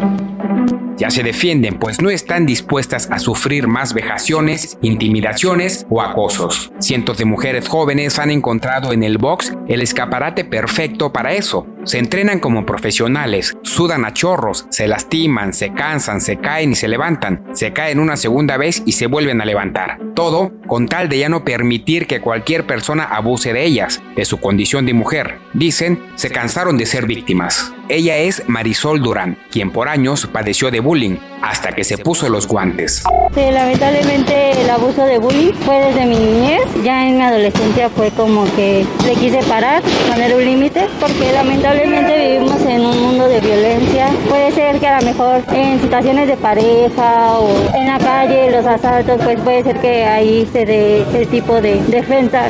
[0.99, 6.73] ya se defienden, pues no están dispuestas a sufrir más vejaciones, intimidaciones o acosos.
[6.81, 11.67] Cientos de mujeres jóvenes han encontrado en el box el escaparate perfecto para eso.
[11.85, 16.89] Se entrenan como profesionales, sudan a chorros, se lastiman, se cansan, se caen y se
[16.89, 19.99] levantan, se caen una segunda vez y se vuelven a levantar.
[20.15, 24.39] Todo con tal de ya no permitir que cualquier persona abuse de ellas, de su
[24.39, 25.39] condición de mujer.
[25.55, 27.73] Dicen, se cansaron de ser víctimas.
[27.89, 32.49] Ella es Marisol Durán, quien por años padeció de bullying hasta que se puso los
[32.49, 33.03] guantes.
[33.35, 36.63] Sí, lamentablemente el abuso de bullying fue desde mi niñez.
[36.83, 42.13] Ya en mi adolescencia fue como que le quise parar, poner un límite, porque lamentablemente
[42.31, 44.09] vivimos en un mundo de violencia.
[44.31, 48.65] Puede ser que a lo mejor en situaciones de pareja o en la calle, los
[48.65, 52.49] asaltos, pues puede ser que ahí se dé ese tipo de defensa.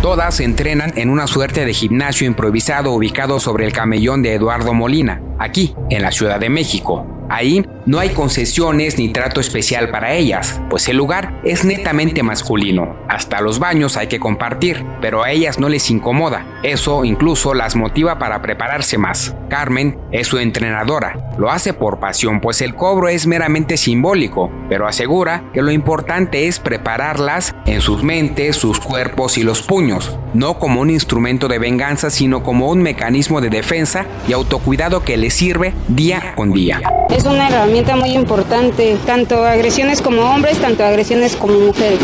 [0.00, 4.74] Todas se entrenan en una suerte de gimnasio improvisado ubicado sobre el camellón de Eduardo
[4.74, 7.13] Molina, aquí, en la Ciudad de México.
[7.28, 12.96] Ahí no hay concesiones ni trato especial para ellas, pues el lugar es netamente masculino.
[13.08, 16.46] Hasta los baños hay que compartir, pero a ellas no les incomoda.
[16.62, 19.34] Eso incluso las motiva para prepararse más.
[19.48, 21.30] Carmen es su entrenadora.
[21.38, 26.46] Lo hace por pasión, pues el cobro es meramente simbólico, pero asegura que lo importante
[26.46, 31.58] es prepararlas en sus mentes, sus cuerpos y los puños, no como un instrumento de
[31.58, 36.80] venganza, sino como un mecanismo de defensa y autocuidado que les sirve día con día.
[37.14, 42.00] Es una herramienta muy importante, tanto agresiones como hombres, tanto agresiones como mujeres.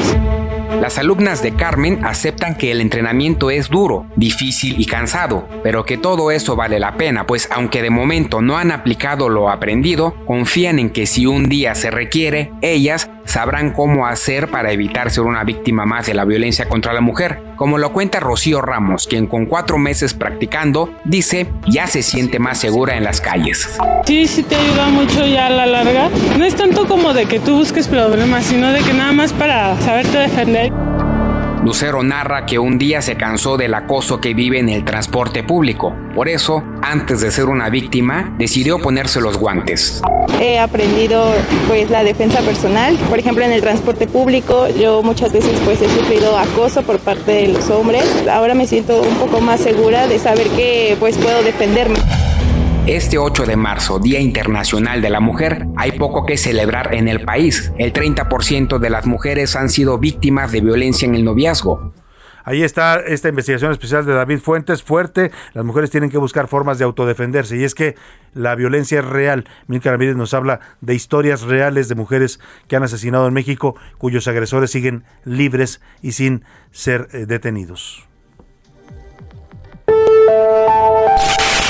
[0.80, 5.98] Las alumnas de Carmen aceptan que el entrenamiento es duro, difícil y cansado, pero que
[5.98, 10.78] todo eso vale la pena, pues aunque de momento no han aplicado lo aprendido, confían
[10.78, 15.44] en que si un día se requiere, ellas sabrán cómo hacer para evitar ser una
[15.44, 19.46] víctima más de la violencia contra la mujer, como lo cuenta Rocío Ramos, quien con
[19.46, 23.78] cuatro meses practicando dice ya se siente más segura en las calles.
[24.06, 26.08] Sí, sí te ayuda mucho ya a la larga.
[26.38, 29.78] No es tanto como de que tú busques problemas, sino de que nada más para
[29.80, 30.69] saberte defender.
[31.64, 35.94] Lucero narra que un día se cansó del acoso que vive en el transporte público.
[36.14, 40.00] Por eso, antes de ser una víctima, decidió ponerse los guantes.
[40.40, 41.34] He aprendido
[41.68, 42.96] pues la defensa personal.
[43.10, 47.32] Por ejemplo, en el transporte público yo muchas veces pues he sufrido acoso por parte
[47.32, 48.04] de los hombres.
[48.30, 51.98] Ahora me siento un poco más segura de saber que pues puedo defenderme.
[52.90, 57.20] Este 8 de marzo, Día Internacional de la Mujer, hay poco que celebrar en el
[57.20, 57.72] país.
[57.78, 61.94] El 30% de las mujeres han sido víctimas de violencia en el noviazgo.
[62.42, 65.30] Ahí está esta investigación especial de David Fuentes, fuerte.
[65.54, 67.56] Las mujeres tienen que buscar formas de autodefenderse.
[67.56, 67.94] Y es que
[68.34, 69.44] la violencia es real.
[69.68, 74.26] Milka Ramírez nos habla de historias reales de mujeres que han asesinado en México, cuyos
[74.26, 76.42] agresores siguen libres y sin
[76.72, 78.08] ser eh, detenidos.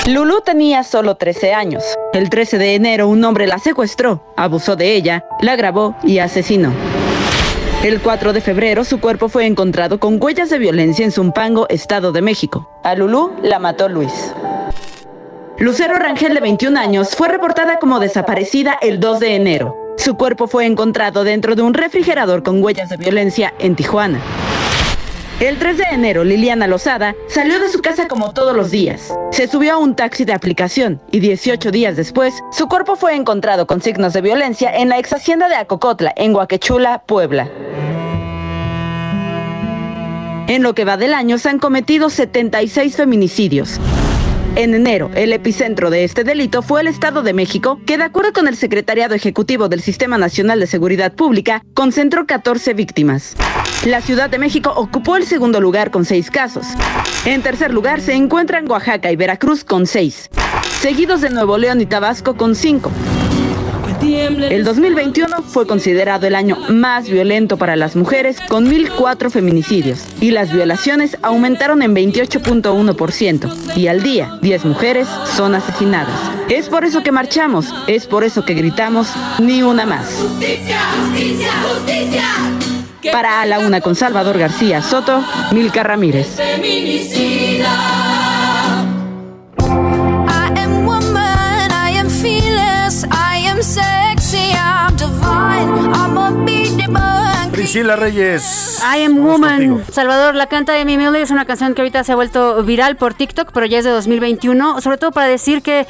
[0.07, 1.83] Lulu tenía solo 13 años.
[2.11, 6.73] El 13 de enero un hombre la secuestró, abusó de ella, la grabó y asesinó.
[7.83, 12.11] El 4 de febrero su cuerpo fue encontrado con huellas de violencia en Zumpango, Estado
[12.11, 12.67] de México.
[12.83, 14.33] A Lulú la mató Luis.
[15.59, 19.77] Lucero Rangel, de 21 años, fue reportada como desaparecida el 2 de enero.
[19.97, 24.19] Su cuerpo fue encontrado dentro de un refrigerador con huellas de violencia en Tijuana.
[25.41, 29.11] El 3 de enero, Liliana Lozada salió de su casa como todos los días.
[29.31, 33.65] Se subió a un taxi de aplicación y 18 días después, su cuerpo fue encontrado
[33.65, 37.49] con signos de violencia en la ex hacienda de Acocotla, en Huaquechula, Puebla.
[40.47, 43.79] En lo que va del año se han cometido 76 feminicidios.
[44.55, 48.33] En enero, el epicentro de este delito fue el Estado de México, que de acuerdo
[48.33, 53.35] con el Secretariado Ejecutivo del Sistema Nacional de Seguridad Pública, concentró 14 víctimas.
[53.85, 56.67] La Ciudad de México ocupó el segundo lugar con 6 casos.
[57.23, 60.29] En tercer lugar se encuentran Oaxaca y Veracruz con 6,
[60.81, 62.91] seguidos de Nuevo León y Tabasco con 5.
[64.03, 70.31] El 2021 fue considerado el año más violento para las mujeres con 1.004 feminicidios y
[70.31, 76.15] las violaciones aumentaron en 28.1% y al día 10 mujeres son asesinadas.
[76.49, 79.07] Es por eso que marchamos, es por eso que gritamos,
[79.39, 80.07] ni una más.
[80.07, 82.23] Justicia, justicia, justicia.
[83.11, 86.37] Para a la una con Salvador García Soto, Milka Ramírez.
[97.51, 98.81] Priscila Reyes.
[98.81, 99.83] I am woman.
[99.91, 103.13] Salvador, la canta de Mimi es una canción que ahorita se ha vuelto viral por
[103.13, 105.85] TikTok, pero ya es de 2021, sobre todo para decir que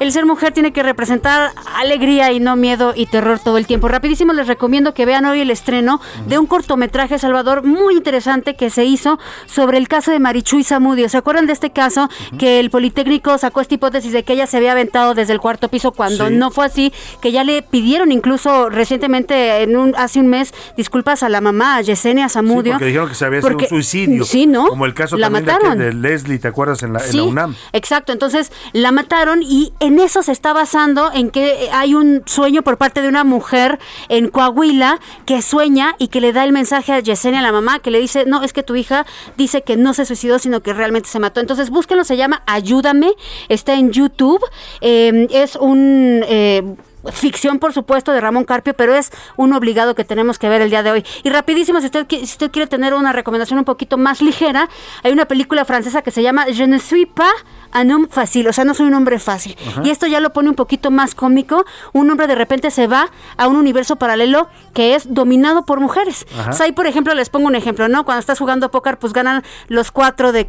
[0.00, 3.88] el ser mujer tiene que representar alegría y no miedo y terror todo el tiempo.
[3.88, 8.70] Rapidísimo les recomiendo que vean hoy el estreno de un cortometraje, Salvador, muy interesante que
[8.70, 11.08] se hizo sobre el caso de Marichuy Zamudio.
[11.08, 12.08] ¿Se acuerdan de este caso
[12.38, 15.68] que el Politécnico sacó esta hipótesis de que ella se había aventado desde el cuarto
[15.68, 20.28] piso cuando no fue así, que ya le pidieron incluso recientemente, en un, hace un
[20.28, 22.72] mes, disculpas a la mamá, a Yesenia Zamudio.
[22.72, 24.24] porque dijeron que se había sido un suicidio.
[24.24, 24.68] Sí, ¿no?
[24.68, 25.78] Como el caso la también mataron.
[25.78, 26.82] De, de Leslie, ¿te acuerdas?
[26.82, 27.54] En la, en la UNAM.
[27.72, 32.62] Exacto, entonces la mataron y en eso se está basando en que hay un sueño
[32.62, 36.92] por parte de una mujer en Coahuila que sueña y que le da el mensaje
[36.92, 39.06] a Yesenia, la mamá, que le dice, no, es que tu hija
[39.36, 41.40] dice que no se suicidó, sino que realmente se mató.
[41.40, 43.12] Entonces búsquenlo, se llama Ayúdame,
[43.48, 44.44] está en YouTube,
[44.80, 46.24] eh, es un...
[46.26, 46.76] Eh,
[47.12, 50.70] ficción, por supuesto, de Ramón Carpio, pero es un obligado que tenemos que ver el
[50.70, 51.04] día de hoy.
[51.22, 54.68] Y rapidísimo, si usted, si usted quiere tener una recomendación un poquito más ligera,
[55.02, 57.32] hay una película francesa que se llama Je ne suis pas
[57.74, 59.56] un homme facile, o sea, no soy un hombre fácil.
[59.68, 59.82] Ajá.
[59.84, 61.64] Y esto ya lo pone un poquito más cómico.
[61.92, 66.26] Un hombre de repente se va a un universo paralelo que es dominado por mujeres.
[66.48, 68.04] O sea, ahí, por ejemplo, les pongo un ejemplo, ¿no?
[68.04, 70.46] Cuando estás jugando póker, pues ganan los cuatro de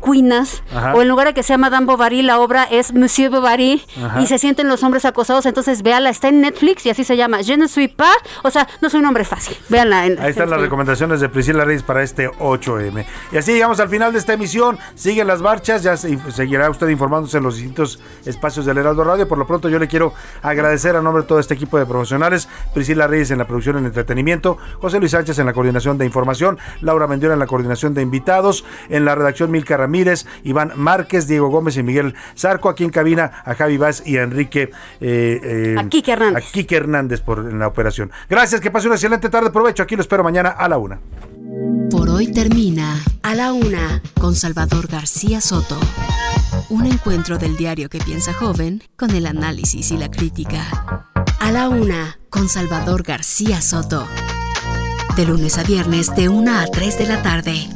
[0.76, 0.96] Ajá.
[0.96, 4.22] o en lugar de que sea Madame Bovary, la obra es Monsieur Bovary, Ajá.
[4.22, 7.42] y se sienten los hombres acosados, entonces véala, está en Netflix y así se llama,
[7.44, 10.06] Je ne suis pas, o sea, no soy un hombre fácil, véanla.
[10.06, 13.06] En, Ahí están las recomendaciones de Priscila Reyes para este 8M.
[13.32, 14.78] Y así llegamos al final de esta emisión.
[14.96, 19.28] Siguen las marchas, ya se- seguirá usted informándose en los distintos espacios del Heraldo Radio.
[19.28, 22.48] Por lo pronto yo le quiero agradecer a nombre de todo este equipo de profesionales,
[22.74, 26.58] Priscila Reyes en la producción en entretenimiento, José Luis Sánchez en la coordinación de información,
[26.82, 31.50] Laura Mendiola en la coordinación de invitados, en la redacción Milka Ramírez, Iván Márquez, Diego
[31.50, 34.72] Gómez y Miguel Zarco, aquí en cabina a Javi Vaz y a Enrique
[35.02, 36.37] eh, eh, A Quique Hernández.
[36.38, 38.12] A Quique Hernández por en la operación.
[38.30, 39.84] Gracias, que pase una excelente tarde, provecho.
[39.84, 41.00] Aquí lo espero mañana a la una.
[41.90, 45.80] Por hoy termina A la Una con Salvador García Soto.
[46.70, 51.14] Un encuentro del diario que piensa joven con el análisis y la crítica.
[51.40, 54.06] A la Una con Salvador García Soto.
[55.16, 57.70] De lunes a viernes de 1 a 3 de la tarde.